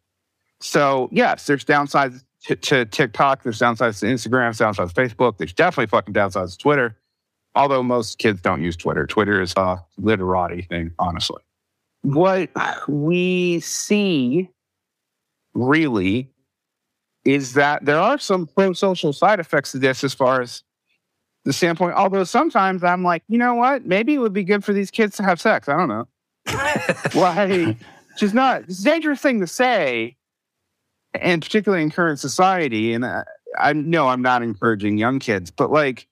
So 0.59 1.09
yes, 1.11 1.45
there's 1.45 1.63
downsides 1.63 2.23
to, 2.45 2.55
to 2.55 2.85
TikTok. 2.85 3.43
There's 3.43 3.59
downsides 3.59 3.99
to 3.99 4.05
Instagram. 4.07 4.51
Downsides 4.51 4.93
to 4.93 5.01
Facebook. 5.01 5.37
There's 5.37 5.53
definitely 5.53 5.87
fucking 5.87 6.13
downsides 6.13 6.53
to 6.53 6.57
Twitter. 6.57 6.97
Although 7.55 7.81
most 7.81 8.19
kids 8.19 8.41
don't 8.41 8.61
use 8.61 8.75
Twitter. 8.75 9.07
Twitter 9.07 9.41
is 9.41 9.53
a 9.57 9.83
literati 9.97 10.61
thing, 10.61 10.91
honestly. 10.99 11.41
What 12.07 12.49
we 12.87 13.59
see 13.59 14.49
really 15.53 16.31
is 17.25 17.51
that 17.55 17.83
there 17.83 17.99
are 17.99 18.17
some 18.17 18.47
pro-social 18.47 19.11
side 19.11 19.41
effects 19.41 19.73
to 19.73 19.79
this 19.79 20.05
as 20.05 20.13
far 20.13 20.41
as 20.41 20.63
the 21.43 21.51
standpoint. 21.51 21.95
Although 21.95 22.23
sometimes 22.23 22.81
I'm 22.81 23.03
like, 23.03 23.23
you 23.27 23.37
know 23.37 23.55
what? 23.55 23.85
Maybe 23.85 24.13
it 24.13 24.19
would 24.19 24.31
be 24.31 24.45
good 24.45 24.63
for 24.63 24.71
these 24.71 24.89
kids 24.89 25.17
to 25.17 25.23
have 25.23 25.41
sex. 25.41 25.67
I 25.67 25.75
don't 25.75 25.89
know. 25.89 26.07
Why? 27.11 27.75
Which 28.13 28.23
is 28.23 28.33
not, 28.33 28.61
it's 28.61 28.79
a 28.79 28.85
dangerous 28.85 29.19
thing 29.19 29.41
to 29.41 29.47
say, 29.47 30.15
and 31.13 31.41
particularly 31.41 31.83
in 31.83 31.91
current 31.91 32.21
society. 32.21 32.93
And 32.93 33.05
I, 33.05 33.25
I 33.59 33.73
know 33.73 34.07
I'm 34.07 34.21
not 34.21 34.43
encouraging 34.43 34.97
young 34.97 35.19
kids, 35.19 35.51
but 35.51 35.71
like 35.73 36.07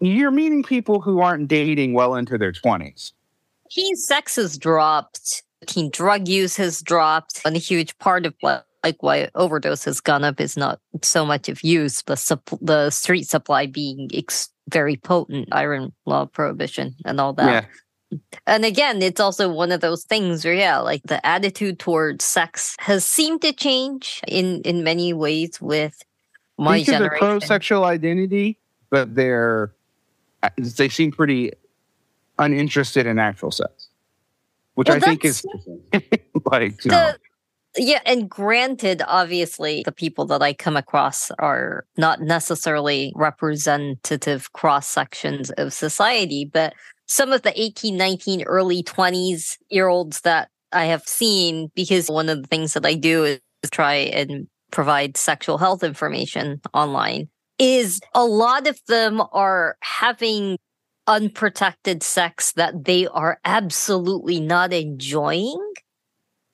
you're 0.00 0.30
meeting 0.30 0.62
people 0.62 1.00
who 1.00 1.20
aren't 1.20 1.48
dating 1.48 1.94
well 1.94 2.14
into 2.14 2.36
their 2.36 2.52
20s. 2.52 3.12
Teen 3.72 3.96
sex 3.96 4.36
has 4.36 4.58
dropped, 4.58 5.42
teen 5.66 5.90
drug 5.90 6.28
use 6.28 6.56
has 6.56 6.80
dropped, 6.82 7.40
and 7.44 7.56
a 7.56 7.58
huge 7.58 7.96
part 7.98 8.26
of 8.26 8.34
what 8.40 8.66
like 8.84 9.02
why 9.02 9.30
overdose 9.34 9.84
has 9.84 10.00
gone 10.00 10.24
up 10.24 10.40
is 10.40 10.56
not 10.56 10.80
so 11.02 11.24
much 11.24 11.48
of 11.48 11.62
use, 11.62 12.02
but 12.02 12.18
supp- 12.18 12.58
the 12.60 12.90
street 12.90 13.28
supply 13.28 13.64
being 13.64 14.10
ex- 14.12 14.50
very 14.68 14.96
potent, 14.96 15.48
iron 15.52 15.92
law 16.04 16.26
prohibition 16.26 16.96
and 17.04 17.20
all 17.20 17.32
that. 17.34 17.64
Yeah 17.64 17.68
and 18.46 18.64
again, 18.64 19.02
it's 19.02 19.20
also 19.20 19.48
one 19.50 19.72
of 19.72 19.80
those 19.80 20.04
things 20.04 20.44
where, 20.44 20.54
yeah, 20.54 20.78
like 20.78 21.02
the 21.04 21.24
attitude 21.26 21.78
towards 21.78 22.24
sex 22.24 22.76
has 22.78 23.04
seemed 23.04 23.42
to 23.42 23.52
change 23.52 24.20
in 24.28 24.60
in 24.62 24.84
many 24.84 25.12
ways 25.12 25.60
with 25.60 26.02
my 26.58 26.78
These 26.78 26.86
generation. 26.86 27.18
pro 27.18 27.38
sexual 27.38 27.84
identity, 27.84 28.58
but 28.90 29.14
they're 29.14 29.72
uh, 30.42 30.50
they 30.56 30.88
seem 30.88 31.12
pretty 31.12 31.52
uninterested 32.42 33.06
in 33.06 33.18
actual 33.18 33.50
sex, 33.50 33.88
which 34.74 34.88
well, 34.88 34.98
I 34.98 35.00
think 35.00 35.24
is 35.24 35.44
like 36.44 36.82
the, 36.82 36.88
know. 36.88 37.12
Yeah, 37.76 38.00
and 38.04 38.28
granted, 38.28 39.02
obviously, 39.06 39.82
the 39.84 39.92
people 39.92 40.26
that 40.26 40.42
I 40.42 40.52
come 40.52 40.76
across 40.76 41.30
are 41.38 41.86
not 41.96 42.20
necessarily 42.20 43.12
representative 43.16 44.52
cross 44.52 44.86
sections 44.86 45.50
of 45.52 45.72
society, 45.72 46.44
but 46.44 46.74
some 47.06 47.32
of 47.32 47.42
the 47.42 47.58
18, 47.58 47.96
19, 47.96 48.42
early 48.42 48.82
20s 48.82 49.56
year 49.70 49.88
olds 49.88 50.20
that 50.20 50.50
I 50.72 50.84
have 50.84 51.02
seen, 51.04 51.70
because 51.74 52.10
one 52.10 52.28
of 52.28 52.42
the 52.42 52.48
things 52.48 52.74
that 52.74 52.84
I 52.84 52.94
do 52.94 53.24
is 53.24 53.40
try 53.70 53.94
and 53.94 54.48
provide 54.70 55.16
sexual 55.16 55.56
health 55.56 55.82
information 55.82 56.60
online, 56.74 57.28
is 57.58 58.00
a 58.14 58.24
lot 58.24 58.66
of 58.66 58.78
them 58.88 59.22
are 59.32 59.76
having 59.80 60.58
unprotected 61.06 62.02
sex 62.02 62.52
that 62.52 62.84
they 62.84 63.06
are 63.06 63.38
absolutely 63.44 64.40
not 64.40 64.72
enjoying 64.72 65.58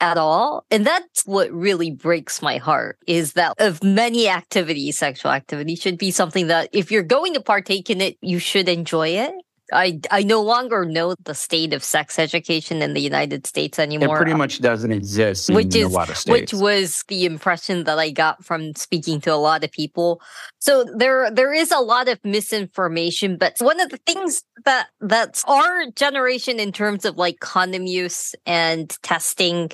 at 0.00 0.16
all. 0.16 0.64
And 0.70 0.86
that's 0.86 1.26
what 1.26 1.50
really 1.52 1.90
breaks 1.90 2.40
my 2.40 2.58
heart 2.58 2.98
is 3.06 3.32
that 3.34 3.54
of 3.58 3.82
many 3.82 4.28
activities, 4.28 4.98
sexual 4.98 5.32
activity 5.32 5.74
should 5.74 5.98
be 5.98 6.10
something 6.10 6.46
that 6.48 6.68
if 6.72 6.90
you're 6.90 7.02
going 7.02 7.34
to 7.34 7.40
partake 7.40 7.90
in 7.90 8.00
it, 8.00 8.16
you 8.20 8.38
should 8.38 8.68
enjoy 8.68 9.08
it. 9.08 9.32
I 9.72 10.00
I 10.10 10.22
no 10.22 10.42
longer 10.42 10.84
know 10.84 11.14
the 11.24 11.34
state 11.34 11.72
of 11.72 11.84
sex 11.84 12.18
education 12.18 12.80
in 12.82 12.94
the 12.94 13.00
United 13.00 13.46
States 13.46 13.78
anymore. 13.78 14.16
It 14.16 14.18
pretty 14.18 14.34
much 14.34 14.60
doesn't 14.60 14.92
exist 14.92 15.50
which 15.50 15.74
is, 15.76 15.84
a 15.84 15.88
lot 15.88 16.08
of 16.08 16.16
states. 16.16 16.52
Which 16.52 16.60
was 16.60 17.04
the 17.08 17.26
impression 17.26 17.84
that 17.84 17.98
I 17.98 18.10
got 18.10 18.44
from 18.44 18.74
speaking 18.74 19.20
to 19.22 19.32
a 19.32 19.36
lot 19.36 19.64
of 19.64 19.72
people. 19.72 20.22
So 20.58 20.84
there 20.84 21.30
there 21.30 21.52
is 21.52 21.70
a 21.70 21.80
lot 21.80 22.08
of 22.08 22.18
misinformation, 22.24 23.36
but 23.36 23.56
one 23.58 23.80
of 23.80 23.90
the 23.90 23.98
things 23.98 24.42
that 24.64 24.88
that's 25.00 25.44
our 25.44 25.90
generation 25.94 26.58
in 26.58 26.72
terms 26.72 27.04
of 27.04 27.16
like 27.16 27.40
condom 27.40 27.86
use 27.86 28.34
and 28.46 28.90
testing, 29.02 29.70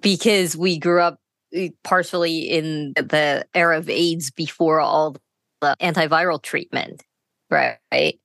because 0.00 0.56
we 0.56 0.78
grew 0.78 1.02
up 1.02 1.18
eh, 1.52 1.70
partially 1.84 2.38
in 2.38 2.94
the 2.96 3.46
era 3.54 3.78
of 3.78 3.90
AIDS 3.90 4.30
before 4.30 4.80
all 4.80 5.16
the 5.60 5.76
antiviral 5.80 6.42
treatment, 6.42 7.02
right? 7.50 8.18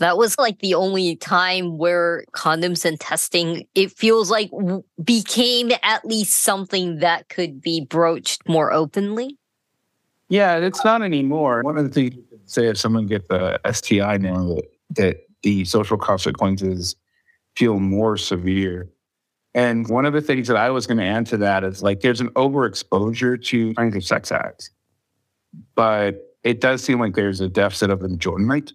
That 0.00 0.18
was 0.18 0.36
like 0.38 0.58
the 0.58 0.74
only 0.74 1.14
time 1.16 1.78
where 1.78 2.24
condoms 2.32 2.84
and 2.84 2.98
testing 2.98 3.66
it 3.74 3.92
feels 3.92 4.30
like 4.30 4.50
w- 4.50 4.82
became 5.02 5.70
at 5.82 6.04
least 6.04 6.40
something 6.40 6.98
that 6.98 7.28
could 7.28 7.60
be 7.60 7.84
broached 7.84 8.46
more 8.48 8.72
openly. 8.72 9.38
Yeah 10.28 10.56
it's 10.56 10.84
not 10.84 11.02
anymore. 11.02 11.62
One 11.62 11.78
of 11.78 11.84
the 11.84 11.90
things 11.90 12.16
you 12.16 12.24
can 12.28 12.46
say 12.46 12.66
if 12.66 12.78
someone 12.78 13.06
gets 13.06 13.26
a 13.30 13.58
sti 13.72 14.16
now 14.18 14.56
that 14.96 15.18
the 15.42 15.64
social 15.64 15.96
consequences 15.96 16.96
feel 17.56 17.78
more 17.78 18.16
severe. 18.16 18.90
And 19.54 19.88
one 19.88 20.06
of 20.06 20.12
the 20.12 20.20
things 20.20 20.46
that 20.48 20.56
i 20.56 20.70
was 20.70 20.86
going 20.86 20.98
to 20.98 21.04
add 21.04 21.26
to 21.26 21.36
that 21.38 21.64
is 21.64 21.82
like 21.82 22.00
there's 22.00 22.20
an 22.20 22.30
overexposure 22.30 23.42
to 23.46 23.74
kinds 23.74 23.96
of 23.96 24.04
sex 24.04 24.30
acts. 24.32 24.70
But 25.74 26.36
it 26.44 26.60
does 26.60 26.82
seem 26.82 27.00
like 27.00 27.14
there's 27.14 27.40
a 27.40 27.48
deficit 27.48 27.90
of 27.90 28.02
enjoyment 28.02 28.72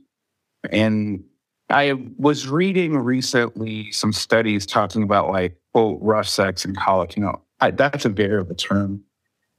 and 0.72 1.24
I 1.70 1.93
was 2.18 2.47
reading 2.47 2.97
recently 2.97 3.91
some 3.91 4.13
studies 4.13 4.66
talking 4.66 5.03
about 5.03 5.30
like, 5.30 5.57
quote, 5.74 5.99
rough 6.01 6.28
sex 6.28 6.63
in 6.66 6.76
college. 6.76 7.18
You 7.18 7.24
know, 7.24 7.41
I, 7.59 7.72
that's 7.72 8.05
a 8.05 8.09
variable 8.09 8.55
term. 8.55 9.01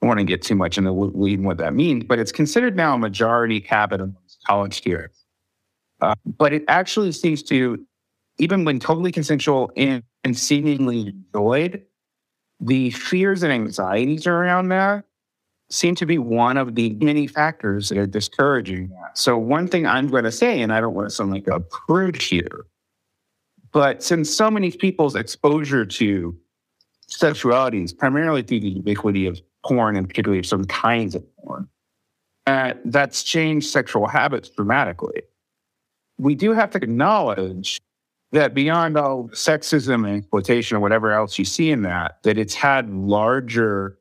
I 0.02 0.06
want 0.06 0.18
to 0.18 0.24
get 0.24 0.42
too 0.42 0.54
much 0.54 0.78
into 0.78 0.92
what 0.92 1.56
that 1.56 1.74
means, 1.74 2.04
but 2.04 2.18
it's 2.18 2.32
considered 2.32 2.76
now 2.76 2.94
a 2.94 2.98
majority 2.98 3.60
habit 3.60 4.00
amongst 4.00 4.44
college 4.46 4.74
students. 4.74 5.24
Uh, 6.00 6.14
but 6.24 6.52
it 6.52 6.64
actually 6.68 7.10
seems 7.12 7.42
to, 7.44 7.84
even 8.38 8.64
when 8.64 8.78
totally 8.78 9.10
consensual 9.10 9.72
and, 9.76 10.02
and 10.22 10.36
seemingly 10.36 11.08
enjoyed, 11.08 11.82
the 12.60 12.90
fears 12.90 13.42
and 13.42 13.52
anxieties 13.52 14.26
around 14.26 14.68
that 14.68 15.04
seem 15.70 15.94
to 15.96 16.06
be 16.06 16.18
one 16.18 16.56
of 16.56 16.74
the 16.74 16.90
many 16.94 17.26
factors 17.26 17.88
that 17.88 17.98
are 17.98 18.06
discouraging 18.06 18.88
that. 18.88 19.18
So, 19.18 19.36
one 19.36 19.68
thing 19.68 19.86
I'm 19.86 20.08
going 20.08 20.24
to 20.24 20.32
say, 20.32 20.60
and 20.62 20.72
I 20.72 20.80
don't 20.80 20.94
want 20.94 21.08
to 21.08 21.14
sound 21.14 21.32
like 21.32 21.48
a 21.48 21.60
prude 21.60 22.20
here, 22.20 22.66
but 23.72 24.02
since 24.02 24.34
so 24.34 24.50
many 24.50 24.70
people's 24.70 25.16
exposure 25.16 25.84
to 25.84 26.36
sexuality 27.08 27.82
is 27.82 27.92
primarily 27.92 28.42
through 28.42 28.60
the 28.60 28.70
ubiquity 28.70 29.26
of 29.26 29.40
porn 29.64 29.96
and 29.96 30.08
particularly 30.08 30.42
some 30.42 30.64
kinds 30.66 31.14
of 31.14 31.24
porn, 31.36 31.68
uh, 32.46 32.74
that's 32.84 33.22
changed 33.22 33.68
sexual 33.68 34.06
habits 34.06 34.48
dramatically. 34.50 35.22
We 36.18 36.34
do 36.34 36.52
have 36.52 36.70
to 36.70 36.78
acknowledge 36.78 37.80
that 38.32 38.54
beyond 38.54 38.96
all 38.96 39.28
sexism 39.28 40.06
and 40.06 40.18
exploitation 40.18 40.76
or 40.76 40.80
whatever 40.80 41.12
else 41.12 41.38
you 41.38 41.44
see 41.44 41.70
in 41.70 41.82
that, 41.82 42.18
that 42.22 42.38
it's 42.38 42.54
had 42.54 42.90
larger 42.90 43.98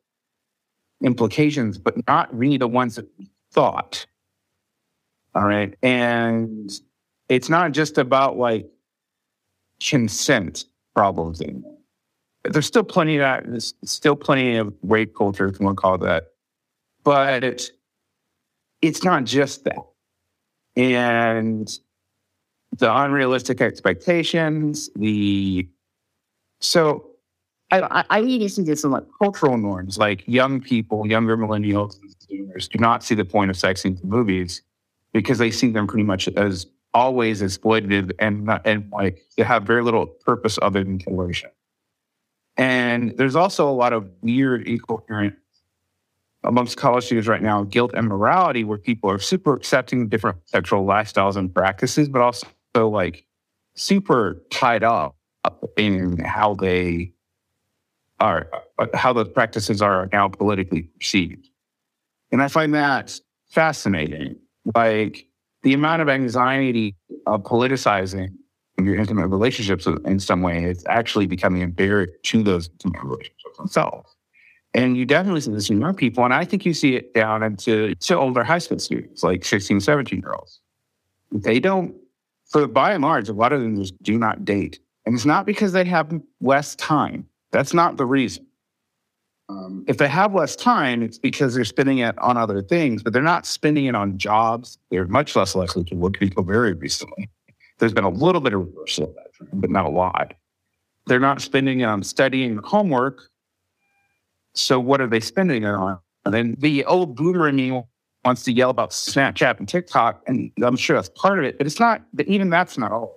implications, 1.04 1.78
but 1.78 1.96
not 2.08 2.34
really 2.36 2.58
the 2.58 2.68
ones 2.68 2.96
that 2.96 3.08
we 3.18 3.30
thought. 3.52 4.06
All 5.34 5.46
right. 5.46 5.74
And 5.84 6.72
it's 7.30 7.50
not 7.50 7.72
just 7.72 7.98
about 7.98 8.38
like 8.38 8.68
consent 9.82 10.66
problems 10.96 11.42
anymore. 11.42 11.78
There's 12.44 12.68
still 12.68 12.84
plenty 12.84 13.16
of 13.16 13.22
that. 13.22 13.44
There's 13.46 13.74
still 13.84 14.16
plenty 14.16 14.58
of 14.58 14.74
rape 14.84 15.16
culture, 15.16 15.48
if 15.48 15.60
you 15.60 15.66
want 15.66 15.78
to 15.78 15.82
call 15.82 15.96
it 15.96 16.02
that. 16.02 16.26
But 17.04 17.44
it's, 17.44 17.72
it's 18.82 19.04
not 19.04 19.24
just 19.26 19.64
that. 19.66 19.80
And 20.76 21.68
the 22.78 22.94
unrealistic 22.96 23.62
expectations, 23.62 24.90
the 24.96 25.68
so 26.60 27.15
I, 27.72 28.06
I 28.10 28.22
need 28.22 28.40
to 28.40 28.50
see 28.50 28.64
this 28.64 28.84
in 28.84 28.92
like 28.92 29.06
cultural 29.22 29.58
norms, 29.58 29.98
like 29.98 30.24
young 30.28 30.62
people, 30.62 31.08
younger 31.08 31.36
millennials 31.36 31.98
boomers 32.56 32.68
do 32.68 32.80
not 32.80 33.04
see 33.04 33.16
the 33.16 33.26
point 33.26 33.50
of 33.50 33.58
sex 33.58 33.86
into 33.86 34.06
movies 34.06 34.62
because 35.14 35.38
they 35.38 35.52
see 35.52 35.70
them 35.70 35.88
pretty 35.88 36.04
much 36.04 36.28
as 36.30 36.68
always 36.94 37.42
exploitative 37.42 38.12
and 38.20 38.50
and 38.64 38.90
like 38.92 39.22
they 39.38 39.44
have 39.44 39.64
very 39.64 39.84
little 39.84 40.08
purpose 40.08 40.58
other 40.62 40.84
than 40.84 41.00
coercion. 41.00 41.50
And 42.58 43.18
there's 43.18 43.36
also 43.36 43.70
a 43.70 43.74
lot 43.74 43.92
of 43.92 44.10
weird, 44.22 44.66
incoherent 44.66 45.36
amongst 46.44 46.78
college 46.78 47.06
students 47.06 47.28
right 47.28 47.42
now, 47.42 47.64
guilt 47.64 47.92
and 47.94 48.08
morality, 48.08 48.64
where 48.64 48.78
people 48.78 49.12
are 49.12 49.20
super 49.20 49.54
accepting 49.54 50.08
different 50.08 50.38
sexual 50.46 50.86
lifestyles 50.86 51.36
and 51.36 51.54
practices, 51.54 52.08
but 52.08 52.22
also 52.22 52.48
like 52.90 53.26
super 53.74 54.42
tied 54.52 54.84
up 54.84 55.18
in 55.76 56.18
how 56.20 56.54
they 56.54 57.12
are, 58.20 58.50
uh, 58.80 58.88
how 58.94 59.14
the 59.14 59.26
practices 59.26 59.82
are 59.82 60.10
now 60.12 60.28
politically 60.28 60.84
perceived. 60.84 61.50
And 62.32 62.42
I 62.42 62.48
find 62.48 62.74
that 62.74 63.20
fascinating. 63.50 64.36
Like 64.74 65.28
the 65.64 65.74
amount 65.74 66.02
of 66.02 66.10
anxiety 66.10 66.96
of 67.28 67.44
politicizing 67.44 68.30
your 68.84 68.96
intimate 68.96 69.28
relationships 69.28 69.88
in 69.88 70.20
some 70.20 70.42
way 70.42 70.64
is 70.64 70.84
actually 70.88 71.28
becoming 71.28 71.64
a 71.64 71.68
barrier 71.68 72.08
to 72.24 72.44
those 72.44 72.70
intimate 72.84 73.04
relationships 73.04 73.58
themselves. 73.58 74.16
And 74.74 74.98
you 74.98 75.06
definitely 75.06 75.40
see 75.42 75.52
this 75.52 75.70
in 75.70 75.80
young 75.80 75.96
people. 75.96 76.26
And 76.26 76.34
I 76.34 76.44
think 76.44 76.66
you 76.66 76.74
see 76.74 76.96
it 76.96 77.14
down 77.14 77.44
into 77.44 77.96
to 77.96 78.18
older 78.18 78.44
high 78.44 78.58
school 78.58 78.80
students, 78.80 79.24
like 79.24 79.46
16, 79.46 79.80
17 79.80 80.20
year 80.20 80.34
olds. 80.34 80.60
They 81.32 81.60
don't, 81.60 81.96
for 82.50 82.68
by 82.68 82.92
and 82.92 83.04
large, 83.04 83.30
a 83.30 83.34
lot 83.34 83.54
of 83.54 83.62
them 83.62 83.78
just 83.78 84.02
do 84.04 84.18
not 84.18 84.44
date. 84.44 84.80
And 85.06 85.16
it's 85.16 85.26
not 85.26 85.46
because 85.46 85.72
they 85.72 85.86
have 85.86 86.20
less 86.42 86.76
time. 86.76 87.26
That's 87.56 87.74
not 87.74 87.96
the 87.96 88.06
reason. 88.06 88.46
Um, 89.48 89.86
if 89.88 89.98
they 89.98 90.10
have 90.10 90.36
less 90.36 90.58
time, 90.58 91.02
it's 91.02 91.18
because 91.18 91.56
they're 91.56 91.64
spending 91.64 92.00
it 92.00 92.18
on 92.18 92.36
other 92.36 92.62
things, 92.62 93.02
but 93.02 93.14
they're 93.14 93.22
not 93.22 93.46
spending 93.46 93.86
it 93.86 93.96
on 93.96 94.18
jobs. 94.18 94.78
They're 94.92 95.08
much 95.08 95.38
less 95.38 95.56
likely 95.56 95.86
to 95.86 95.96
look 95.96 96.20
people 96.20 96.44
very 96.44 96.74
recently. 96.74 97.30
There's 97.80 97.94
been 97.94 98.04
a 98.04 98.10
little 98.10 98.42
bit 98.42 98.54
of 98.54 98.66
reversal 98.66 99.06
of 99.06 99.16
that 99.16 99.34
trend, 99.34 99.62
but 99.62 99.70
not 99.70 99.86
a 99.86 99.90
lot. 99.90 100.34
They're 101.06 101.22
not 101.22 101.42
spending 101.42 101.80
it 101.80 101.86
on 101.86 102.04
studying 102.04 102.58
homework. 102.58 103.22
So 104.54 104.78
what 104.78 105.00
are 105.00 105.08
they 105.08 105.22
spending 105.22 105.64
it 105.64 105.70
on? 105.70 106.00
And 106.26 106.34
then 106.34 106.56
the 106.60 106.84
old 106.84 107.16
boomer 107.16 107.48
in 107.48 107.56
me 107.56 107.82
wants 108.26 108.44
to 108.44 108.52
yell 108.52 108.70
about 108.70 108.90
Snapchat 108.90 109.60
and 109.60 109.70
TikTok, 109.70 110.24
and 110.28 110.52
I'm 110.62 110.76
sure 110.76 110.98
that's 110.98 111.10
part 111.16 111.40
of 111.40 111.46
it, 111.46 111.58
but 111.58 111.68
it's 111.68 111.80
not. 111.80 112.02
Even 112.28 112.50
that's 112.50 112.78
not 112.78 112.92
all. 112.92 113.16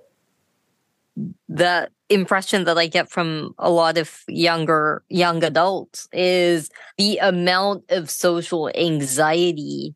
The 1.49 1.89
impression 2.09 2.65
that 2.65 2.79
I 2.79 2.87
get 2.87 3.11
from 3.11 3.55
a 3.59 3.71
lot 3.71 3.99
of 3.99 4.23
younger 4.29 5.05
young 5.09 5.45
adults 5.45 6.09
is 6.13 6.71
the 6.97 7.19
amount 7.19 7.85
of 7.91 8.11
social 8.11 8.71
anxiety 8.75 9.95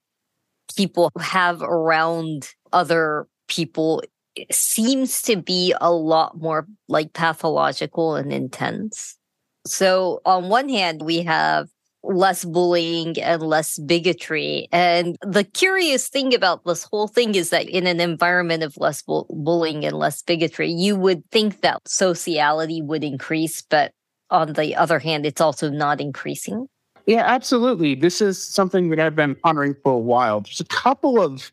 people 0.77 1.11
have 1.21 1.63
around 1.63 2.49
other 2.73 3.27
people 3.49 4.03
seems 4.51 5.23
to 5.23 5.37
be 5.37 5.75
a 5.81 5.93
lot 5.93 6.41
more 6.41 6.67
like 6.89 7.13
pathological 7.13 8.15
and 8.15 8.33
intense. 8.33 9.19
So 9.67 10.21
on 10.25 10.49
one 10.49 10.69
hand, 10.69 11.03
we 11.03 11.23
have 11.23 11.69
less 12.05 12.45
bullying 12.45 13.21
and 13.21 13.43
less 13.43 13.79
bigotry. 13.79 14.69
And 14.73 15.17
the 15.23 15.45
curious 15.45 16.09
thing 16.09 16.35
about 16.35 16.65
this 16.65 16.85
whole 16.85 17.09
thing 17.09 17.35
is 17.35 17.51
that 17.51 17.69
in 17.69 17.87
an 17.87 18.01
environment 18.01 18.63
of 18.63 18.77
less 18.77 19.03
bu- 19.03 19.25
bullying 19.31 19.85
and 19.85 19.97
less 19.97 20.23
bigotry, 20.23 20.71
you 20.71 20.97
would 20.97 21.23
think 21.31 21.61
that 21.61 21.81
sociality 21.87 22.83
would 22.83 23.05
increase, 23.05 23.63
but 23.63 23.93
on 24.31 24.55
the 24.55 24.75
other 24.75 24.99
hand, 24.99 25.27
it's 25.27 25.41
also 25.41 25.71
not 25.71 26.01
increasing. 26.01 26.67
Yeah, 27.07 27.25
absolutely. 27.27 27.95
This 27.95 28.21
is 28.21 28.43
something 28.43 28.91
that 28.91 29.01
I've 29.01 29.17
been 29.17 29.35
pondering 29.35 29.75
for 29.83 29.93
a 29.93 29.99
while. 29.99 30.41
There's 30.41 30.61
a 30.61 30.65
couple 30.65 31.21
of 31.21 31.53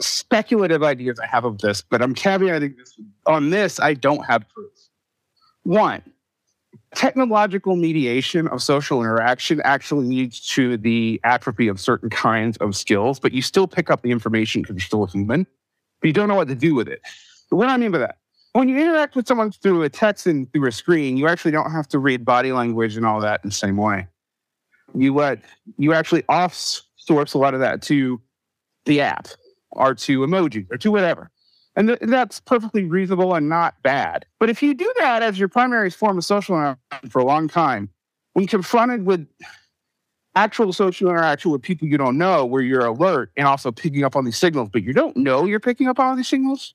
speculative 0.00 0.82
ideas 0.82 1.18
I 1.18 1.26
have 1.26 1.44
of 1.44 1.58
this, 1.58 1.82
but 1.82 2.02
I'm 2.02 2.14
caveating 2.14 2.76
this 2.76 2.98
on 3.26 3.50
this. 3.50 3.80
I 3.80 3.94
don't 3.94 4.24
have 4.26 4.48
proof. 4.48 4.70
One, 5.62 6.02
technological 6.94 7.76
mediation 7.76 8.48
of 8.48 8.62
social 8.62 9.00
interaction 9.00 9.60
actually 9.64 10.06
leads 10.06 10.40
to 10.48 10.76
the 10.76 11.20
atrophy 11.24 11.68
of 11.68 11.80
certain 11.80 12.10
kinds 12.10 12.56
of 12.58 12.76
skills, 12.76 13.18
but 13.18 13.32
you 13.32 13.42
still 13.42 13.66
pick 13.66 13.90
up 13.90 14.02
the 14.02 14.10
information 14.10 14.62
because 14.62 14.74
you're 14.74 14.80
still 14.80 15.04
a 15.04 15.10
human, 15.10 15.46
but 16.00 16.06
you 16.06 16.12
don't 16.12 16.28
know 16.28 16.34
what 16.34 16.48
to 16.48 16.54
do 16.54 16.74
with 16.74 16.88
it. 16.88 17.00
But 17.50 17.56
what 17.56 17.66
do 17.66 17.72
I 17.72 17.76
mean 17.76 17.90
by 17.90 17.98
that? 17.98 18.18
When 18.52 18.68
you 18.68 18.78
interact 18.78 19.16
with 19.16 19.26
someone 19.26 19.50
through 19.50 19.82
a 19.82 19.88
text 19.88 20.26
and 20.26 20.52
through 20.52 20.68
a 20.68 20.72
screen, 20.72 21.16
you 21.16 21.26
actually 21.26 21.52
don't 21.52 21.70
have 21.70 21.88
to 21.88 21.98
read 21.98 22.24
body 22.24 22.52
language 22.52 22.96
and 22.96 23.06
all 23.06 23.20
that 23.20 23.40
in 23.42 23.48
the 23.48 23.54
same 23.54 23.78
way. 23.78 24.08
You 24.94 25.14
let 25.14 25.40
you 25.78 25.94
actually 25.94 26.22
off 26.28 26.54
source 26.96 27.32
a 27.32 27.38
lot 27.38 27.54
of 27.54 27.60
that 27.60 27.80
to 27.82 28.20
the 28.84 29.00
app 29.00 29.28
or 29.70 29.94
to 29.94 30.20
emojis 30.20 30.66
or 30.70 30.76
to 30.76 30.90
whatever. 30.90 31.30
And 31.74 31.88
th- 31.88 32.00
that's 32.02 32.40
perfectly 32.40 32.84
reasonable 32.84 33.34
and 33.34 33.48
not 33.48 33.80
bad. 33.82 34.26
But 34.38 34.50
if 34.50 34.62
you 34.62 34.74
do 34.74 34.92
that 34.98 35.22
as 35.22 35.38
your 35.38 35.48
primary 35.48 35.90
form 35.90 36.18
of 36.18 36.24
social 36.24 36.56
interaction 36.56 37.08
for 37.08 37.20
a 37.20 37.24
long 37.24 37.48
time, 37.48 37.88
when 38.34 38.46
confronted 38.46 39.06
with 39.06 39.26
actual 40.34 40.72
social 40.72 41.08
interaction 41.10 41.50
with 41.50 41.62
people 41.62 41.88
you 41.88 41.98
don't 41.98 42.18
know, 42.18 42.44
where 42.44 42.62
you're 42.62 42.86
alert 42.86 43.30
and 43.36 43.46
also 43.46 43.70
picking 43.70 44.04
up 44.04 44.16
on 44.16 44.24
these 44.24 44.36
signals, 44.36 44.68
but 44.72 44.82
you 44.82 44.92
don't 44.92 45.16
know 45.16 45.44
you're 45.44 45.60
picking 45.60 45.88
up 45.88 45.98
on 45.98 46.16
these 46.16 46.28
signals, 46.28 46.74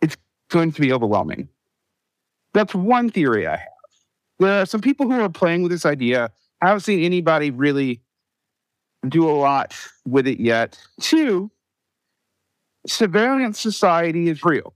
it's 0.00 0.16
going 0.50 0.72
to 0.72 0.80
be 0.80 0.92
overwhelming. 0.92 1.48
That's 2.54 2.74
one 2.74 3.10
theory 3.10 3.46
I 3.46 3.56
have. 3.56 3.68
There 4.38 4.62
are 4.62 4.66
some 4.66 4.80
people 4.80 5.10
who 5.10 5.20
are 5.20 5.28
playing 5.28 5.62
with 5.62 5.70
this 5.70 5.86
idea. 5.86 6.30
I 6.60 6.68
haven't 6.68 6.80
seen 6.80 7.04
anybody 7.04 7.50
really 7.50 8.00
do 9.08 9.28
a 9.28 9.32
lot 9.32 9.74
with 10.06 10.26
it 10.26 10.38
yet. 10.38 10.78
Two, 11.00 11.50
surveillance 12.86 13.60
society 13.60 14.28
is 14.28 14.44
real 14.44 14.74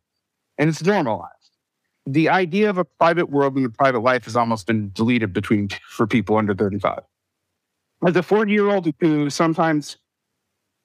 and 0.58 0.68
it's 0.68 0.82
normalized. 0.82 1.32
The 2.06 2.28
idea 2.28 2.70
of 2.70 2.78
a 2.78 2.84
private 2.84 3.30
world 3.30 3.56
and 3.56 3.66
a 3.66 3.68
private 3.68 4.00
life 4.00 4.24
has 4.24 4.36
almost 4.36 4.66
been 4.66 4.90
deleted 4.92 5.32
between 5.32 5.68
for 5.88 6.06
people 6.06 6.36
under 6.36 6.54
35. 6.54 7.00
As 8.06 8.16
a 8.16 8.22
40 8.22 8.52
year 8.52 8.68
old 8.68 8.88
who 9.00 9.28
sometimes, 9.30 9.96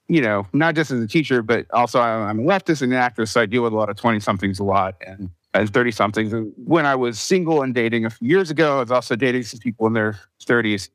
you 0.07 0.21
know, 0.21 0.47
not 0.53 0.75
just 0.75 0.89
as 0.89 1.01
a 1.01 1.07
teacher, 1.07 1.43
but 1.43 1.67
also 1.73 2.01
I'm 2.01 2.39
a 2.39 2.43
leftist 2.43 2.81
and 2.81 2.91
an 2.91 2.99
activist, 2.99 3.29
so 3.29 3.41
I 3.41 3.45
deal 3.45 3.63
with 3.63 3.73
a 3.73 3.75
lot 3.75 3.89
of 3.89 3.97
20 3.97 4.19
somethings 4.19 4.59
a 4.59 4.63
lot 4.63 4.95
and 5.05 5.29
as 5.53 5.69
30 5.69 5.91
somethings. 5.91 6.33
When 6.57 6.85
I 6.85 6.95
was 6.95 7.19
single 7.19 7.61
and 7.61 7.75
dating 7.75 8.05
a 8.05 8.09
few 8.09 8.27
years 8.27 8.49
ago, 8.49 8.77
I 8.77 8.79
was 8.81 8.91
also 8.91 9.15
dating 9.15 9.43
some 9.43 9.59
people 9.59 9.85
in 9.85 9.93
their 9.93 10.19
30s. 10.43 10.89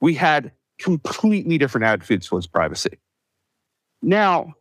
We 0.00 0.14
had 0.14 0.52
completely 0.78 1.58
different 1.58 1.84
attitudes 1.86 2.28
towards 2.28 2.46
privacy. 2.46 2.98
Now, 4.02 4.54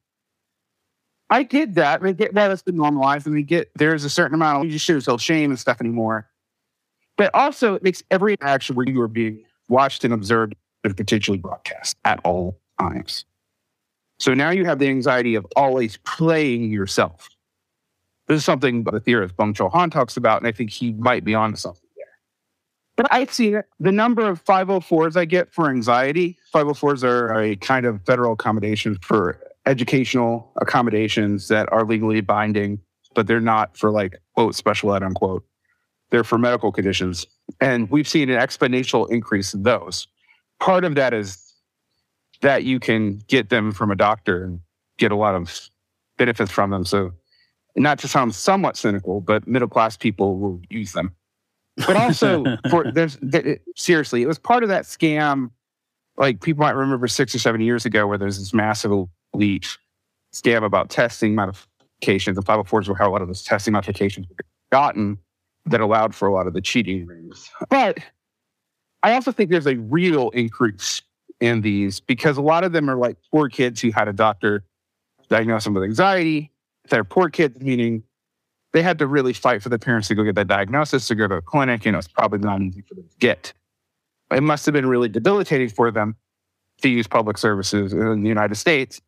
I 1.33 1.41
get 1.41 1.73
that. 1.73 2.03
I 2.03 2.11
get 2.11 2.35
that 2.35 2.51
it's 2.51 2.61
been 2.61 2.75
normalized, 2.75 3.25
and 3.25 3.33
we 3.33 3.41
get 3.41 3.71
there's 3.73 4.03
a 4.03 4.09
certain 4.09 4.35
amount 4.35 4.59
of 4.59 4.65
you 4.65 4.71
just 4.71 4.85
shouldn't 4.85 5.03
feel 5.03 5.17
shame 5.17 5.49
and 5.49 5.59
stuff 5.59 5.81
anymore. 5.81 6.29
But 7.17 7.31
also, 7.33 7.73
it 7.73 7.81
makes 7.81 8.03
every 8.11 8.37
action 8.41 8.75
where 8.75 8.87
you 8.87 9.01
are 9.01 9.07
being 9.07 9.43
watched 9.67 10.03
and 10.03 10.13
observed 10.13 10.53
and 10.83 10.95
potentially 10.95 11.39
broadcast 11.39 11.97
at 12.05 12.19
all 12.23 12.59
times. 12.79 13.25
So 14.19 14.35
now 14.35 14.51
you 14.51 14.65
have 14.65 14.77
the 14.77 14.87
anxiety 14.87 15.33
of 15.33 15.47
always 15.55 15.97
playing 16.05 16.71
yourself. 16.71 17.27
This 18.27 18.37
is 18.37 18.45
something 18.45 18.83
the 18.83 18.99
theorist 18.99 19.35
Byung-Chul 19.35 19.71
Han 19.71 19.89
talks 19.89 20.15
about, 20.15 20.37
and 20.39 20.47
I 20.47 20.51
think 20.51 20.69
he 20.69 20.91
might 20.93 21.23
be 21.23 21.33
onto 21.33 21.57
something 21.57 21.89
there. 21.95 22.05
But 22.95 23.07
I've 23.11 23.33
seen 23.33 23.55
it. 23.55 23.65
The 23.79 23.91
number 23.91 24.29
of 24.29 24.45
504s 24.45 25.17
I 25.17 25.25
get 25.25 25.51
for 25.51 25.67
anxiety, 25.67 26.37
504s 26.53 27.03
are 27.03 27.41
a 27.41 27.55
kind 27.55 27.87
of 27.87 28.05
federal 28.05 28.33
accommodation 28.33 28.99
for 29.01 29.39
educational 29.65 30.51
accommodations 30.57 31.47
that 31.47 31.71
are 31.71 31.85
legally 31.85 32.21
binding, 32.21 32.79
but 33.15 33.27
they're 33.27 33.39
not 33.39 33.77
for 33.77 33.91
like, 33.91 34.21
quote, 34.35 34.55
special 34.55 34.93
ed, 34.93 35.03
unquote. 35.03 35.45
They're 36.09 36.23
for 36.23 36.37
medical 36.37 36.71
conditions. 36.71 37.25
And 37.59 37.89
we've 37.89 38.07
seen 38.07 38.29
an 38.29 38.39
exponential 38.39 39.09
increase 39.09 39.53
in 39.53 39.63
those. 39.63 40.07
Part 40.59 40.85
of 40.85 40.95
that 40.95 41.13
is 41.13 41.53
that 42.41 42.63
you 42.63 42.79
can 42.79 43.19
get 43.27 43.49
them 43.49 43.71
from 43.71 43.89
a 43.89 43.95
doctor 43.95 44.43
and 44.43 44.59
get 44.97 45.11
a 45.11 45.15
lot 45.15 45.33
of 45.33 45.69
benefits 46.17 46.51
from 46.51 46.69
them. 46.69 46.85
So, 46.85 47.11
not 47.75 47.97
to 47.99 48.07
sound 48.07 48.35
somewhat 48.35 48.77
cynical, 48.77 49.19
but 49.21 49.47
middle 49.47 49.67
class 49.67 49.97
people 49.97 50.37
will 50.37 50.61
use 50.69 50.91
them. 50.91 51.15
But 51.77 51.95
also, 51.95 52.43
for 52.69 52.91
there's 52.91 53.17
th- 53.17 53.59
seriously, 53.75 54.21
it 54.21 54.27
was 54.27 54.37
part 54.37 54.61
of 54.61 54.69
that 54.69 54.83
scam. 54.83 55.49
Like 56.15 56.41
people 56.41 56.61
might 56.61 56.75
remember 56.75 57.07
six 57.07 57.33
or 57.33 57.39
seven 57.39 57.61
years 57.61 57.85
ago, 57.85 58.05
where 58.05 58.19
there's 58.19 58.37
this 58.37 58.53
massive 58.53 58.91
elite 59.33 59.77
scam 60.33 60.63
about 60.63 60.89
testing 60.89 61.35
modifications. 61.35 62.35
The 62.35 62.43
504s 62.43 62.87
were 62.87 62.95
how 62.95 63.09
a 63.09 63.11
lot 63.11 63.21
of 63.21 63.27
those 63.27 63.43
testing 63.43 63.73
modifications 63.73 64.27
were 64.27 64.35
gotten 64.71 65.17
that 65.65 65.79
allowed 65.79 66.13
for 66.13 66.27
a 66.27 66.33
lot 66.33 66.47
of 66.47 66.53
the 66.53 66.61
cheating 66.61 67.05
rings. 67.05 67.49
But 67.69 67.99
I 69.01 69.13
also 69.13 69.31
think 69.31 69.49
there's 69.49 69.67
a 69.67 69.75
real 69.75 70.29
increase 70.31 71.01
in 71.39 71.61
these 71.61 71.99
because 71.99 72.37
a 72.37 72.41
lot 72.41 72.63
of 72.63 72.71
them 72.71 72.89
are 72.89 72.95
like 72.95 73.17
poor 73.31 73.49
kids 73.49 73.81
who 73.81 73.91
had 73.91 74.07
a 74.07 74.13
doctor 74.13 74.63
diagnose 75.29 75.63
them 75.63 75.73
with 75.73 75.83
anxiety. 75.83 76.51
They're 76.89 77.03
poor 77.03 77.29
kids, 77.29 77.59
meaning 77.61 78.03
they 78.73 78.81
had 78.81 78.99
to 78.99 79.07
really 79.07 79.33
fight 79.33 79.61
for 79.61 79.69
the 79.69 79.79
parents 79.79 80.07
to 80.09 80.15
go 80.15 80.23
get 80.23 80.35
that 80.35 80.47
diagnosis, 80.47 81.07
to 81.07 81.15
go 81.15 81.27
to 81.27 81.35
a 81.35 81.41
clinic, 81.41 81.85
You 81.85 81.91
know, 81.91 81.99
it's 81.99 82.07
probably 82.07 82.39
not 82.39 82.61
easy 82.61 82.81
for 82.81 82.95
them 82.95 83.07
to 83.07 83.17
get. 83.19 83.53
It 84.31 84.41
must 84.41 84.65
have 84.65 84.73
been 84.73 84.87
really 84.87 85.09
debilitating 85.09 85.69
for 85.69 85.91
them 85.91 86.15
to 86.81 86.89
use 86.89 87.07
public 87.07 87.37
services 87.37 87.93
in 87.93 88.23
the 88.23 88.29
United 88.29 88.55
States 88.55 88.99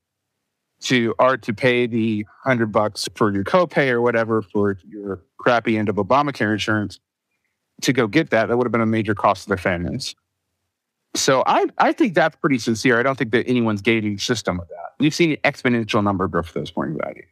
to 0.85 1.13
or 1.19 1.37
to 1.37 1.53
pay 1.53 1.87
the 1.87 2.25
hundred 2.43 2.71
bucks 2.71 3.07
for 3.15 3.33
your 3.33 3.43
copay 3.43 3.89
or 3.89 4.01
whatever 4.01 4.41
for 4.41 4.77
your 4.87 5.21
crappy 5.37 5.77
end 5.77 5.89
of 5.89 5.95
Obamacare 5.95 6.53
insurance 6.53 6.99
to 7.81 7.93
go 7.93 8.07
get 8.07 8.29
that. 8.29 8.47
That 8.47 8.57
would 8.57 8.65
have 8.65 8.71
been 8.71 8.81
a 8.81 8.85
major 8.85 9.15
cost 9.15 9.43
to 9.43 9.49
their 9.49 9.57
families. 9.57 10.15
So 11.15 11.43
I, 11.45 11.67
I 11.77 11.91
think 11.91 12.13
that's 12.13 12.35
pretty 12.35 12.59
sincere. 12.59 12.99
I 12.99 13.03
don't 13.03 13.17
think 13.17 13.31
that 13.31 13.47
anyone's 13.47 13.81
gating 13.81 14.17
system 14.17 14.57
with 14.57 14.67
that. 14.69 14.93
We've 14.99 15.13
seen 15.13 15.31
an 15.31 15.37
exponential 15.43 16.03
number 16.03 16.27
growth 16.27 16.47
for 16.47 16.59
those 16.59 16.75
more 16.75 16.85
anxiety. 16.87 17.25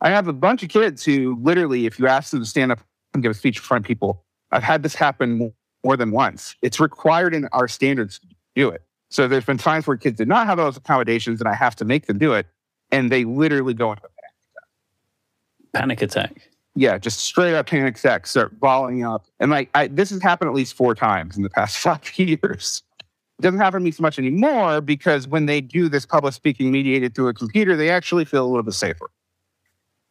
I 0.00 0.10
have 0.10 0.28
a 0.28 0.32
bunch 0.32 0.62
of 0.62 0.68
kids 0.68 1.04
who 1.04 1.38
literally, 1.42 1.86
if 1.86 1.98
you 1.98 2.06
ask 2.06 2.30
them 2.30 2.40
to 2.40 2.46
stand 2.46 2.72
up 2.72 2.80
and 3.14 3.22
give 3.22 3.30
a 3.30 3.34
speech 3.34 3.56
in 3.56 3.62
front 3.62 3.84
of 3.84 3.88
people, 3.88 4.24
I've 4.52 4.62
had 4.62 4.82
this 4.82 4.94
happen 4.94 5.52
more 5.82 5.96
than 5.96 6.10
once. 6.10 6.54
It's 6.62 6.78
required 6.78 7.34
in 7.34 7.48
our 7.52 7.68
standards 7.68 8.18
to 8.18 8.26
do 8.54 8.68
it. 8.68 8.82
So 9.08 9.28
there's 9.28 9.44
been 9.44 9.58
times 9.58 9.86
where 9.86 9.96
kids 9.96 10.18
did 10.18 10.28
not 10.28 10.46
have 10.46 10.58
those 10.58 10.76
accommodations 10.76 11.40
and 11.40 11.48
I 11.48 11.54
have 11.54 11.74
to 11.76 11.84
make 11.84 12.06
them 12.06 12.18
do 12.18 12.34
it. 12.34 12.46
And 12.90 13.10
they 13.10 13.24
literally 13.24 13.74
go 13.74 13.90
into 13.92 14.04
a 14.04 14.08
panic 14.08 14.32
attack. 15.72 15.72
Panic 15.72 16.02
attack. 16.02 16.50
Yeah, 16.74 16.98
just 16.98 17.20
straight 17.20 17.54
up 17.54 17.66
panic 17.66 17.96
attack, 17.96 18.26
start 18.26 18.60
balling 18.60 19.02
up. 19.04 19.24
And 19.40 19.50
like, 19.50 19.70
I, 19.74 19.88
this 19.88 20.10
has 20.10 20.22
happened 20.22 20.48
at 20.48 20.54
least 20.54 20.74
four 20.74 20.94
times 20.94 21.36
in 21.36 21.42
the 21.42 21.50
past 21.50 21.78
five 21.78 22.18
years. 22.18 22.82
It 23.38 23.42
doesn't 23.42 23.60
happen 23.60 23.80
to 23.80 23.84
me 23.84 23.90
so 23.90 24.02
much 24.02 24.18
anymore 24.18 24.80
because 24.80 25.28
when 25.28 25.46
they 25.46 25.60
do 25.60 25.88
this 25.88 26.06
public 26.06 26.34
speaking 26.34 26.70
mediated 26.70 27.14
through 27.14 27.28
a 27.28 27.34
computer, 27.34 27.76
they 27.76 27.90
actually 27.90 28.24
feel 28.24 28.44
a 28.44 28.48
little 28.48 28.62
bit 28.62 28.74
safer. 28.74 29.10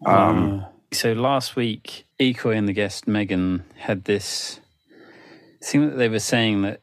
Um, 0.06 0.62
uh, 0.62 0.68
so 0.92 1.14
last 1.14 1.56
week, 1.56 2.06
Ecoy 2.20 2.58
and 2.58 2.68
the 2.68 2.74
guest 2.74 3.08
Megan 3.08 3.64
had 3.76 4.06
this 4.06 4.60
thing 5.64 5.90
that 5.90 5.98
they 5.98 6.10
were 6.10 6.20
saying 6.20 6.62
that 6.62 6.82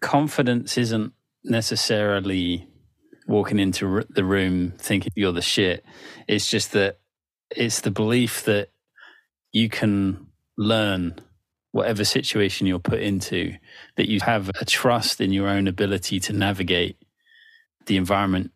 confidence 0.00 0.76
isn't 0.76 1.12
necessarily 1.44 2.68
walking 3.26 3.58
into 3.58 4.04
the 4.08 4.24
room 4.24 4.72
thinking 4.78 5.12
you're 5.14 5.32
the 5.32 5.42
shit. 5.42 5.84
It's 6.28 6.48
just 6.50 6.72
that 6.72 7.00
it's 7.50 7.80
the 7.80 7.90
belief 7.90 8.44
that 8.44 8.70
you 9.52 9.68
can 9.68 10.26
learn 10.56 11.14
whatever 11.72 12.04
situation 12.04 12.66
you're 12.66 12.78
put 12.78 13.00
into, 13.00 13.54
that 13.96 14.08
you 14.08 14.20
have 14.20 14.50
a 14.60 14.64
trust 14.64 15.20
in 15.20 15.32
your 15.32 15.48
own 15.48 15.68
ability 15.68 16.20
to 16.20 16.32
navigate 16.32 16.96
the 17.86 17.96
environment 17.96 18.50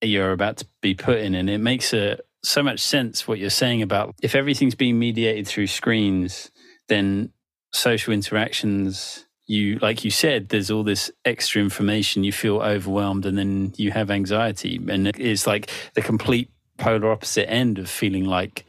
you're 0.00 0.32
about 0.32 0.56
to 0.58 0.66
be 0.80 0.94
put 0.94 1.18
in. 1.18 1.34
And 1.34 1.48
it 1.48 1.58
makes 1.58 1.92
a, 1.92 2.18
so 2.42 2.62
much 2.62 2.80
sense 2.80 3.28
what 3.28 3.38
you're 3.38 3.50
saying 3.50 3.82
about 3.82 4.14
if 4.22 4.34
everything's 4.34 4.74
being 4.74 4.98
mediated 4.98 5.46
through 5.46 5.68
screens, 5.68 6.50
then 6.88 7.32
social 7.72 8.12
interactions 8.12 9.26
you 9.52 9.78
like 9.80 10.02
you 10.02 10.10
said 10.10 10.48
there's 10.48 10.70
all 10.70 10.82
this 10.82 11.10
extra 11.26 11.60
information 11.60 12.24
you 12.24 12.32
feel 12.32 12.60
overwhelmed 12.60 13.26
and 13.26 13.36
then 13.36 13.72
you 13.76 13.90
have 13.90 14.10
anxiety. 14.10 14.80
And 14.88 15.06
it's 15.08 15.46
like 15.46 15.70
the 15.94 16.00
complete 16.00 16.50
polar 16.78 17.12
opposite 17.12 17.48
end 17.50 17.78
of 17.78 17.88
feeling 17.88 18.24
like 18.24 18.64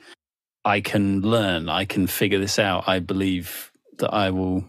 i 0.66 0.80
can 0.82 1.22
learn 1.22 1.68
i 1.70 1.84
can 1.84 2.06
figure 2.06 2.38
this 2.38 2.60
out 2.60 2.84
i 2.88 3.00
believe 3.00 3.72
that 3.98 4.14
i 4.14 4.30
will 4.30 4.64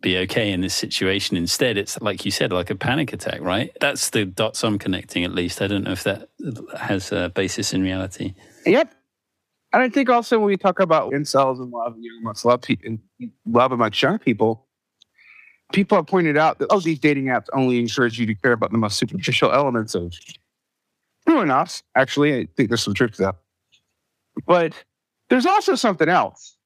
be 0.00 0.16
okay 0.16 0.50
in 0.50 0.62
this 0.62 0.74
situation. 0.74 1.36
Instead 1.36 1.76
it's 1.76 2.00
like 2.00 2.24
you 2.24 2.30
said 2.30 2.52
like 2.52 2.70
a 2.70 2.74
panic 2.74 3.12
attack 3.12 3.42
right? 3.42 3.70
That's 3.80 4.10
the 4.10 4.24
dots 4.24 4.64
i'm 4.64 4.78
connecting 4.78 5.24
at 5.24 5.34
least. 5.34 5.60
I 5.60 5.66
don't 5.66 5.84
know 5.84 5.92
if 5.92 6.04
that 6.04 6.30
has 6.78 7.12
a 7.12 7.28
basis 7.28 7.74
in 7.74 7.82
reality. 7.82 8.34
Yep. 8.64 8.94
And 9.72 9.82
i 9.82 9.88
think 9.90 10.08
also 10.08 10.38
when 10.38 10.46
we 10.46 10.56
talk 10.56 10.80
about 10.80 11.12
incels 11.12 11.60
and 11.60 11.70
love 11.70 11.96
you 11.98 12.10
know, 12.12 12.20
amongst 12.22 12.46
love, 12.46 12.64
love 13.44 13.72
amongst 13.72 14.00
young 14.00 14.18
people 14.18 14.66
people 15.72 15.96
have 15.96 16.06
pointed 16.06 16.36
out 16.36 16.58
that 16.58 16.68
oh, 16.70 16.80
these 16.80 16.98
dating 16.98 17.26
apps 17.26 17.46
only 17.52 17.78
encourage 17.78 18.18
you 18.18 18.26
to 18.26 18.34
care 18.34 18.52
about 18.52 18.72
the 18.72 18.78
most 18.78 18.98
superficial 18.98 19.52
elements 19.52 19.94
of 19.94 20.14
true 21.26 21.40
enough. 21.40 21.82
Actually, 21.94 22.34
I 22.34 22.48
think 22.56 22.68
there's 22.68 22.82
some 22.82 22.94
truth 22.94 23.12
to 23.12 23.22
that. 23.22 23.36
But 24.46 24.74
there's 25.28 25.46
also 25.46 25.74
something 25.74 26.08
else. 26.08 26.56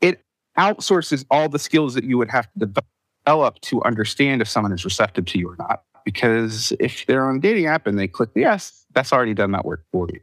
It 0.00 0.22
outsources 0.58 1.24
all 1.30 1.48
the 1.48 1.58
skills 1.58 1.94
that 1.94 2.04
you 2.04 2.18
would 2.18 2.30
have 2.30 2.48
to 2.58 2.66
develop 3.24 3.60
to 3.60 3.82
understand 3.84 4.42
if 4.42 4.48
someone 4.48 4.72
is 4.72 4.84
receptive 4.84 5.24
to 5.26 5.38
you 5.38 5.50
or 5.50 5.56
not. 5.58 5.82
Because 6.04 6.72
if 6.80 7.04
they're 7.06 7.28
on 7.28 7.36
a 7.36 7.40
dating 7.40 7.66
app 7.66 7.86
and 7.86 7.98
they 7.98 8.08
click 8.08 8.30
yes, 8.34 8.84
that's 8.92 9.12
already 9.12 9.34
done 9.34 9.52
that 9.52 9.64
work 9.64 9.84
for 9.92 10.08
you. 10.12 10.20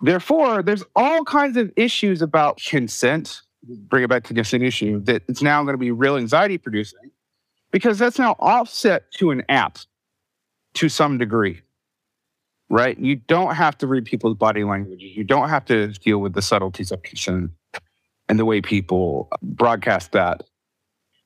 Therefore, 0.00 0.62
there's 0.62 0.82
all 0.96 1.24
kinds 1.24 1.56
of 1.56 1.72
issues 1.76 2.22
about 2.22 2.60
consent 2.64 3.42
bring 3.62 4.04
it 4.04 4.08
back 4.08 4.24
to 4.24 4.34
this 4.34 4.52
issue 4.52 5.00
that 5.04 5.22
it's 5.28 5.42
now 5.42 5.62
going 5.62 5.74
to 5.74 5.78
be 5.78 5.90
real 5.90 6.16
anxiety 6.16 6.58
producing 6.58 7.10
because 7.70 7.98
that's 7.98 8.18
now 8.18 8.36
offset 8.38 9.10
to 9.12 9.30
an 9.30 9.42
app 9.48 9.78
to 10.74 10.88
some 10.88 11.18
degree 11.18 11.62
right? 12.72 12.98
You 12.98 13.16
don't 13.16 13.54
have 13.54 13.76
to 13.78 13.86
read 13.86 14.06
people's 14.06 14.34
body 14.34 14.64
language. 14.64 15.02
You 15.02 15.24
don't 15.24 15.50
have 15.50 15.64
to 15.66 15.88
deal 15.88 16.18
with 16.18 16.32
the 16.32 16.40
subtleties 16.40 16.90
of 16.90 17.02
consent 17.02 17.50
and 18.30 18.38
the 18.38 18.46
way 18.46 18.62
people 18.62 19.28
broadcast 19.42 20.12
that. 20.12 20.42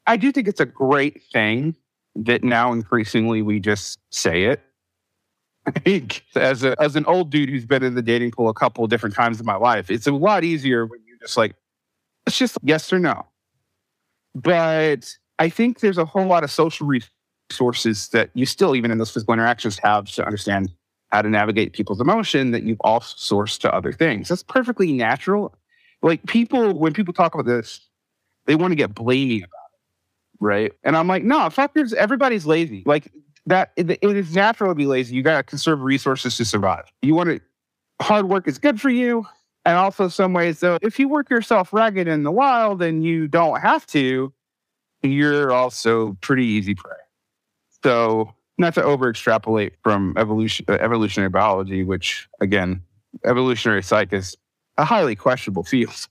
I 0.08 0.16
do 0.16 0.32
think 0.32 0.48
it's 0.48 0.60
a 0.60 0.66
great 0.66 1.22
thing 1.32 1.76
that 2.16 2.42
now 2.42 2.72
increasingly 2.72 3.42
we 3.42 3.60
just 3.60 4.00
say 4.10 4.44
it. 4.44 4.60
As, 6.36 6.62
a, 6.62 6.80
as 6.80 6.94
an 6.94 7.04
old 7.06 7.30
dude 7.30 7.48
who's 7.48 7.66
been 7.66 7.82
in 7.82 7.96
the 7.96 8.02
dating 8.02 8.30
pool 8.30 8.48
a 8.48 8.54
couple 8.54 8.86
different 8.86 9.16
times 9.16 9.40
in 9.40 9.46
my 9.46 9.56
life, 9.56 9.90
it's 9.90 10.06
a 10.06 10.12
lot 10.12 10.44
easier 10.44 10.86
when 10.86 11.00
you're 11.04 11.18
just 11.18 11.36
like, 11.36 11.56
it's 12.26 12.38
just 12.38 12.58
yes 12.62 12.92
or 12.92 12.98
no. 12.98 13.26
But 14.34 15.16
I 15.38 15.48
think 15.48 15.80
there's 15.80 15.98
a 15.98 16.04
whole 16.04 16.26
lot 16.26 16.44
of 16.44 16.50
social 16.50 16.86
resources 16.86 18.08
that 18.08 18.30
you 18.34 18.46
still, 18.46 18.76
even 18.76 18.90
in 18.90 18.98
those 18.98 19.10
physical 19.10 19.34
interactions, 19.34 19.78
have 19.82 20.06
to 20.12 20.24
understand 20.24 20.70
how 21.10 21.22
to 21.22 21.30
navigate 21.30 21.72
people's 21.72 22.00
emotion 22.00 22.50
that 22.50 22.64
you've 22.64 22.80
off 22.82 23.04
sourced 23.04 23.58
to 23.60 23.72
other 23.72 23.92
things. 23.92 24.28
That's 24.28 24.42
perfectly 24.42 24.92
natural. 24.92 25.54
Like 26.02 26.24
people, 26.26 26.78
when 26.78 26.92
people 26.92 27.14
talk 27.14 27.34
about 27.34 27.46
this, 27.46 27.80
they 28.46 28.56
want 28.56 28.72
to 28.72 28.76
get 28.76 28.94
blaming 28.94 29.38
about 29.38 29.50
it, 29.72 30.38
right? 30.40 30.72
And 30.82 30.96
I'm 30.96 31.08
like, 31.08 31.22
no, 31.22 31.38
fuckers, 31.48 31.92
everybody's 31.94 32.44
lazy. 32.44 32.82
Like 32.84 33.10
that, 33.46 33.72
it, 33.76 33.90
it 33.90 34.02
is 34.02 34.34
natural 34.34 34.70
to 34.70 34.74
be 34.74 34.86
lazy. 34.86 35.14
You 35.14 35.22
got 35.22 35.36
to 35.38 35.42
conserve 35.42 35.80
resources 35.80 36.36
to 36.36 36.44
survive. 36.44 36.84
You 37.02 37.14
want 37.14 37.30
to, 37.30 37.40
hard 38.02 38.28
work 38.28 38.46
is 38.46 38.58
good 38.58 38.80
for 38.80 38.90
you 38.90 39.26
and 39.66 39.76
also 39.76 40.08
some 40.08 40.32
ways 40.32 40.60
though 40.60 40.78
if 40.80 40.98
you 40.98 41.08
work 41.08 41.28
yourself 41.28 41.72
ragged 41.72 42.08
in 42.08 42.22
the 42.22 42.30
wild 42.30 42.80
and 42.80 43.04
you 43.04 43.26
don't 43.26 43.60
have 43.60 43.84
to 43.86 44.32
you're 45.02 45.52
also 45.52 46.16
pretty 46.20 46.44
easy 46.44 46.74
prey. 46.74 46.96
So 47.84 48.32
not 48.58 48.74
to 48.74 48.82
over 48.82 49.10
extrapolate 49.10 49.74
from 49.82 50.14
evolution 50.16 50.64
uh, 50.68 50.72
evolutionary 50.74 51.28
biology 51.28 51.82
which 51.82 52.28
again 52.40 52.80
evolutionary 53.24 53.82
psych 53.82 54.12
is 54.12 54.36
a 54.78 54.84
highly 54.84 55.16
questionable 55.16 55.64
field. 55.64 56.06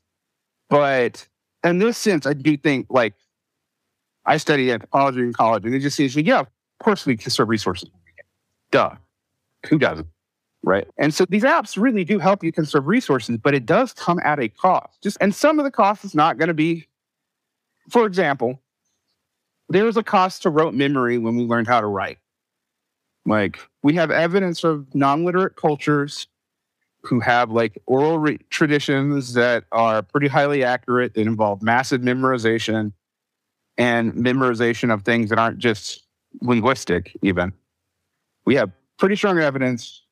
But 0.69 1.27
in 1.63 1.79
this 1.79 1.97
sense 1.97 2.27
i 2.27 2.33
do 2.33 2.57
think 2.57 2.87
like 2.89 3.13
i 4.25 4.37
studied 4.37 4.71
anthropology 4.71 5.21
in 5.21 5.33
college 5.33 5.65
and 5.65 5.73
it 5.73 5.79
just 5.79 5.95
seems 5.95 6.15
yeah 6.15 6.41
of 6.41 6.47
course 6.79 7.05
we 7.05 7.15
conserve 7.15 7.49
resources. 7.49 7.89
Duh. 8.71 8.91
Who 9.69 9.79
doesn't 9.79 10.07
right? 10.65 10.87
And 10.97 11.13
so 11.13 11.25
these 11.29 11.43
apps 11.43 11.79
really 11.79 12.03
do 12.03 12.19
help 12.19 12.43
you 12.43 12.51
conserve 12.51 12.87
resources, 12.87 13.37
but 13.37 13.53
it 13.53 13.65
does 13.65 13.93
come 13.93 14.19
at 14.23 14.39
a 14.39 14.49
cost. 14.49 15.01
Just 15.01 15.17
and 15.21 15.33
some 15.33 15.59
of 15.59 15.63
the 15.63 15.71
cost 15.71 16.03
is 16.03 16.15
not 16.15 16.37
going 16.37 16.47
to 16.47 16.53
be, 16.53 16.87
for 17.89 18.05
example, 18.05 18.59
there 19.69 19.85
was 19.85 19.95
a 19.95 20.03
cost 20.03 20.41
to 20.41 20.49
rote 20.49 20.73
memory 20.73 21.17
when 21.17 21.35
we 21.37 21.43
learned 21.43 21.67
how 21.67 21.79
to 21.79 21.87
write. 21.87 22.17
Like 23.25 23.59
we 23.83 23.93
have 23.93 24.11
evidence 24.11 24.63
of 24.63 24.93
non-literate 24.93 25.55
cultures 25.55 26.27
who 27.03 27.19
have 27.19 27.51
like 27.51 27.81
oral 27.85 28.17
re- 28.17 28.39
traditions 28.49 29.33
that 29.35 29.65
are 29.71 30.01
pretty 30.01 30.27
highly 30.27 30.63
accurate 30.63 31.13
that 31.13 31.21
involve 31.21 31.61
massive 31.61 32.01
memorization 32.01 32.91
and 33.77 34.13
memorization 34.13 34.91
of 34.91 35.03
things 35.03 35.29
that 35.29 35.37
aren't 35.37 35.59
just 35.59 36.03
linguistic 36.41 37.15
even 37.21 37.53
We 38.45 38.55
have 38.55 38.71
pretty 38.97 39.15
strong 39.15 39.39
evidence 39.39 40.04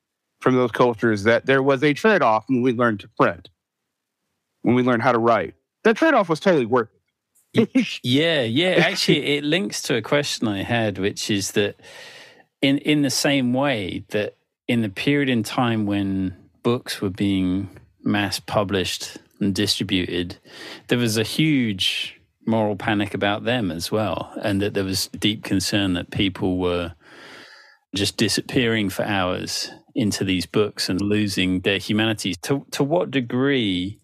from 0.43 0.55
those 0.55 0.71
cultures 0.71 1.23
that 1.23 1.45
there 1.45 1.63
was 1.63 1.81
a 1.83 1.93
trade 1.93 2.21
off 2.21 2.43
when 2.49 2.61
we 2.61 2.73
learned 2.73 2.99
to 2.99 3.07
print, 3.17 3.49
when 4.61 4.75
we 4.75 4.83
learned 4.83 5.01
how 5.01 5.13
to 5.13 5.17
write. 5.17 5.55
That 5.85 5.95
trade 5.95 6.13
off 6.13 6.27
was 6.27 6.41
totally 6.41 6.65
worth 6.65 6.89
it. 7.53 7.99
yeah, 8.03 8.41
yeah. 8.41 8.83
Actually, 8.85 9.37
it 9.37 9.43
links 9.45 9.81
to 9.83 9.95
a 9.95 10.01
question 10.01 10.47
I 10.49 10.63
had, 10.63 10.97
which 10.97 11.31
is 11.31 11.53
that 11.53 11.79
in 12.61 12.77
in 12.79 13.03
the 13.03 13.09
same 13.09 13.53
way 13.53 14.03
that 14.09 14.35
in 14.67 14.81
the 14.81 14.89
period 14.89 15.29
in 15.29 15.43
time 15.43 15.85
when 15.85 16.35
books 16.61 17.01
were 17.01 17.09
being 17.09 17.69
mass 18.03 18.39
published 18.39 19.17
and 19.39 19.55
distributed, 19.55 20.37
there 20.89 20.97
was 20.97 21.17
a 21.17 21.23
huge 21.23 22.19
moral 22.45 22.75
panic 22.75 23.13
about 23.13 23.45
them 23.45 23.71
as 23.71 23.91
well, 23.91 24.33
and 24.41 24.61
that 24.61 24.73
there 24.73 24.83
was 24.83 25.07
deep 25.07 25.45
concern 25.45 25.93
that 25.93 26.11
people 26.11 26.57
were 26.57 26.93
just 27.95 28.17
disappearing 28.17 28.89
for 28.89 29.03
hours 29.03 29.71
into 29.95 30.23
these 30.23 30.45
books 30.45 30.89
and 30.89 31.01
losing 31.01 31.61
their 31.61 31.77
humanity. 31.77 32.35
To 32.43 32.65
to 32.71 32.83
what 32.83 33.11
degree? 33.11 33.99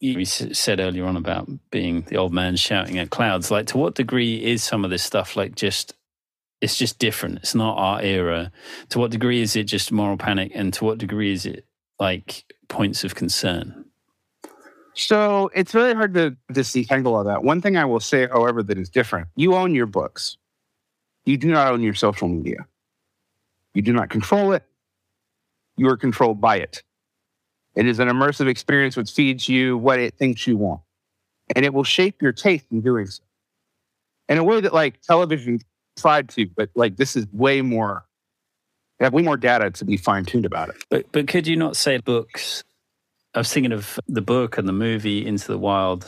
You 0.00 0.24
said 0.26 0.80
earlier 0.80 1.06
on 1.06 1.16
about 1.16 1.48
being 1.72 2.02
the 2.02 2.18
old 2.18 2.32
man 2.32 2.56
shouting 2.56 2.98
at 2.98 3.10
clouds. 3.10 3.50
Like, 3.50 3.66
to 3.68 3.78
what 3.78 3.96
degree 3.96 4.36
is 4.36 4.62
some 4.62 4.84
of 4.84 4.90
this 4.90 5.02
stuff 5.02 5.36
like 5.36 5.56
just 5.56 5.94
it's 6.60 6.76
just 6.76 6.98
different. 6.98 7.38
It's 7.38 7.54
not 7.54 7.76
our 7.78 8.02
era. 8.02 8.52
To 8.90 8.98
what 8.98 9.10
degree 9.10 9.42
is 9.42 9.56
it 9.56 9.64
just 9.64 9.92
moral 9.92 10.16
panic, 10.16 10.52
and 10.54 10.72
to 10.74 10.84
what 10.84 10.98
degree 10.98 11.32
is 11.32 11.46
it 11.46 11.66
like 12.00 12.44
points 12.68 13.04
of 13.04 13.14
concern? 13.14 13.84
So 14.94 15.50
it's 15.54 15.74
really 15.74 15.94
hard 15.94 16.14
to 16.14 16.36
disentangle 16.52 17.14
all 17.14 17.24
that. 17.24 17.44
One 17.44 17.60
thing 17.62 17.76
I 17.76 17.84
will 17.84 18.00
say, 18.00 18.26
however, 18.28 18.62
that 18.64 18.78
is 18.78 18.88
different: 18.90 19.28
you 19.36 19.54
own 19.54 19.74
your 19.74 19.86
books. 19.86 20.36
You 21.24 21.36
do 21.36 21.48
not 21.50 21.72
own 21.72 21.82
your 21.82 21.94
social 21.94 22.28
media. 22.28 22.66
You 23.74 23.82
do 23.82 23.92
not 23.92 24.10
control 24.10 24.52
it. 24.52 24.64
You 25.78 25.88
are 25.88 25.96
controlled 25.96 26.40
by 26.40 26.56
it. 26.56 26.82
It 27.74 27.86
is 27.86 28.00
an 28.00 28.08
immersive 28.08 28.48
experience 28.48 28.96
which 28.96 29.12
feeds 29.12 29.48
you 29.48 29.78
what 29.78 30.00
it 30.00 30.14
thinks 30.14 30.46
you 30.46 30.56
want, 30.56 30.80
and 31.54 31.64
it 31.64 31.72
will 31.72 31.84
shape 31.84 32.20
your 32.20 32.32
taste 32.32 32.66
in 32.70 32.80
doing 32.80 33.06
so. 33.06 33.22
In 34.28 34.36
a 34.36 34.44
way 34.44 34.60
that, 34.60 34.74
like 34.74 35.00
television 35.00 35.60
tried 35.96 36.28
to, 36.30 36.46
but 36.56 36.70
like 36.74 36.96
this 36.96 37.16
is 37.16 37.26
way 37.32 37.62
more. 37.62 38.04
They 38.98 39.06
have 39.06 39.12
way 39.12 39.22
more 39.22 39.36
data 39.36 39.70
to 39.70 39.84
be 39.84 39.96
fine 39.96 40.24
tuned 40.24 40.44
about 40.44 40.70
it. 40.70 40.84
But 40.90 41.12
but 41.12 41.28
could 41.28 41.46
you 41.46 41.56
not 41.56 41.76
say 41.76 41.98
books? 41.98 42.64
I 43.34 43.38
was 43.38 43.52
thinking 43.52 43.72
of 43.72 44.00
the 44.08 44.22
book 44.22 44.58
and 44.58 44.66
the 44.66 44.72
movie 44.72 45.24
Into 45.24 45.46
the 45.46 45.58
Wild. 45.58 46.04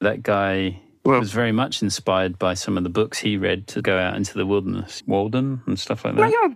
That 0.00 0.22
guy 0.22 0.80
well, 1.04 1.20
was 1.20 1.32
very 1.32 1.52
much 1.52 1.82
inspired 1.82 2.38
by 2.38 2.54
some 2.54 2.78
of 2.78 2.84
the 2.84 2.90
books 2.90 3.18
he 3.18 3.36
read 3.36 3.66
to 3.68 3.82
go 3.82 3.98
out 3.98 4.16
into 4.16 4.34
the 4.34 4.46
wilderness, 4.46 5.02
Walden 5.06 5.62
and 5.66 5.78
stuff 5.78 6.06
like 6.06 6.14
that. 6.16 6.30
Yeah, 6.30 6.48
yeah. 6.48 6.54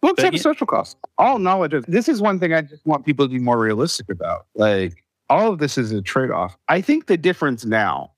Books 0.00 0.14
but, 0.16 0.24
have 0.26 0.34
yeah. 0.34 0.40
a 0.40 0.42
social 0.42 0.66
cost. 0.66 0.96
All 1.18 1.38
knowledge. 1.38 1.74
of 1.74 1.84
this 1.86 2.08
is 2.08 2.20
one 2.20 2.38
thing 2.38 2.52
I 2.52 2.62
just 2.62 2.86
want 2.86 3.04
people 3.04 3.26
to 3.26 3.30
be 3.30 3.38
more 3.38 3.58
realistic 3.58 4.08
about. 4.10 4.46
Like 4.54 5.04
all 5.28 5.52
of 5.52 5.58
this 5.58 5.76
is 5.76 5.92
a 5.92 6.00
trade 6.02 6.30
off. 6.30 6.56
I 6.68 6.80
think 6.80 7.06
the 7.06 7.16
difference 7.16 7.64
now 7.64 8.12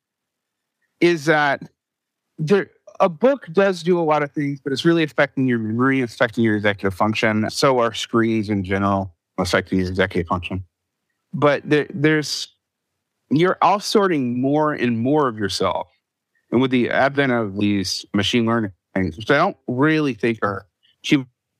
is 1.01 1.25
that 1.25 1.63
there 2.39 2.71
a 3.01 3.09
book 3.09 3.47
does 3.53 3.83
do 3.83 3.99
a 3.99 4.03
lot 4.03 4.23
of 4.23 4.31
things, 4.31 4.61
but 4.61 4.73
it's 4.73 4.85
really 4.85 5.03
affecting 5.03 5.47
your 5.49 5.59
memory, 5.59 6.03
affecting 6.03 6.45
your 6.45 6.57
executive 6.57 6.95
function. 6.95 7.49
So 7.49 7.79
are 7.79 7.95
screens 7.95 8.51
in 8.51 8.63
general 8.63 9.15
affecting 9.39 9.79
your 9.79 9.89
executive 9.89 10.29
function. 10.29 10.65
But 11.33 11.63
there, 11.69 11.87
there's 11.91 12.49
you're 13.31 13.57
outsorting 13.63 14.37
more 14.37 14.73
and 14.73 14.99
more 14.99 15.29
of 15.29 15.39
yourself. 15.39 15.89
And 16.51 16.61
with 16.61 16.73
the 16.73 16.91
advent 16.91 17.33
of 17.33 17.57
these 17.59 18.05
machine 18.13 18.45
learning 18.45 18.73
things, 18.95 19.17
which 19.17 19.31
I 19.31 19.37
don't 19.37 19.57
really 19.69 20.15
think 20.15 20.41
are 20.43 20.67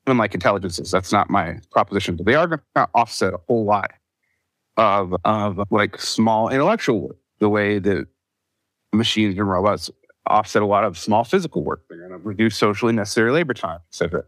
like 0.07 0.33
intelligences, 0.33 0.91
that's 0.91 1.11
not 1.11 1.29
my 1.29 1.59
proposition, 1.71 2.15
but 2.15 2.25
they 2.25 2.35
are 2.35 2.47
going 2.47 2.61
to 2.75 2.89
offset 2.93 3.33
a 3.33 3.39
whole 3.47 3.65
lot 3.65 3.91
of, 4.77 5.15
of 5.25 5.59
like 5.69 5.99
small 5.99 6.49
intellectual 6.49 7.01
work, 7.01 7.17
the 7.39 7.49
way 7.49 7.79
that 7.79 8.07
machines 8.93 9.37
and 9.37 9.49
robots 9.49 9.89
offset 10.27 10.61
a 10.61 10.65
lot 10.65 10.83
of 10.83 10.97
small 10.97 11.23
physical 11.23 11.63
work. 11.63 11.83
They're 11.89 11.99
going 11.99 12.11
to 12.11 12.17
reduce 12.17 12.57
socially 12.57 12.93
necessary 12.93 13.31
labor 13.31 13.53
time, 13.53 13.79
etc. 13.89 14.23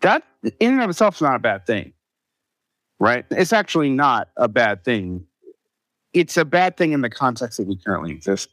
That 0.00 0.24
in 0.60 0.74
and 0.74 0.82
of 0.82 0.90
itself 0.90 1.16
is 1.16 1.22
not 1.22 1.36
a 1.36 1.40
bad 1.40 1.66
thing, 1.66 1.92
right? 2.98 3.24
It's 3.30 3.52
actually 3.52 3.90
not 3.90 4.28
a 4.36 4.48
bad 4.48 4.84
thing. 4.84 5.26
It's 6.12 6.36
a 6.36 6.44
bad 6.44 6.76
thing 6.76 6.92
in 6.92 7.02
the 7.02 7.10
context 7.10 7.58
that 7.58 7.66
we 7.66 7.76
currently 7.76 8.12
exist. 8.12 8.48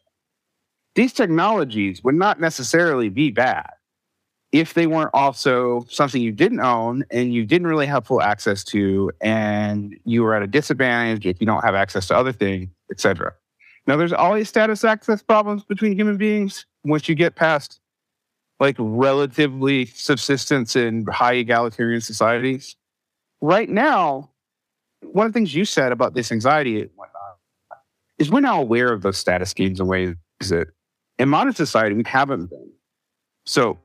These 0.95 1.13
technologies 1.13 2.03
would 2.03 2.15
not 2.15 2.39
necessarily 2.39 3.09
be 3.09 3.31
bad 3.31 3.71
if 4.53 4.75
they 4.75 4.85
weren't 4.85 5.09
also 5.13 5.83
something 5.89 6.21
you 6.21 6.31
didn't 6.31 6.61
own 6.61 7.03
and 7.09 7.33
you 7.33 7.43
didn't 7.43 7.67
really 7.67 7.87
have 7.87 8.05
full 8.05 8.21
access 8.21 8.63
to, 8.65 9.11
and 9.19 9.97
you 10.05 10.21
were 10.21 10.35
at 10.35 10.43
a 10.43 10.47
disadvantage 10.47 11.25
if 11.25 11.41
you 11.41 11.47
don't 11.47 11.63
have 11.63 11.73
access 11.73 12.07
to 12.07 12.15
other 12.15 12.31
things, 12.31 12.69
etc. 12.91 13.33
Now, 13.87 13.97
there's 13.97 14.13
always 14.13 14.47
status 14.47 14.83
access 14.83 15.23
problems 15.23 15.65
between 15.65 15.97
human 15.97 16.17
beings 16.17 16.65
once 16.85 17.09
you 17.09 17.15
get 17.15 17.35
past 17.35 17.81
like 18.59 18.75
relatively 18.77 19.87
subsistence 19.87 20.75
in 20.75 21.05
high 21.07 21.33
egalitarian 21.33 21.99
societies. 21.99 22.75
Right 23.41 23.67
now, 23.67 24.29
one 25.01 25.25
of 25.25 25.33
the 25.33 25.37
things 25.37 25.53
you 25.53 25.65
said 25.65 25.91
about 25.91 26.13
this 26.13 26.31
anxiety 26.31 26.81
and 26.81 26.89
is 28.19 28.29
we're 28.29 28.39
now 28.39 28.61
aware 28.61 28.93
of 28.93 29.01
those 29.01 29.17
status 29.17 29.53
gains 29.53 29.79
and 29.79 29.89
ways 29.89 30.15
that 30.47 30.67
in 31.17 31.27
modern 31.27 31.53
society 31.53 31.95
we 31.95 32.03
haven't 32.05 32.51
been. 32.51 32.71
So, 33.45 33.79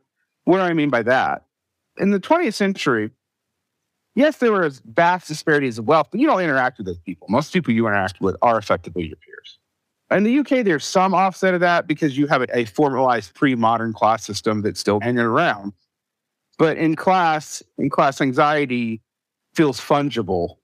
what 0.49 0.57
do 0.57 0.63
I 0.63 0.73
mean 0.73 0.89
by 0.89 1.03
that? 1.03 1.45
In 1.99 2.11
the 2.11 2.19
20th 2.19 2.55
century, 2.55 3.11
yes, 4.15 4.39
there 4.39 4.51
were 4.51 4.71
vast 4.87 5.29
disparities 5.29 5.79
of 5.79 5.87
wealth, 5.87 6.09
but 6.11 6.21
you 6.21 6.27
don't 6.27 6.41
interact 6.41 6.79
with 6.79 6.87
those 6.87 6.99
people. 7.01 7.27
Most 7.29 7.53
people 7.53 7.75
you 7.75 7.87
interact 7.87 8.23
with 8.23 8.35
are 8.41 8.57
effectively 8.57 9.07
your 9.07 9.17
peers. 9.17 9.59
In 10.11 10.25
the 10.25 10.39
UK, 10.39 10.65
there's 10.65 10.87
some 10.87 11.13
offset 11.13 11.53
of 11.53 11.61
that 11.61 11.87
because 11.87 12.17
you 12.17 12.27
have 12.29 12.47
a, 12.51 12.65
formalized 12.65 13.35
pre-modern 13.35 13.93
class 13.93 14.25
system 14.25 14.63
that's 14.63 14.81
still 14.81 15.01
hanging 15.01 15.19
around. 15.19 15.75
But 16.57 16.79
in 16.79 16.97
class, 16.97 17.63
in 17.77 17.91
class 17.91 18.23
anxiety 18.23 19.03
feels 19.55 19.79
fungible. 19.79 20.57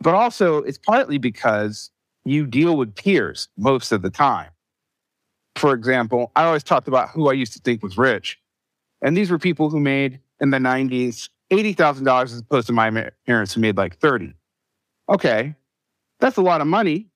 But 0.00 0.14
also 0.14 0.62
it's 0.62 0.78
partly 0.78 1.18
because 1.18 1.90
you 2.24 2.46
deal 2.46 2.78
with 2.78 2.94
peers 2.94 3.48
most 3.58 3.92
of 3.92 4.00
the 4.00 4.10
time. 4.10 4.48
For 5.56 5.74
example, 5.74 6.32
I 6.34 6.44
always 6.44 6.62
talked 6.62 6.88
about 6.88 7.10
who 7.10 7.28
I 7.28 7.34
used 7.34 7.52
to 7.52 7.58
think 7.58 7.82
was 7.82 7.98
rich. 7.98 8.38
And 9.02 9.16
these 9.16 9.30
were 9.30 9.38
people 9.38 9.68
who 9.68 9.80
made 9.80 10.20
in 10.40 10.50
the 10.50 10.58
90s 10.58 11.28
$80,000 11.50 12.24
as 12.24 12.38
opposed 12.38 12.66
to 12.68 12.72
my 12.72 13.10
parents 13.26 13.52
who 13.52 13.60
made 13.60 13.76
like 13.76 13.98
30. 13.98 14.32
Okay. 15.08 15.54
That's 16.20 16.36
a 16.36 16.42
lot 16.42 16.60
of 16.60 16.66
money 16.66 17.08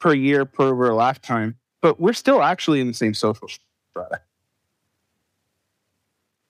per 0.00 0.12
year 0.12 0.44
per 0.44 0.64
over 0.64 0.90
a 0.90 0.94
lifetime, 0.94 1.56
but 1.80 2.00
we're 2.00 2.12
still 2.12 2.42
actually 2.42 2.80
in 2.80 2.88
the 2.88 2.94
same 2.94 3.14
social 3.14 3.48
strata. 3.48 4.20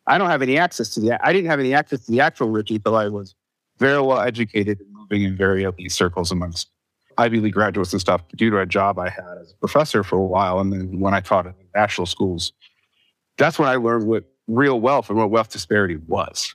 I 0.06 0.16
don't 0.16 0.30
have 0.30 0.42
any 0.42 0.56
access 0.56 0.90
to 0.94 1.00
the. 1.00 1.26
I 1.26 1.32
didn't 1.32 1.50
have 1.50 1.60
any 1.60 1.74
access 1.74 2.06
to 2.06 2.12
the 2.12 2.20
actual 2.20 2.48
Richie 2.48 2.76
until 2.76 2.96
I 2.96 3.08
was 3.08 3.34
very 3.78 4.00
well 4.00 4.20
educated 4.20 4.80
and 4.80 4.92
moving 4.92 5.22
in 5.22 5.36
very 5.36 5.64
elite 5.64 5.92
circles 5.92 6.32
amongst 6.32 6.70
Ivy 7.18 7.40
League 7.40 7.52
graduates 7.52 7.92
and 7.92 8.00
stuff 8.00 8.22
due 8.34 8.50
to 8.50 8.58
a 8.58 8.66
job 8.66 8.98
I 8.98 9.10
had 9.10 9.38
as 9.40 9.52
a 9.52 9.56
professor 9.56 10.02
for 10.02 10.16
a 10.16 10.24
while. 10.24 10.60
And 10.60 10.72
then 10.72 11.00
when 11.00 11.12
I 11.12 11.20
taught 11.20 11.46
in 11.46 11.54
national 11.74 12.06
schools, 12.06 12.52
that's 13.36 13.58
when 13.58 13.68
I 13.68 13.76
learned 13.76 14.06
what 14.06 14.24
real 14.48 14.80
wealth 14.80 15.08
and 15.08 15.18
what 15.18 15.30
wealth 15.30 15.50
disparity 15.50 15.96
was. 16.08 16.54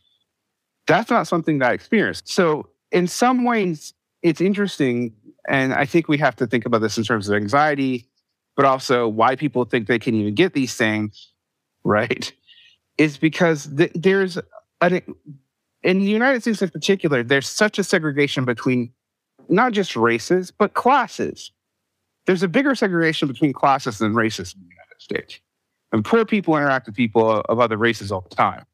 That's 0.87 1.09
not 1.09 1.27
something 1.27 1.59
that 1.59 1.71
I 1.71 1.73
experienced. 1.73 2.27
So 2.27 2.67
in 2.91 3.07
some 3.07 3.45
ways, 3.45 3.93
it's 4.21 4.41
interesting 4.41 5.13
and 5.47 5.73
I 5.73 5.85
think 5.85 6.07
we 6.07 6.17
have 6.19 6.35
to 6.37 6.47
think 6.47 6.65
about 6.65 6.79
this 6.79 6.97
in 6.97 7.03
terms 7.03 7.27
of 7.27 7.35
anxiety, 7.35 8.07
but 8.55 8.65
also 8.65 9.07
why 9.07 9.35
people 9.35 9.65
think 9.65 9.87
they 9.87 9.99
can 9.99 10.15
even 10.15 10.35
get 10.35 10.53
these 10.53 10.75
things, 10.75 11.31
right? 11.83 12.31
Is 12.97 13.17
because 13.17 13.69
th- 13.75 13.91
there's 13.93 14.37
an, 14.81 15.01
in 15.83 15.99
the 15.99 16.05
United 16.05 16.41
States 16.41 16.61
in 16.61 16.69
particular, 16.69 17.23
there's 17.23 17.47
such 17.47 17.77
a 17.77 17.83
segregation 17.83 18.45
between 18.45 18.93
not 19.49 19.73
just 19.73 19.95
races, 19.95 20.51
but 20.51 20.73
classes. 20.73 21.51
There's 22.25 22.43
a 22.43 22.47
bigger 22.47 22.73
segregation 22.73 23.27
between 23.27 23.51
classes 23.51 23.97
than 23.97 24.13
races 24.13 24.53
in 24.53 24.61
the 24.61 24.69
United 24.69 25.01
States. 25.01 25.39
And 25.93 26.03
poor 26.03 26.25
people 26.25 26.57
interact 26.57 26.87
with 26.87 26.95
people 26.95 27.41
of 27.41 27.59
other 27.59 27.77
races 27.77 28.11
all 28.11 28.21
the 28.27 28.35
time. 28.35 28.65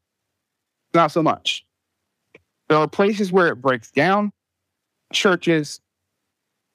Not 0.94 1.12
so 1.12 1.22
much. 1.22 1.64
There 2.68 2.78
are 2.78 2.88
places 2.88 3.30
where 3.30 3.48
it 3.48 3.56
breaks 3.56 3.90
down 3.90 4.32
churches, 5.12 5.80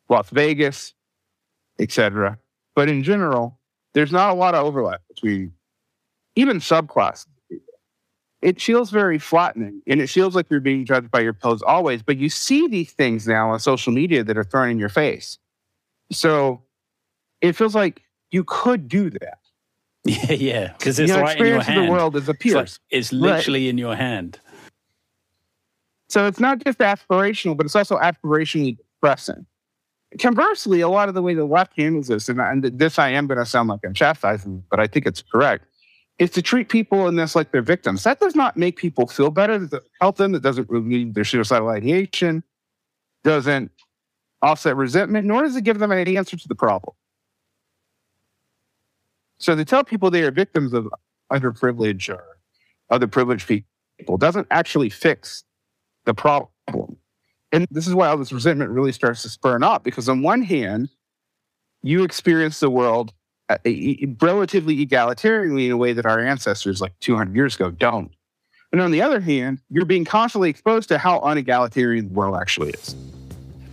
Las 0.08 0.30
Vegas, 0.30 0.94
etc. 1.80 2.38
But 2.76 2.90
in 2.90 3.02
general, 3.02 3.60
there's 3.94 4.12
not 4.12 4.30
a 4.30 4.34
lot 4.34 4.54
of 4.54 4.64
overlap 4.66 5.02
between 5.08 5.52
even 6.36 6.58
subclasses. 6.60 7.28
It 8.42 8.62
feels 8.62 8.92
very 8.92 9.18
flattening 9.18 9.82
and 9.88 10.00
it 10.00 10.08
feels 10.08 10.36
like 10.36 10.46
you're 10.52 10.60
being 10.60 10.86
judged 10.86 11.10
by 11.10 11.22
your 11.22 11.34
peers 11.34 11.64
always, 11.64 12.04
but 12.04 12.18
you 12.18 12.30
see 12.30 12.68
these 12.68 12.92
things 12.92 13.28
now 13.28 13.50
on 13.50 13.60
social 13.60 13.92
media 13.92 14.24
that 14.24 14.38
are 14.38 14.44
thrown 14.44 14.70
in 14.70 14.78
your 14.78 14.90
face. 14.90 15.40
So 16.12 16.62
it 17.42 17.54
feels 17.54 17.74
like 17.74 18.04
you 18.30 18.44
could 18.44 18.88
do 18.88 19.10
that. 19.10 19.40
Yeah, 20.08 20.32
yeah, 20.34 20.74
because 20.78 21.00
it's 21.00 21.10
your 21.10 21.22
right 21.22 21.40
in 21.40 21.46
your 21.48 21.58
experience 21.58 21.68
of 21.68 21.76
the 21.86 21.92
world 21.92 22.16
is 22.16 22.30
a 22.30 22.34
It's, 22.34 22.46
like- 22.54 22.70
it's 22.92 23.12
literally 23.12 23.70
in 23.70 23.78
your 23.80 23.96
hand. 23.96 24.40
So 26.10 26.28
it's 26.28 26.40
not 26.40 26.64
just 26.64 26.78
aspirational, 26.78 27.58
but 27.58 27.66
it's 27.66 27.76
also 27.76 27.98
aspirationally 27.98 28.78
depressing. 28.78 29.46
Conversely, 30.20 30.82
a 30.82 30.88
lot 30.88 31.10
of 31.10 31.16
the 31.16 31.22
way 31.24 31.34
the 31.34 31.46
left 31.46 31.74
handles 31.76 32.08
this, 32.08 32.30
and, 32.30 32.40
and 32.40 32.64
this 32.64 33.00
I 33.00 33.10
am 33.10 33.26
going 33.26 33.40
to 33.40 33.46
sound 33.46 33.70
like 33.70 33.80
I'm 33.84 33.94
chastising, 33.96 34.64
but 34.70 34.80
I 34.80 34.86
think 34.86 35.08
it's 35.08 35.24
correct, 35.24 35.66
is 36.20 36.30
to 36.32 36.42
treat 36.44 36.70
people 36.70 37.08
in 37.08 37.16
this 37.16 37.36
like 37.36 37.52
they're 37.52 37.64
victims. 37.64 38.04
That 38.04 38.20
does 38.20 38.36
not 38.36 38.56
make 38.56 38.78
people 38.78 39.08
feel 39.08 39.32
better. 39.32 39.58
That 39.58 39.72
doesn't 39.72 39.92
help 40.00 40.18
them. 40.18 40.36
It 40.36 40.44
doesn't 40.44 40.70
relieve 40.70 41.16
their 41.16 41.26
suicidal 41.26 41.70
ideation. 41.70 42.44
Doesn't 43.24 43.72
offset 44.44 44.76
resentment, 44.78 45.26
nor 45.26 45.42
does 45.42 45.56
it 45.56 45.64
give 45.64 45.80
them 45.80 45.92
any 45.92 46.16
answer 46.16 46.38
to 46.38 46.48
the 46.48 46.56
problem. 46.56 46.96
So 49.38 49.56
to 49.56 49.66
tell 49.66 49.84
people 49.84 50.10
they 50.10 50.24
are 50.24 50.32
victims 50.32 50.74
of 50.74 50.88
underprivileged 51.32 52.10
or 52.10 52.24
other 52.90 53.08
privileged 53.08 53.48
people 53.48 54.18
doesn't 54.18 54.48
actually 54.52 54.90
fix 54.90 55.44
the 56.06 56.14
problem. 56.14 56.50
And 57.52 57.68
this 57.72 57.88
is 57.88 57.96
why 57.96 58.08
all 58.08 58.18
this 58.18 58.32
resentment 58.32 58.72
really 58.72 58.92
starts 58.92 59.22
to 59.24 59.30
spurn 59.30 59.64
up 59.64 59.84
because, 59.84 60.10
on 60.10 60.22
one 60.22 60.42
hand, 60.42 60.90
you 61.84 62.04
experience 62.04 62.60
the 62.60 62.70
world 62.70 63.14
uh, 63.48 63.58
relatively 64.20 64.86
egalitarianly 64.86 65.68
in 65.68 65.72
a 65.72 65.78
way 65.78 65.94
that 65.94 66.06
our 66.06 66.20
ancestors, 66.20 66.82
like 66.82 66.94
200 67.00 67.36
years 67.36 67.56
ago, 67.56 67.72
don't. 67.72 68.12
And 68.72 68.82
on 68.82 68.92
the 68.92 69.02
other 69.02 69.22
hand, 69.22 69.62
you're 69.70 69.86
being 69.86 70.06
constantly 70.06 70.50
exposed 70.50 70.90
to 70.90 70.98
how 70.98 71.20
unegalitarian 71.20 72.10
the 72.10 72.14
world 72.14 72.36
actually 72.36 72.72
is. 72.72 72.96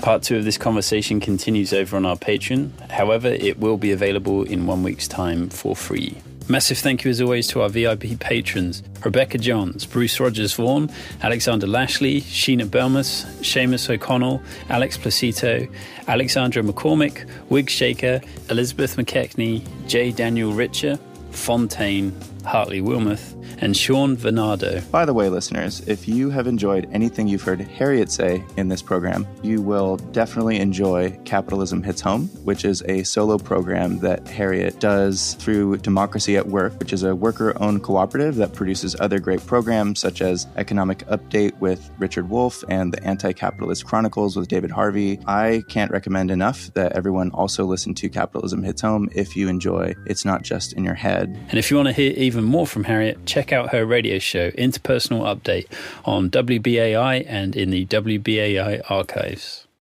Part 0.02 0.24
two 0.24 0.36
of 0.36 0.44
this 0.44 0.58
conversation 0.58 1.20
continues 1.20 1.72
over 1.72 1.96
on 1.96 2.04
our 2.04 2.16
Patreon. 2.16 2.90
However, 2.90 3.28
it 3.28 3.60
will 3.60 3.76
be 3.76 3.92
available 3.92 4.42
in 4.42 4.66
one 4.66 4.82
week's 4.82 5.06
time 5.06 5.48
for 5.48 5.76
free. 5.76 6.16
Massive 6.48 6.78
thank 6.78 7.04
you 7.04 7.10
as 7.12 7.20
always 7.20 7.46
to 7.46 7.62
our 7.62 7.68
VIP 7.68 8.18
patrons 8.18 8.82
Rebecca 9.04 9.38
Johns, 9.38 9.86
Bruce 9.86 10.18
Rogers 10.18 10.54
Vaughn, 10.54 10.90
Alexander 11.22 11.68
Lashley, 11.68 12.20
Sheena 12.20 12.66
Belmas, 12.66 13.24
Seamus 13.42 13.88
O'Connell, 13.88 14.42
Alex 14.70 14.98
Placito, 14.98 15.72
Alexandra 16.08 16.64
McCormick, 16.64 17.24
Wig 17.48 17.70
Shaker, 17.70 18.20
Elizabeth 18.50 18.96
McKechnie, 18.96 19.64
J. 19.86 20.10
Daniel 20.10 20.52
Richer, 20.52 20.98
Fontaine, 21.30 22.12
Hartley 22.44 22.80
Wilmoth, 22.80 23.36
and 23.60 23.76
Sean 23.76 24.16
Venardo. 24.16 24.88
By 24.90 25.04
the 25.04 25.14
way, 25.14 25.28
listeners, 25.28 25.80
if 25.88 26.08
you 26.08 26.30
have 26.30 26.46
enjoyed 26.46 26.88
anything 26.92 27.28
you've 27.28 27.42
heard 27.42 27.60
Harriet 27.60 28.10
say 28.10 28.44
in 28.56 28.68
this 28.68 28.82
program, 28.82 29.26
you 29.42 29.62
will 29.62 29.96
definitely 29.96 30.58
enjoy 30.58 31.10
Capitalism 31.24 31.82
Hits 31.82 32.00
Home, 32.00 32.28
which 32.44 32.64
is 32.64 32.82
a 32.82 33.02
solo 33.04 33.38
program 33.38 33.98
that 34.00 34.26
Harriet 34.28 34.80
does 34.80 35.34
through 35.34 35.78
Democracy 35.78 36.36
at 36.36 36.46
Work, 36.46 36.78
which 36.78 36.92
is 36.92 37.02
a 37.02 37.14
worker 37.14 37.56
owned 37.60 37.82
cooperative 37.82 38.36
that 38.36 38.52
produces 38.52 38.96
other 39.00 39.18
great 39.18 39.44
programs 39.46 40.00
such 40.00 40.20
as 40.22 40.46
Economic 40.56 41.06
Update 41.08 41.58
with 41.60 41.90
Richard 41.98 42.28
Wolff 42.28 42.64
and 42.68 42.92
the 42.92 43.02
Anti 43.04 43.32
Capitalist 43.32 43.84
Chronicles 43.86 44.36
with 44.36 44.48
David 44.48 44.70
Harvey. 44.70 45.18
I 45.26 45.62
can't 45.68 45.90
recommend 45.90 46.30
enough 46.30 46.72
that 46.74 46.92
everyone 46.92 47.30
also 47.30 47.64
listen 47.64 47.94
to 47.94 48.08
Capitalism 48.08 48.62
Hits 48.62 48.82
Home 48.82 49.08
if 49.14 49.36
you 49.36 49.48
enjoy 49.48 49.94
It's 50.06 50.24
Not 50.24 50.42
Just 50.42 50.72
in 50.72 50.84
Your 50.84 50.94
Head. 50.94 51.38
And 51.48 51.58
if 51.58 51.70
you 51.70 51.76
want 51.76 51.88
to 51.88 51.92
hear 51.92 52.12
even 52.32 52.44
more 52.44 52.66
from 52.66 52.84
Harriet, 52.84 53.26
check 53.26 53.52
out 53.52 53.72
her 53.72 53.84
radio 53.84 54.18
show, 54.18 54.50
Interpersonal 54.52 55.22
Update, 55.22 55.66
on 56.06 56.30
WBAI 56.30 57.24
and 57.28 57.54
in 57.54 57.68
the 57.68 57.84
WBAI 57.84 58.80
archives. 58.88 59.66